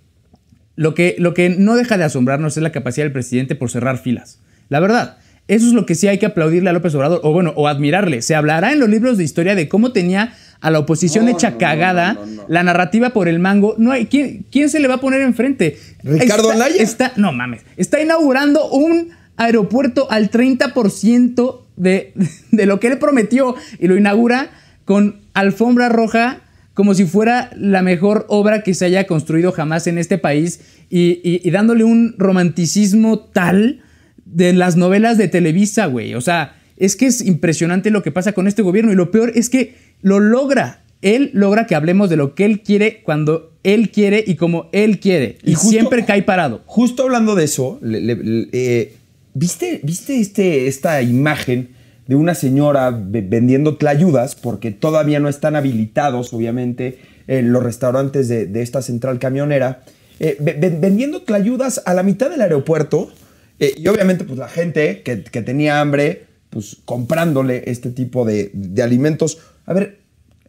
lo 0.76 0.94
que, 0.94 1.16
lo 1.18 1.34
que 1.34 1.50
no 1.50 1.76
deja 1.76 1.98
de 1.98 2.04
asombrarnos 2.04 2.56
es 2.56 2.62
la 2.62 2.72
capacidad 2.72 3.04
del 3.04 3.12
presidente 3.12 3.54
por 3.54 3.70
cerrar 3.70 3.98
filas. 3.98 4.40
La 4.68 4.80
verdad. 4.80 5.18
Eso 5.48 5.66
es 5.66 5.72
lo 5.72 5.84
que 5.84 5.96
sí 5.96 6.06
hay 6.06 6.18
que 6.18 6.26
aplaudirle 6.26 6.70
a 6.70 6.72
López 6.72 6.94
Obrador, 6.94 7.20
o 7.24 7.32
bueno, 7.32 7.52
o 7.56 7.66
admirarle. 7.66 8.22
Se 8.22 8.36
hablará 8.36 8.72
en 8.72 8.78
los 8.78 8.88
libros 8.88 9.18
de 9.18 9.24
historia 9.24 9.56
de 9.56 9.68
cómo 9.68 9.90
tenía 9.90 10.32
a 10.60 10.70
la 10.70 10.78
oposición 10.78 11.28
hecha 11.28 11.58
cagada, 11.58 12.18
la 12.46 12.62
narrativa 12.62 13.10
por 13.10 13.26
el 13.26 13.40
mango, 13.40 13.74
no 13.76 13.90
hay 13.90 14.06
¿quién, 14.06 14.46
quién 14.52 14.68
se 14.68 14.78
le 14.78 14.86
va 14.86 14.94
a 14.94 15.00
poner 15.00 15.22
enfrente? 15.22 15.76
Ricardo 16.04 16.50
Anaya. 16.50 16.80
Está, 16.80 17.12
no 17.16 17.32
mames, 17.32 17.62
está 17.76 18.00
inaugurando 18.00 18.70
un 18.70 19.10
aeropuerto 19.36 20.10
al 20.10 20.30
30% 20.30 21.62
de, 21.76 22.12
de 22.52 22.66
lo 22.66 22.78
que 22.78 22.86
él 22.86 22.98
prometió 22.98 23.56
y 23.80 23.88
lo 23.88 23.96
inaugura 23.96 24.50
con 24.90 25.20
alfombra 25.34 25.88
roja 25.88 26.40
como 26.74 26.94
si 26.94 27.04
fuera 27.04 27.52
la 27.56 27.80
mejor 27.80 28.26
obra 28.28 28.64
que 28.64 28.74
se 28.74 28.86
haya 28.86 29.06
construido 29.06 29.52
jamás 29.52 29.86
en 29.86 29.98
este 29.98 30.18
país 30.18 30.62
y, 30.90 31.48
dándole 31.48 31.84
un 31.84 32.16
romanticismo 32.18 33.20
tal 33.20 33.84
de 34.24 34.52
las 34.52 34.74
novelas 34.74 35.16
de 35.16 35.28
Televisa, 35.28 35.86
güey. 35.86 36.16
O 36.16 36.20
sea, 36.20 36.60
es 36.76 36.96
que 36.96 37.06
es 37.06 37.20
impresionante 37.24 37.92
lo 37.92 38.02
que 38.02 38.10
pasa 38.10 38.32
con 38.32 38.48
este 38.48 38.62
gobierno 38.62 38.90
y 38.90 38.96
lo 38.96 39.12
peor 39.12 39.30
es 39.36 39.48
que 39.48 39.76
lo 40.02 40.18
logra. 40.18 40.82
Él 41.02 41.30
logra 41.34 41.68
que 41.68 41.76
hablemos 41.76 42.10
de 42.10 42.16
lo 42.16 42.34
que 42.34 42.44
él 42.44 42.62
quiere 42.62 43.00
cuando 43.04 43.52
él 43.62 43.92
quiere 43.92 44.24
y 44.26 44.34
como 44.34 44.70
él 44.72 44.98
quiere. 44.98 45.38
Y, 45.44 45.54
siempre 45.54 46.04
cae 46.04 46.24
parado. 46.24 46.64
Justo 46.66 47.04
hablando 47.04 47.36
de 47.36 47.44
eso, 47.44 47.78
eh, 47.84 48.96
¿viste, 49.34 49.78
¿viste 49.84 50.18
este, 50.18 50.66
esta 50.66 51.00
imagen 51.00 51.78
de 52.10 52.16
una 52.16 52.34
señora 52.34 52.90
vendiendo 52.90 53.76
tlayudas? 53.76 54.34
Porque 54.34 54.72
todavía 54.72 55.20
no 55.20 55.28
están 55.28 55.54
habilitados, 55.54 56.32
obviamente, 56.32 56.98
eh, 57.28 57.40
los 57.40 57.62
restaurantes 57.62 58.26
de, 58.26 58.50
esta 58.60 58.82
central 58.82 59.20
camionera. 59.20 59.84
Eh, 60.18 60.36
vendiendo 60.40 61.22
tlayudas 61.22 61.82
a 61.86 61.94
la 61.94 62.02
mitad 62.02 62.28
del 62.28 62.40
aeropuerto. 62.40 63.12
y 63.60 63.86
obviamente, 63.86 64.24
pues 64.24 64.40
la 64.40 64.48
gente 64.48 65.02
que, 65.02 65.22
que 65.22 65.42
tenía 65.42 65.80
hambre, 65.80 66.24
pues 66.50 66.78
comprándole 66.84 67.62
este 67.70 67.90
tipo 67.90 68.24
de, 68.24 68.50
de 68.54 68.82
alimentos. 68.82 69.38
A 69.64 69.72
ver, 69.72 70.00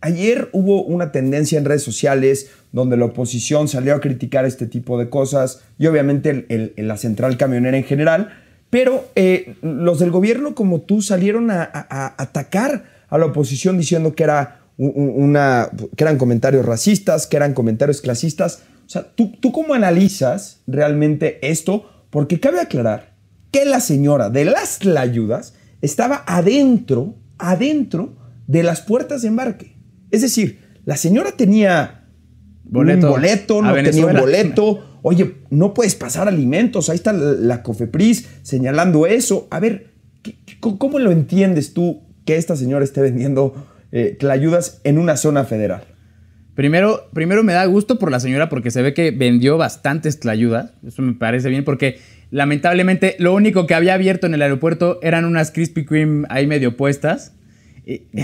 Ayer 0.03 0.49
hubo 0.51 0.83
una 0.83 1.11
tendencia 1.11 1.59
en 1.59 1.65
redes 1.65 1.83
sociales 1.83 2.49
donde 2.71 2.97
la 2.97 3.05
oposición 3.05 3.67
salió 3.67 3.93
a 3.93 4.01
criticar 4.01 4.45
este 4.45 4.65
tipo 4.65 4.97
de 4.97 5.09
cosas 5.09 5.61
y 5.77 5.85
obviamente 5.85 6.47
el, 6.49 6.73
la 6.75 6.97
central 6.97 7.37
camionera 7.37 7.77
en 7.77 7.83
general, 7.83 8.33
pero 8.71 9.11
eh, 9.15 9.55
los 9.61 9.99
del 9.99 10.09
gobierno 10.09 10.55
como 10.55 10.81
tú 10.81 11.03
salieron 11.03 11.51
a, 11.51 11.69
atacar 12.17 12.85
a 13.09 13.17
la 13.19 13.27
oposición 13.27 13.77
diciendo 13.77 14.15
que, 14.15 14.23
era 14.23 14.61
una, 14.77 15.69
que 15.95 16.03
eran 16.03 16.17
comentarios 16.17 16.65
racistas, 16.65 17.27
que 17.27 17.35
eran 17.35 17.53
comentarios 17.53 18.01
clasistas. 18.01 18.63
O 18.87 18.89
sea, 18.89 19.03
¿tú, 19.13 19.33
¿tú 19.39 19.51
cómo 19.51 19.73
analizas 19.73 20.61
realmente 20.67 21.45
esto? 21.47 21.85
Porque 22.09 22.39
cabe 22.39 22.61
aclarar 22.61 23.13
que 23.51 23.65
la 23.65 23.81
señora 23.81 24.29
de 24.29 24.45
las 24.45 24.79
ayudas 24.97 25.53
estaba 25.81 26.23
adentro, 26.25 27.15
adentro 27.37 28.15
de 28.47 28.63
las 28.63 28.79
puertas 28.81 29.21
de 29.21 29.27
embarque. 29.27 29.75
Es 30.11 30.21
decir, 30.21 30.61
la 30.85 30.95
señora 30.95 31.33
tenía 31.33 32.05
un 32.65 33.01
boleto, 33.01 33.61
no 33.61 33.73
tenía 33.73 34.05
un 34.05 34.15
boleto. 34.15 34.90
Oye, 35.01 35.35
no 35.49 35.73
puedes 35.73 35.95
pasar 35.95 36.27
alimentos. 36.27 36.89
Ahí 36.89 36.95
está 36.95 37.13
la, 37.13 37.63
Cofepris 37.63 38.27
señalando 38.43 39.05
eso. 39.05 39.47
A 39.51 39.59
ver, 39.59 39.91
¿cómo 40.59 40.99
lo 40.99 41.11
entiendes 41.11 41.73
tú 41.73 42.01
que 42.25 42.35
esta 42.35 42.55
señora 42.55 42.83
esté 42.83 43.01
vendiendo 43.01 43.67
eh, 43.91 44.17
ayudas 44.29 44.81
en 44.83 44.97
una 44.97 45.17
zona 45.17 45.43
federal? 45.43 45.83
Primero, 46.55 47.09
primero 47.13 47.43
me 47.43 47.53
da 47.53 47.65
gusto 47.65 47.97
por 47.97 48.11
la 48.11 48.19
señora 48.19 48.49
porque 48.49 48.71
se 48.71 48.81
ve 48.81 48.93
que 48.93 49.11
vendió 49.11 49.57
bastantes 49.57 50.19
tlayudas. 50.19 50.73
Eso 50.85 51.01
me 51.01 51.13
parece 51.13 51.49
bien 51.49 51.63
porque 51.63 51.99
lamentablemente 52.29 53.15
lo 53.19 53.33
único 53.33 53.65
que 53.67 53.73
había 53.73 53.93
abierto 53.93 54.27
en 54.27 54.33
el 54.33 54.41
aeropuerto 54.41 54.99
eran 55.01 55.25
unas 55.25 55.51
Krispy 55.51 55.85
Kreme 55.85 56.27
ahí 56.29 56.47
medio 56.47 56.77
puestas. 56.77 57.33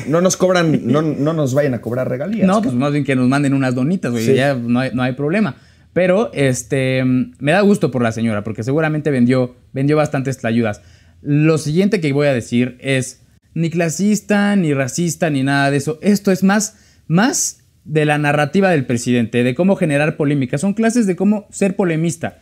No 0.07 0.21
nos 0.21 0.37
cobran, 0.37 0.81
no, 0.85 1.01
nos 1.01 1.53
vayan 1.53 1.73
a 1.73 1.81
cobrar 1.81 2.07
regalías. 2.07 2.47
No, 2.47 2.61
pues 2.61 2.75
más 2.75 2.91
bien 2.91 3.03
que 3.03 3.15
nos 3.15 3.27
manden 3.27 3.53
unas 3.53 3.75
donitas, 3.75 4.11
güey, 4.11 4.35
ya 4.35 4.53
no 4.53 4.79
hay, 4.79 5.13
problema. 5.13 5.55
Pero 5.93 6.31
este, 6.33 7.03
me 7.03 7.51
da 7.51 7.61
gusto 7.61 7.91
por 7.91 8.03
la 8.03 8.11
señora, 8.11 8.43
porque 8.43 8.63
seguramente 8.63 9.11
vendió, 9.11 9.55
vendió 9.73 9.97
bastantes 9.97 10.43
ayudas. 10.45 10.81
Lo 11.21 11.57
siguiente 11.57 11.99
que 11.99 12.13
voy 12.13 12.27
a 12.27 12.33
decir 12.33 12.77
es, 12.79 13.21
ni 13.53 13.69
clasista, 13.69 14.55
ni 14.55 14.73
racista, 14.73 15.29
ni 15.29 15.43
nada 15.43 15.71
de 15.71 15.77
eso. 15.77 15.97
Esto 16.01 16.31
es 16.31 16.43
más, 16.43 16.77
más 17.07 17.63
de 17.85 18.05
la 18.05 18.17
narrativa 18.17 18.69
del 18.69 18.85
presidente, 18.85 19.43
de 19.43 19.55
cómo 19.55 19.75
generar 19.75 20.17
polémica. 20.17 20.57
Son 20.57 20.73
clases 20.73 21.07
de 21.07 21.15
cómo 21.15 21.47
ser 21.49 21.75
polemista. 21.75 22.39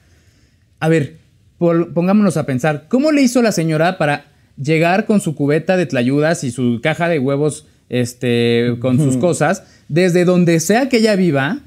A 0.79 0.89
ver, 0.89 1.17
pongámonos 1.58 2.36
a 2.36 2.45
pensar, 2.45 2.88
¿cómo 2.89 3.12
le 3.12 3.21
hizo 3.21 3.41
la 3.41 3.51
señora 3.51 3.97
para 3.97 4.25
llegar 4.58 5.05
con 5.05 5.21
su 5.21 5.36
cubeta 5.36 5.77
de 5.77 5.86
tlayudas 5.86 6.43
y 6.43 6.51
su 6.51 6.79
caja 6.81 7.08
de 7.08 7.19
huevos 7.19 7.67
este, 7.89 8.75
con 8.79 8.97
sus 8.97 9.17
cosas, 9.17 9.63
desde 9.88 10.25
donde 10.25 10.60
sea 10.60 10.89
que 10.89 10.97
ella 10.97 11.15
viva, 11.15 11.60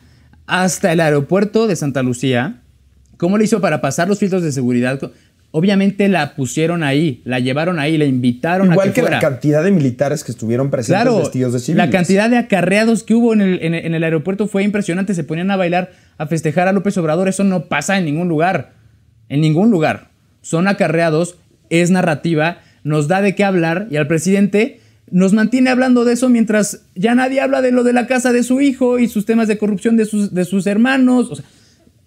hasta 0.49 0.93
el 0.93 1.01
aeropuerto 1.01 1.69
de 1.69 1.77
Santa 1.77 2.03
Lucía. 2.03 2.63
¿Cómo 3.17 3.39
le 3.39 3.45
hizo 3.45 3.61
para 3.61 3.81
pasar 3.81 4.09
los 4.09 4.19
filtros 4.19 4.43
de 4.43 4.51
seguridad? 4.51 4.99
Obviamente 5.51 6.09
la 6.09 6.35
pusieron 6.35 6.83
ahí, 6.83 7.23
la 7.25 7.39
llevaron 7.39 7.79
ahí, 7.79 7.97
la 7.97 8.05
invitaron 8.05 8.73
Igual 8.73 8.89
a 8.89 8.93
que, 8.93 9.03
que 9.03 9.11
la 9.11 9.21
cantidad 9.21 9.63
de 9.63 9.71
militares 9.71 10.25
que 10.25 10.33
estuvieron 10.33 10.71
presentes 10.71 11.03
claro, 11.03 11.19
vestidos 11.19 11.53
de 11.53 11.61
civiles. 11.61 11.87
La 11.87 11.91
cantidad 11.91 12.29
de 12.29 12.37
acarreados 12.37 13.05
que 13.05 13.15
hubo 13.15 13.33
en 13.33 13.41
el, 13.41 13.63
en 13.63 13.95
el 13.95 14.05
aeropuerto 14.05 14.49
fue 14.49 14.65
impresionante. 14.65 15.15
Se 15.15 15.25
ponían 15.25 15.51
a 15.51 15.57
bailar, 15.57 15.93
a 16.19 16.27
festejar 16.27 16.69
a 16.69 16.73
López 16.73 16.99
Obrador. 16.99 17.29
Eso 17.29 17.45
no 17.45 17.67
pasa 17.67 17.97
en 17.99 18.05
ningún 18.05 18.29
lugar. 18.29 18.73
En 19.29 19.41
ningún 19.41 19.71
lugar. 19.71 20.09
Son 20.43 20.69
acarreados, 20.69 21.37
es 21.71 21.91
narrativa 21.91 22.59
nos 22.89 23.09
da 23.09 23.21
de 23.21 23.35
qué 23.35 23.45
hablar 23.45 23.87
y 23.91 23.97
al 23.97 24.07
presidente 24.07 24.81
nos 25.11 25.33
mantiene 25.33 25.71
hablando 25.71 26.05
de 26.05 26.15
eso 26.15 26.29
mientras 26.29 26.83
ya 26.95 27.15
nadie 27.15 27.41
habla 27.41 27.63
de 27.63 27.73
lo 27.73 27.85
de 27.85 27.93
la 27.93 28.07
casa 28.07 28.33
de 28.33 28.43
su 28.43 28.61
hijo 28.61 28.99
y 28.99 29.09
sus 29.09 29.27
temas 29.27 29.49
de 29.49 29.59
corrupción 29.59 29.97
de 29.97 30.05
sus, 30.05 30.35
de 30.35 30.45
sus 30.45 30.67
hermanos. 30.67 31.43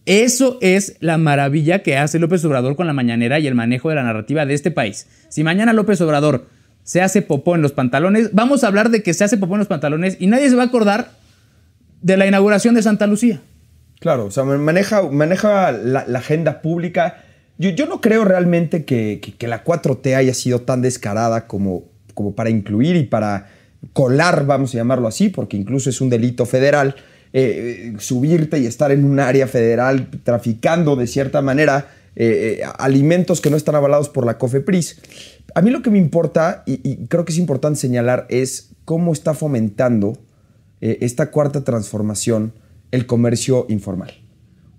Eso 0.06 0.58
es 0.62 0.98
la 1.00 1.18
maravilla 1.18 1.84
que 1.84 1.98
hace 1.98 2.20
López 2.20 2.44
Obrador 2.46 2.76
con 2.76 2.88
la 2.88 2.94
mañanera 2.94 3.40
y 3.40 3.48
el 3.48 3.56
manejo 3.56 3.90
de 3.90 3.96
la 3.96 4.04
narrativa 4.04 4.46
de 4.46 4.54
este 4.54 4.72
país. 4.72 5.08
Si 5.30 5.44
mañana 5.44 5.74
López 5.74 6.02
Obrador 6.02 6.48
se 6.84 7.02
hace 7.02 7.22
popó 7.22 7.56
en 7.56 7.62
los 7.62 7.72
pantalones, 7.72 8.32
vamos 8.34 8.64
a 8.64 8.68
hablar 8.68 8.90
de 8.90 9.04
que 9.04 9.14
se 9.14 9.24
hace 9.24 9.38
popó 9.38 9.54
en 9.54 9.60
los 9.60 9.68
pantalones 9.68 10.18
y 10.20 10.28
nadie 10.28 10.50
se 10.50 10.56
va 10.56 10.64
a 10.64 10.68
acordar 10.68 11.12
de 12.02 12.18
la 12.18 12.26
inauguración 12.26 12.74
de 12.74 12.82
Santa 12.82 13.06
Lucía. 13.06 13.42
Claro, 14.00 14.26
o 14.26 14.32
sea, 14.32 14.44
maneja, 14.44 15.04
maneja 15.04 15.72
la, 15.72 16.06
la 16.08 16.20
agenda 16.20 16.64
pública 16.64 17.18
yo, 17.70 17.86
no 17.86 18.02
creo 18.02 18.26
realmente 18.26 18.86
que, 18.86 19.22
la 19.42 19.64
4T 19.64 20.16
haya 20.16 20.34
sido 20.34 20.62
tan 20.62 20.82
descarada 20.82 21.46
como, 21.46 21.84
como 22.14 22.36
para 22.36 22.50
incluir 22.50 22.96
y 22.96 23.04
para 23.04 23.48
colar, 23.94 24.46
vamos 24.46 24.74
a 24.74 24.78
llamarlo 24.78 25.08
así, 25.08 25.30
porque 25.30 25.58
incluso 25.58 25.90
es 25.90 26.02
un 26.02 26.10
delito 26.10 26.46
federal, 26.46 26.96
eh, 27.34 27.94
subirte 27.98 28.60
y 28.60 28.66
estar 28.66 28.92
en 28.92 29.06
un 29.06 29.20
área 29.20 29.48
federal 29.48 30.10
traficando 30.24 30.96
de 30.96 31.08
cierta 31.08 31.42
manera 31.42 31.88
eh, 32.16 32.60
eh, 32.60 32.64
alimentos 32.78 33.40
que 33.40 33.50
no 33.50 33.58
están 33.58 33.76
avalados 33.76 34.10
por 34.10 34.26
la 34.26 34.38
COFEPRIS. 34.38 35.00
A 35.56 35.62
mí 35.62 35.72
lo 35.72 35.82
que 35.82 35.90
me 35.90 35.98
importa, 35.98 36.64
y, 36.66 37.08
creo 37.08 37.26
que 37.26 37.32
es 37.32 37.38
importante 37.38 37.80
señalar, 37.80 38.26
es 38.30 38.72
cómo 38.86 39.14
está 39.14 39.34
fomentando 39.34 40.18
esta 40.82 41.30
cuarta 41.30 41.64
transformación 41.64 42.54
el 42.90 43.06
comercio 43.06 43.68
informal. 43.70 44.12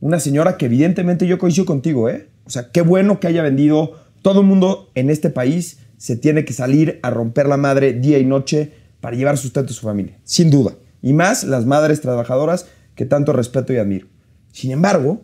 Una 0.00 0.18
señora 0.18 0.56
que 0.56 0.66
evidentemente 0.66 1.28
yo 1.28 1.38
coincido 1.38 1.64
contigo, 1.64 2.08
¿eh? 2.08 2.26
O 2.44 2.50
sea, 2.50 2.70
qué 2.72 2.82
bueno 2.82 3.20
que 3.20 3.28
haya 3.28 3.42
vendido. 3.42 4.00
Todo 4.20 4.40
el 4.40 4.46
mundo 4.46 4.90
en 4.96 5.10
este 5.10 5.30
país 5.30 5.78
se 6.02 6.16
tiene 6.16 6.44
que 6.44 6.52
salir 6.52 6.98
a 7.04 7.10
romper 7.10 7.46
la 7.46 7.56
madre 7.56 7.92
día 7.92 8.18
y 8.18 8.24
noche 8.24 8.72
para 9.00 9.14
llevar 9.14 9.38
sustento 9.38 9.70
a 9.70 9.76
su 9.76 9.82
familia, 9.82 10.18
sin 10.24 10.50
duda. 10.50 10.74
Y 11.00 11.12
más 11.12 11.44
las 11.44 11.64
madres 11.64 12.00
trabajadoras 12.00 12.66
que 12.96 13.06
tanto 13.06 13.32
respeto 13.32 13.72
y 13.72 13.76
admiro. 13.76 14.08
Sin 14.50 14.72
embargo, 14.72 15.20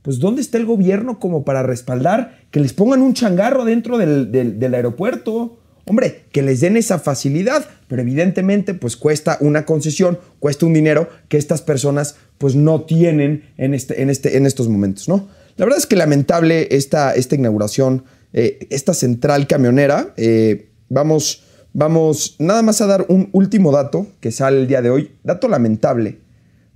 pues 0.00 0.20
¿dónde 0.20 0.40
está 0.40 0.56
el 0.56 0.64
gobierno 0.64 1.20
como 1.20 1.44
para 1.44 1.62
respaldar 1.62 2.38
que 2.50 2.60
les 2.60 2.72
pongan 2.72 3.02
un 3.02 3.12
changarro 3.12 3.66
dentro 3.66 3.98
del, 3.98 4.74
aeropuerto? 4.74 5.58
Hombre, 5.84 6.22
que 6.32 6.40
les 6.40 6.60
den 6.60 6.78
esa 6.78 6.98
facilidad, 6.98 7.66
pero 7.86 8.00
evidentemente 8.00 8.72
pues 8.72 8.96
cuesta 8.96 9.36
una 9.40 9.66
concesión, 9.66 10.18
cuesta 10.38 10.64
un 10.64 10.72
dinero 10.72 11.10
que 11.28 11.36
estas 11.36 11.60
personas 11.60 12.16
pues 12.38 12.54
no 12.54 12.80
tienen 12.80 13.52
en, 13.58 13.74
este, 13.74 14.00
en, 14.00 14.08
este, 14.08 14.38
en 14.38 14.46
estos 14.46 14.70
momentos, 14.70 15.10
¿no? 15.10 15.28
La 15.58 15.66
verdad 15.66 15.78
es 15.78 15.86
que 15.86 15.96
lamentable 15.96 16.68
esta, 16.70 17.14
esta 17.14 17.34
inauguración, 17.34 18.04
eh, 18.32 18.66
esta 18.70 18.94
central 18.94 19.46
camionera. 19.46 20.14
Eh, 20.16 20.70
vamos, 20.88 21.42
vamos 21.72 22.36
nada 22.38 22.62
más 22.62 22.80
a 22.80 22.86
dar 22.86 23.06
un 23.08 23.28
último 23.32 23.72
dato 23.72 24.06
que 24.20 24.30
sale 24.30 24.60
el 24.60 24.66
día 24.66 24.82
de 24.82 24.90
hoy. 24.90 25.12
Dato 25.22 25.48
lamentable, 25.48 26.18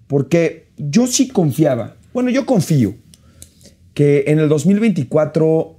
porque 0.06 0.68
yo 0.76 1.06
sí 1.06 1.28
confiaba, 1.28 1.96
bueno, 2.12 2.30
yo 2.30 2.46
confío 2.46 2.94
que 3.94 4.24
en 4.26 4.38
el 4.38 4.48
2024 4.48 5.76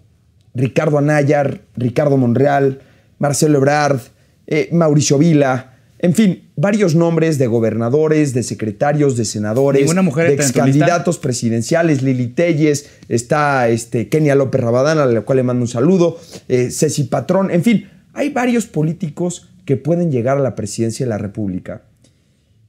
Ricardo 0.56 0.98
Anaya, 0.98 1.44
Ricardo 1.76 2.18
Monreal, 2.18 2.82
Marcelo 3.20 3.60
Ebrard, 3.60 4.00
eh, 4.48 4.70
Mauricio 4.72 5.18
Vila, 5.18 5.77
en 6.00 6.14
fin, 6.14 6.50
varios 6.56 6.94
nombres 6.94 7.40
de 7.40 7.48
gobernadores, 7.48 8.34
de 8.34 8.44
secretarios, 8.44 9.18
de 9.18 9.26
senadores, 9.26 9.90
de 9.90 10.34
ex 10.34 10.52
candidatos 10.52 11.18
presidenciales, 11.18 12.04
Lili 12.04 12.28
Telles, 12.28 12.88
está 13.10 13.68
este, 13.70 14.08
Kenia 14.08 14.36
López 14.36 14.62
Rabadán, 14.62 15.00
a 15.00 15.08
la 15.08 15.22
cual 15.22 15.38
le 15.38 15.44
mando 15.44 15.64
un 15.64 15.68
saludo, 15.68 16.20
eh, 16.48 16.70
Ceci 16.70 17.06
Patrón, 17.06 17.50
en 17.50 17.64
fin, 17.64 17.90
hay 18.14 18.30
varios 18.30 18.68
políticos 18.68 19.50
que 19.66 19.76
pueden 19.76 20.12
llegar 20.12 20.38
a 20.38 20.42
la 20.42 20.56
presidencia 20.56 21.06
de 21.06 21.10
la 21.10 21.18
República. 21.18 21.84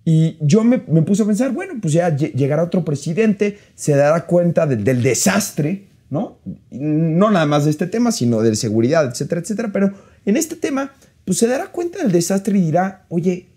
Y 0.04 0.38
yo 0.40 0.64
me, 0.64 0.78
puse 0.78 1.22
a 1.22 1.26
pensar, 1.26 1.52
bueno, 1.52 1.74
pues 1.82 1.92
ya 1.92 2.16
llegará 2.16 2.62
otro 2.62 2.82
presidente, 2.82 3.58
se 3.74 3.94
dará 3.94 4.24
cuenta 4.24 4.66
del 4.66 5.02
desastre, 5.02 5.88
¿no? 6.08 6.38
No 6.70 7.30
nada 7.30 7.44
más 7.44 7.66
de 7.66 7.70
este 7.70 7.86
tema, 7.86 8.10
sino 8.10 8.40
de 8.40 8.56
seguridad, 8.56 9.06
etcétera, 9.06 9.42
etcétera. 9.42 9.68
Pero 9.70 9.92
en 10.24 10.38
este 10.38 10.56
tema, 10.56 10.92
pues 11.28 11.36
se 11.36 11.46
dará 11.46 11.66
cuenta 11.72 11.98
del 11.98 12.10
desastre 12.10 12.56
y 12.56 12.62
dirá, 12.62 13.04
oye, 13.10 13.50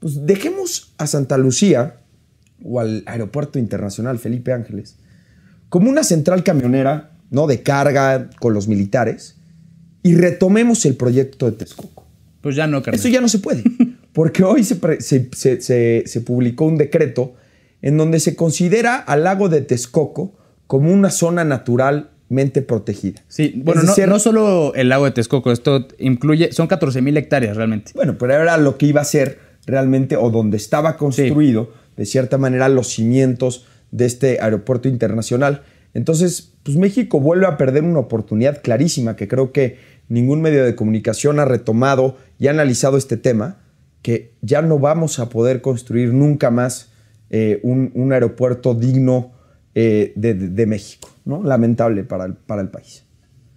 pues 0.00 0.24
dejemos 0.24 0.94
a 0.96 1.06
Santa 1.06 1.36
Lucía 1.36 1.96
o 2.64 2.80
al 2.80 3.02
Aeropuerto 3.04 3.58
Internacional 3.58 4.18
Felipe 4.18 4.50
Ángeles 4.50 4.96
como 5.68 5.90
una 5.90 6.04
central 6.04 6.42
camionera, 6.42 7.18
¿no? 7.30 7.46
De 7.46 7.62
carga 7.62 8.30
con 8.40 8.54
los 8.54 8.66
militares 8.66 9.36
y 10.02 10.14
retomemos 10.14 10.86
el 10.86 10.96
proyecto 10.96 11.44
de 11.44 11.52
Texcoco. 11.52 12.06
Pues 12.40 12.56
ya 12.56 12.66
no, 12.66 12.78
Eso 12.78 13.08
ya 13.08 13.20
no 13.20 13.28
se 13.28 13.40
puede. 13.40 13.62
Porque 14.14 14.42
hoy 14.42 14.64
se, 14.64 14.78
se, 16.08 16.20
publicó 16.22 16.64
un 16.64 16.78
decreto 16.78 17.34
en 17.82 17.98
donde 17.98 18.20
se 18.20 18.36
considera 18.36 18.96
al 18.96 19.24
lago 19.24 19.50
de 19.50 19.60
Texcoco 19.60 20.34
como 20.66 20.90
una 20.90 21.10
zona 21.10 21.44
naturalmente 22.28 22.62
protegida. 22.62 23.22
Sí, 23.28 23.54
bueno, 23.64 23.82
no, 23.82 24.06
no, 24.06 24.18
solo 24.18 24.74
el 24.74 24.88
lago 24.88 25.04
de 25.04 25.12
Texcoco, 25.12 25.50
esto 25.52 25.88
incluye, 25.98 26.52
son 26.52 26.66
14 26.66 27.02
mil 27.02 27.16
hectáreas 27.16 27.56
realmente. 27.56 27.92
Bueno, 27.94 28.16
pero 28.18 28.34
era 28.34 28.56
lo 28.58 28.76
que 28.76 28.86
iba 28.86 29.00
a 29.00 29.04
ser 29.04 29.38
realmente, 29.66 30.16
o 30.16 30.30
donde 30.30 30.56
estaba 30.56 30.96
construido, 30.96 31.72
de 31.96 32.06
cierta 32.06 32.38
manera, 32.38 32.68
los 32.68 32.88
cimientos 32.88 33.66
de 33.90 34.06
este 34.06 34.40
aeropuerto 34.40 34.88
internacional. 34.88 35.62
Entonces, 35.94 36.52
pues 36.62 36.76
México 36.76 37.20
vuelve 37.20 37.46
a 37.46 37.56
perder 37.56 37.82
una 37.82 37.98
oportunidad 37.98 38.62
clarísima 38.62 39.16
que 39.16 39.28
creo 39.28 39.52
que 39.52 39.78
ningún 40.08 40.40
medio 40.40 40.64
de 40.64 40.74
comunicación 40.74 41.40
ha 41.40 41.44
retomado 41.44 42.16
y 42.38 42.46
ha 42.46 42.50
analizado 42.50 42.96
este 42.96 43.16
tema, 43.16 43.58
que 44.02 44.32
ya 44.42 44.62
no 44.62 44.78
vamos 44.78 45.18
a 45.18 45.28
poder 45.28 45.60
construir 45.60 46.12
nunca 46.12 46.50
más 46.50 46.90
eh, 47.30 47.60
un, 47.62 48.12
aeropuerto 48.12 48.74
digno 48.74 49.32
eh, 49.80 50.12
de, 50.16 50.66
México, 50.66 51.08
¿no? 51.24 51.44
Lamentable 51.44 52.02
para 52.02 52.24
el, 52.24 52.34
para 52.34 52.62
el 52.62 52.68
país. 52.68 53.04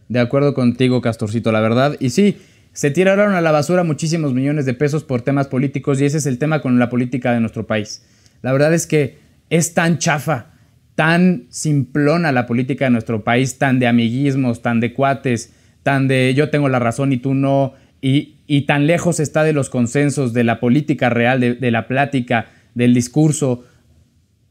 De 0.07 0.19
acuerdo 0.19 0.53
contigo, 0.53 1.01
Castorcito, 1.01 1.51
la 1.51 1.61
verdad. 1.61 1.95
Y 1.99 2.11
sí, 2.11 2.37
se 2.73 2.91
tiraron 2.91 3.33
a 3.33 3.41
la 3.41 3.49
basura 3.49 3.83
muchísimos 3.83 4.31
millones 4.31 4.67
de 4.67 4.75
pesos 4.75 5.03
por 5.03 5.23
temas 5.23 5.47
políticos 5.47 5.99
y 5.99 6.05
ese 6.05 6.19
es 6.19 6.27
el 6.27 6.37
tema 6.37 6.61
con 6.61 6.77
la 6.77 6.89
política 6.89 7.33
de 7.33 7.39
nuestro 7.39 7.65
país. 7.65 8.05
La 8.43 8.51
verdad 8.51 8.71
es 8.71 8.85
que 8.85 9.17
es 9.49 9.73
tan 9.73 9.97
chafa, 9.97 10.51
tan 10.93 11.47
simplona 11.49 12.31
la 12.31 12.45
política 12.45 12.85
de 12.85 12.91
nuestro 12.91 13.23
país, 13.23 13.57
tan 13.57 13.79
de 13.79 13.87
amiguismos, 13.87 14.61
tan 14.61 14.79
de 14.79 14.93
cuates, 14.93 15.53
tan 15.81 16.07
de 16.07 16.35
yo 16.35 16.51
tengo 16.51 16.69
la 16.69 16.77
razón 16.77 17.13
y 17.13 17.17
tú 17.17 17.33
no, 17.33 17.73
y, 17.99 18.61
tan 18.67 18.85
lejos 18.85 19.19
está 19.19 19.43
de 19.43 19.53
los 19.53 19.71
consensos, 19.71 20.33
de 20.33 20.43
la 20.43 20.59
política 20.59 21.09
real, 21.09 21.39
de, 21.39 21.71
la 21.71 21.87
plática, 21.87 22.49
del 22.75 22.93
discurso, 22.93 23.65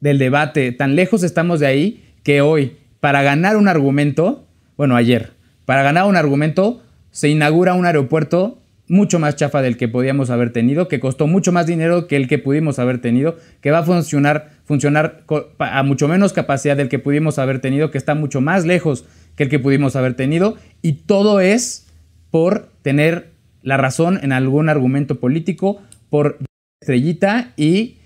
del 0.00 0.18
debate, 0.18 0.72
tan 0.72 0.96
lejos 0.96 1.22
estamos 1.22 1.60
de 1.60 1.66
ahí 1.66 2.04
que 2.22 2.40
hoy, 2.40 2.76
para 3.00 3.22
ganar 3.22 3.56
un 3.56 3.68
argumento, 3.68 4.46
bueno, 4.76 4.96
ayer, 4.96 5.32
para 5.64 5.82
ganar 5.82 6.06
un 6.06 6.16
argumento, 6.16 6.82
se 7.10 7.28
inaugura 7.28 7.74
un 7.74 7.86
aeropuerto 7.86 8.60
mucho 8.88 9.20
más 9.20 9.36
chafa 9.36 9.62
del 9.62 9.76
que 9.76 9.86
podíamos 9.86 10.30
haber 10.30 10.52
tenido, 10.52 10.88
que 10.88 10.98
costó 10.98 11.28
mucho 11.28 11.52
más 11.52 11.66
dinero 11.66 12.08
que 12.08 12.16
el 12.16 12.26
que 12.26 12.38
pudimos 12.38 12.80
haber 12.80 13.00
tenido, 13.00 13.36
que 13.60 13.70
va 13.70 13.78
a 13.78 13.82
funcionar, 13.84 14.50
funcionar 14.64 15.22
a 15.58 15.82
mucho 15.84 16.08
menos 16.08 16.32
capacidad 16.32 16.76
del 16.76 16.88
que 16.88 16.98
pudimos 16.98 17.38
haber 17.38 17.60
tenido, 17.60 17.92
que 17.92 17.98
está 17.98 18.16
mucho 18.16 18.40
más 18.40 18.66
lejos 18.66 19.04
que 19.36 19.44
el 19.44 19.48
que 19.48 19.60
pudimos 19.60 19.94
haber 19.94 20.14
tenido, 20.14 20.56
y 20.82 20.94
todo 20.94 21.40
es 21.40 21.86
por 22.32 22.68
tener 22.82 23.30
la 23.62 23.76
razón 23.76 24.18
en 24.22 24.32
algún 24.32 24.68
argumento 24.68 25.20
político, 25.20 25.80
por 26.08 26.38
estrellita 26.80 27.52
y 27.56 27.98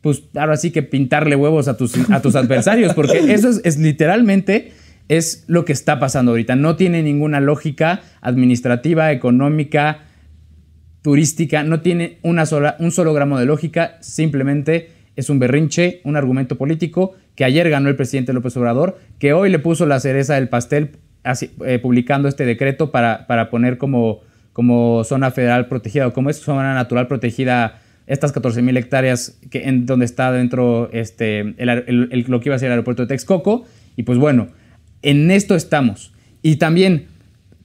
pues 0.00 0.22
ahora 0.34 0.56
sí 0.56 0.70
que 0.70 0.82
pintarle 0.82 1.36
huevos 1.36 1.68
a 1.68 1.76
tus, 1.76 1.94
a 2.10 2.22
tus 2.22 2.34
adversarios, 2.34 2.94
porque 2.94 3.18
eso 3.34 3.50
es, 3.62 3.78
literalmente 3.78 4.72
es 5.08 5.44
lo 5.46 5.64
que 5.64 5.72
está 5.72 5.98
pasando 5.98 6.32
ahorita. 6.32 6.56
No 6.56 6.76
tiene 6.76 7.02
ninguna 7.02 7.40
lógica 7.40 8.00
administrativa, 8.20 9.12
económica, 9.12 10.04
turística, 11.02 11.62
no 11.64 11.80
tiene 11.80 12.18
una 12.22 12.46
sola, 12.46 12.76
un 12.78 12.92
solo 12.92 13.12
gramo 13.12 13.38
de 13.38 13.46
lógica, 13.46 13.98
simplemente 14.00 14.90
es 15.16 15.28
un 15.28 15.38
berrinche, 15.38 16.00
un 16.04 16.16
argumento 16.16 16.56
político 16.56 17.14
que 17.34 17.44
ayer 17.44 17.68
ganó 17.68 17.88
el 17.88 17.96
presidente 17.96 18.32
López 18.32 18.56
Obrador, 18.56 18.98
que 19.18 19.32
hoy 19.32 19.50
le 19.50 19.58
puso 19.58 19.86
la 19.86 20.00
cereza 20.00 20.34
del 20.34 20.48
pastel 20.48 20.92
eh, 21.66 21.78
publicando 21.78 22.28
este 22.28 22.46
decreto 22.46 22.90
para, 22.90 23.26
para 23.26 23.50
poner 23.50 23.76
como, 23.76 24.20
como 24.52 25.04
zona 25.04 25.30
federal 25.30 25.66
protegida 25.66 26.06
o 26.06 26.12
como 26.12 26.30
es 26.30 26.38
zona 26.38 26.74
natural 26.74 27.08
protegida 27.08 27.80
estas 28.10 28.32
14 28.32 28.60
mil 28.60 28.76
hectáreas 28.76 29.38
que, 29.50 29.68
en 29.68 29.86
donde 29.86 30.04
está 30.04 30.32
dentro 30.32 30.90
este, 30.92 31.54
lo 31.56 32.40
que 32.40 32.48
iba 32.48 32.56
a 32.56 32.58
ser 32.58 32.66
el 32.66 32.72
aeropuerto 32.72 33.02
de 33.02 33.08
Texcoco. 33.08 33.64
Y 33.94 34.02
pues 34.02 34.18
bueno, 34.18 34.48
en 35.02 35.30
esto 35.30 35.54
estamos. 35.54 36.12
Y 36.42 36.56
también, 36.56 37.06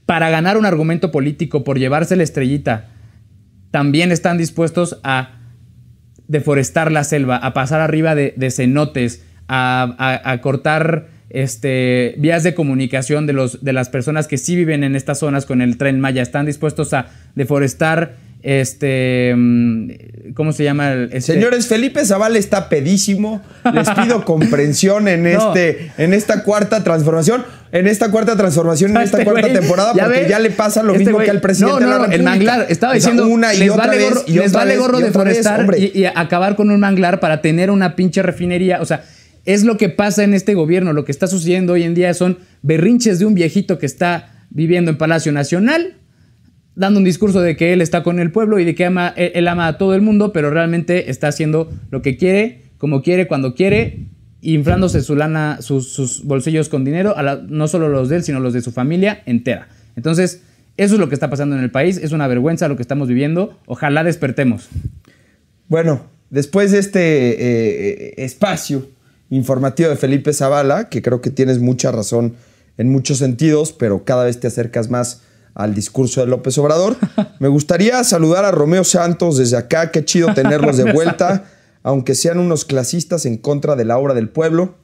para 0.06 0.30
ganar 0.30 0.58
un 0.58 0.68
argumento 0.68 1.12
político, 1.12 1.64
por 1.64 1.80
llevarse 1.80 2.16
la 2.16 2.22
estrellita, 2.22 2.90
también 3.72 4.12
están 4.12 4.38
dispuestos 4.38 5.00
a 5.04 5.32
deforestar 6.28 6.92
la 6.92 7.04
selva, 7.04 7.38
a 7.38 7.54
pasar 7.54 7.82
arriba 7.82 8.14
de, 8.14 8.52
cenotes, 8.52 9.26
a, 9.48 10.40
cortar 10.44 11.08
este, 11.32 12.14
vías 12.20 12.44
de 12.44 12.54
comunicación 12.54 13.26
de, 13.26 13.34
los, 13.34 13.64
de 13.64 13.74
las 13.74 13.90
personas 13.90 14.28
que 14.28 14.38
sí 14.38 14.56
viven 14.56 14.84
en 14.84 14.96
estas 14.96 15.18
zonas 15.18 15.48
con 15.48 15.64
el 15.64 15.78
tren 15.78 16.00
Maya. 16.00 16.22
Están 16.22 16.46
dispuestos 16.46 16.94
a 16.94 17.08
deforestar 17.34 18.25
este, 18.46 19.34
mm, 19.36 19.90
¿cómo 20.36 20.54
se 20.54 20.64
llama? 20.64 20.94
Este? 20.94 21.22
Señores, 21.22 21.66
Felipe 21.66 22.06
Zavala 22.06 22.38
está 22.38 22.70
pedísimo. 22.70 23.42
Les 23.74 23.90
pido 23.90 24.24
comprensión 24.26 25.08
en, 25.08 25.26
este, 25.26 25.92
en 25.98 26.14
esta 26.14 26.44
cuarta 26.44 26.84
transformación. 26.84 27.44
En 27.72 27.88
esta 27.88 28.12
cuarta 28.12 28.38
transformación, 28.38 28.92
en 28.92 29.02
esta 29.02 29.18
este 29.18 29.30
cuarta 29.30 29.52
temporada, 29.52 29.94
porque 29.94 30.28
ya 30.30 30.38
le 30.38 30.52
pasa 30.52 30.84
lo 30.84 30.94
mismo 30.94 31.18
que 31.18 31.32
al 31.32 31.42
presidente 31.42 31.82
no, 31.82 31.98
no, 31.98 32.06
El 32.06 32.24
manglar, 32.24 32.68
estaba 32.70 32.94
diciendo, 32.94 33.28
una 33.28 33.54
y 33.54 33.58
les 33.58 33.72
otra 33.72 33.88
vale 33.88 34.04
gorro, 34.04 34.24
les 34.28 34.52
vale 34.54 34.78
gorro 34.78 35.00
deforestar 35.00 35.68
y, 35.78 36.06
acabar 36.06 36.56
con 36.56 36.70
un 36.70 36.80
manglar 36.80 37.20
para 37.20 37.42
tener 37.42 37.72
una 37.72 37.96
pinche 37.96 38.22
refinería. 38.22 38.80
O 38.80 38.86
sea, 38.86 39.04
es 39.44 39.64
lo 39.64 39.76
que 39.76 39.90
pasa 39.90 40.24
en 40.24 40.36
este 40.36 40.54
gobierno. 40.54 40.94
Lo 40.94 41.04
que 41.04 41.12
está 41.12 41.26
sucediendo 41.26 41.74
hoy 41.74 41.84
en 41.84 41.96
día 41.96 42.14
son 42.14 42.38
berrinches 42.62 43.18
de 43.20 43.26
un 43.26 43.34
viejito 43.34 43.80
que 43.80 43.88
está 43.88 44.46
viviendo 44.52 44.92
en 44.92 44.98
Palacio 44.98 45.32
Nacional 45.32 45.96
dando 46.76 47.00
un 47.00 47.06
discurso 47.06 47.42
de 47.42 47.56
que 47.56 47.74
él 47.74 47.82
está 47.82 48.04
con 48.04 48.20
el 48.20 48.32
pueblo 48.32 48.60
y 48.60 48.66
de 48.66 48.76
que 48.76 48.86
ama, 48.86 49.14
él, 49.16 49.48
ama 49.48 49.68
a 49.68 49.78
todo 49.78 49.96
el 49.96 50.02
mundo, 50.02 50.34
pero 50.34 50.50
realmente 50.50 51.10
está 51.10 51.30
haciendo 51.30 51.72
lo 51.90 52.02
que 52.02 52.18
quiere, 52.18 52.64
como 52.78 53.02
quiere, 53.02 53.28
cuando 53.28 53.56
quiere, 53.56 54.08
inflándose 54.42 55.02
su 55.02 55.16
lana, 55.16 55.60
sus, 55.62 56.22
bolsillos 56.26 56.70
con 56.70 56.84
dinero, 56.84 57.16
no 57.48 57.68
solo 57.68 57.90
los 57.90 58.10
de 58.10 58.18
él, 58.18 58.24
sino 58.24 58.40
los 58.40 58.54
de 58.54 58.62
su 58.62 58.72
familia 58.72 59.24
entera. 59.26 59.70
Entonces, 59.96 60.42
eso 60.78 60.96
es 60.96 61.00
lo 61.00 61.08
que 61.08 61.16
está 61.16 61.30
pasando 61.30 61.56
en 61.56 61.64
el 61.64 61.72
país, 61.72 61.98
es 61.98 62.12
una 62.12 62.28
vergüenza 62.28 62.68
lo 62.68 62.76
que 62.76 62.82
estamos 62.82 63.08
viviendo, 63.08 63.58
ojalá 63.66 64.04
despertemos. 64.04 64.68
Bueno, 65.70 66.06
después 66.30 66.72
de 66.72 66.80
este 66.80 67.00
eh, 67.00 68.14
espacio 68.18 68.88
informativo 69.30 69.90
de 69.90 69.96
Felipe 69.96 70.34
Zavala, 70.34 70.90
que 70.90 71.02
creo 71.02 71.22
que 71.22 71.32
tienes 71.32 71.60
mucha 71.60 71.92
razón 71.92 72.36
en 72.78 72.92
muchos 72.92 73.20
sentidos, 73.20 73.72
pero 73.72 74.04
cada 74.04 74.26
vez 74.26 74.40
te 74.40 74.48
acercas 74.48 74.90
más 74.90 75.22
al 75.56 75.74
discurso 75.74 76.22
de 76.22 76.28
López 76.28 76.58
Obrador. 76.60 76.98
Me 77.40 77.48
gustaría 77.48 78.04
saludar 78.04 78.46
a 78.46 78.52
Romeo 78.52 78.84
Santos 78.84 79.38
desde 79.38 79.58
acá, 79.58 79.92
qué 79.92 80.06
chido 80.06 80.34
tenerlos 80.36 80.78
de 80.78 80.92
vuelta, 80.92 81.46
aunque 81.82 82.14
sean 82.14 82.38
unos 82.38 82.66
clasistas 82.66 83.26
en 83.26 83.38
contra 83.38 83.76
de 83.76 83.86
la 83.86 83.98
obra 83.98 84.14
del 84.14 84.30
pueblo. 84.30 84.76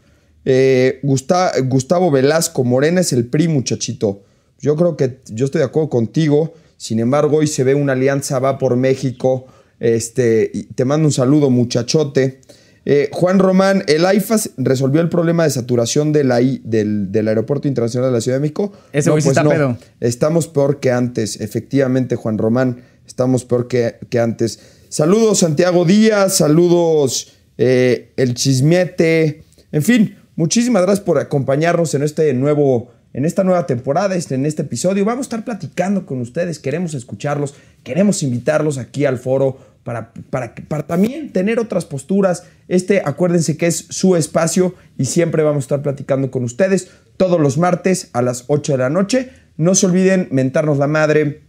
Eh, 0.46 1.00
Gustavo 1.04 2.10
Velasco 2.10 2.64
Morena 2.64 3.02
es 3.02 3.14
el 3.14 3.28
PRI, 3.28 3.48
muchachito. 3.48 4.24
Yo 4.60 4.76
creo 4.76 4.96
que 4.96 5.20
yo 5.28 5.46
estoy 5.46 5.60
de 5.60 5.66
acuerdo 5.66 5.90
contigo. 5.90 6.54
Sin 6.78 7.00
embargo, 7.00 7.38
hoy 7.38 7.48
se 7.48 7.64
ve 7.64 7.76
una 7.76 7.94
alianza 7.94 8.40
va 8.40 8.58
por 8.58 8.76
México. 8.76 9.46
Este, 9.80 10.52
te 10.74 10.86
mando 10.86 11.08
un 11.08 11.12
saludo, 11.12 11.50
muchachote. 11.50 12.42
Eh, 12.86 13.10
Juan 13.12 13.38
Román, 13.38 13.84
¿el 13.88 14.06
AIFAS 14.06 14.52
resolvió 14.58 15.02
el 15.02 15.10
problema 15.10 15.44
de 15.44 15.52
saturación 15.52 16.12
del, 16.12 16.32
Aeropuerto 16.32 17.68
Internacional 17.68 18.10
de 18.10 18.14
la 18.14 18.22
Ciudad 18.22 18.38
de 18.38 18.42
México? 18.42 18.74
Ese 18.92 19.10
no, 19.10 19.16
pues 19.16 19.44
no. 19.44 19.78
Estamos 20.00 20.48
peor 20.48 20.80
que 20.80 20.92
antes. 20.92 21.40
Efectivamente, 21.40 22.16
Juan 22.16 22.38
Román, 22.38 22.84
estamos 23.06 23.46
peor 23.46 23.68
que, 23.68 24.20
antes. 24.20 24.60
Saludos, 24.90 25.40
Santiago 25.40 25.86
Díaz. 25.86 26.38
Saludos, 26.38 27.34
eh, 27.58 28.14
El 28.18 28.34
Chismete. 28.34 29.44
En 29.72 29.84
fin, 29.84 30.18
muchísimas 30.36 30.82
gracias 30.82 31.06
por 31.06 31.20
acompañarnos 31.20 31.94
en 31.94 32.04
este 32.04 32.34
nuevo 32.34 32.90
en 33.14 33.26
esta 33.26 33.44
nueva 33.44 33.66
temporada, 33.66 34.16
este, 34.16 34.36
en 34.36 34.46
este 34.46 34.62
episodio. 34.62 35.04
Vamos 35.06 35.26
a 35.26 35.28
estar 35.28 35.46
platicando 35.46 36.06
con 36.06 36.22
ustedes, 36.22 36.60
queremos 36.60 36.94
escucharlos, 36.94 37.56
queremos 37.84 38.24
invitarlos 38.24 38.78
aquí 38.78 39.06
al 39.06 39.18
foro 39.18 39.58
para, 39.84 40.14
para, 40.30 40.88
también 40.88 41.32
tener 41.32 41.60
otras 41.60 41.86
posturas. 41.86 42.44
Este, 42.68 43.02
acuérdense 43.04 43.58
que 43.58 43.68
es 43.68 43.88
su 43.90 44.16
espacio 44.16 44.76
y 44.98 45.06
siempre 45.06 45.44
vamos 45.44 45.64
a 45.64 45.66
estar 45.66 45.82
platicando 45.82 46.32
con 46.32 46.44
ustedes 46.44 46.92
todos 47.18 47.40
los 47.40 47.58
martes 47.58 48.10
a 48.14 48.22
las 48.22 48.46
8 48.48 48.74
de 48.74 48.78
la 48.78 48.90
noche. 48.90 49.32
No 49.58 49.76
se 49.76 49.86
olviden 49.86 50.28
mentarnos 50.32 50.78
la 50.78 50.88
madre, 50.88 51.42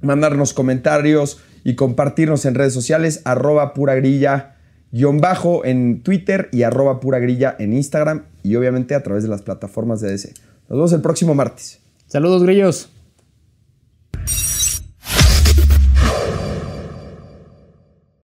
mandarnos 0.00 0.54
comentarios 0.54 1.40
y 1.64 1.74
compartirnos 1.74 2.46
en 2.46 2.54
redes 2.54 2.72
sociales, 2.72 3.20
arroba 3.24 3.74
pura 3.74 3.94
grilla 3.94 4.56
bajo 4.92 5.64
en 5.64 6.02
Twitter 6.02 6.48
y 6.52 6.62
arroba 6.62 7.00
pura 7.00 7.18
grilla 7.18 7.54
en 7.58 7.72
Instagram 7.72 8.24
y 8.42 8.56
obviamente 8.56 8.94
a 8.94 9.02
través 9.02 9.22
de 9.22 9.28
las 9.28 9.42
plataformas 9.42 10.00
de 10.00 10.10
DC. 10.10 10.34
Nos 10.68 10.78
vemos 10.78 10.92
el 10.92 11.00
próximo 11.00 11.34
martes. 11.34 11.80
Saludos, 12.06 12.42
grillos. 12.42 12.90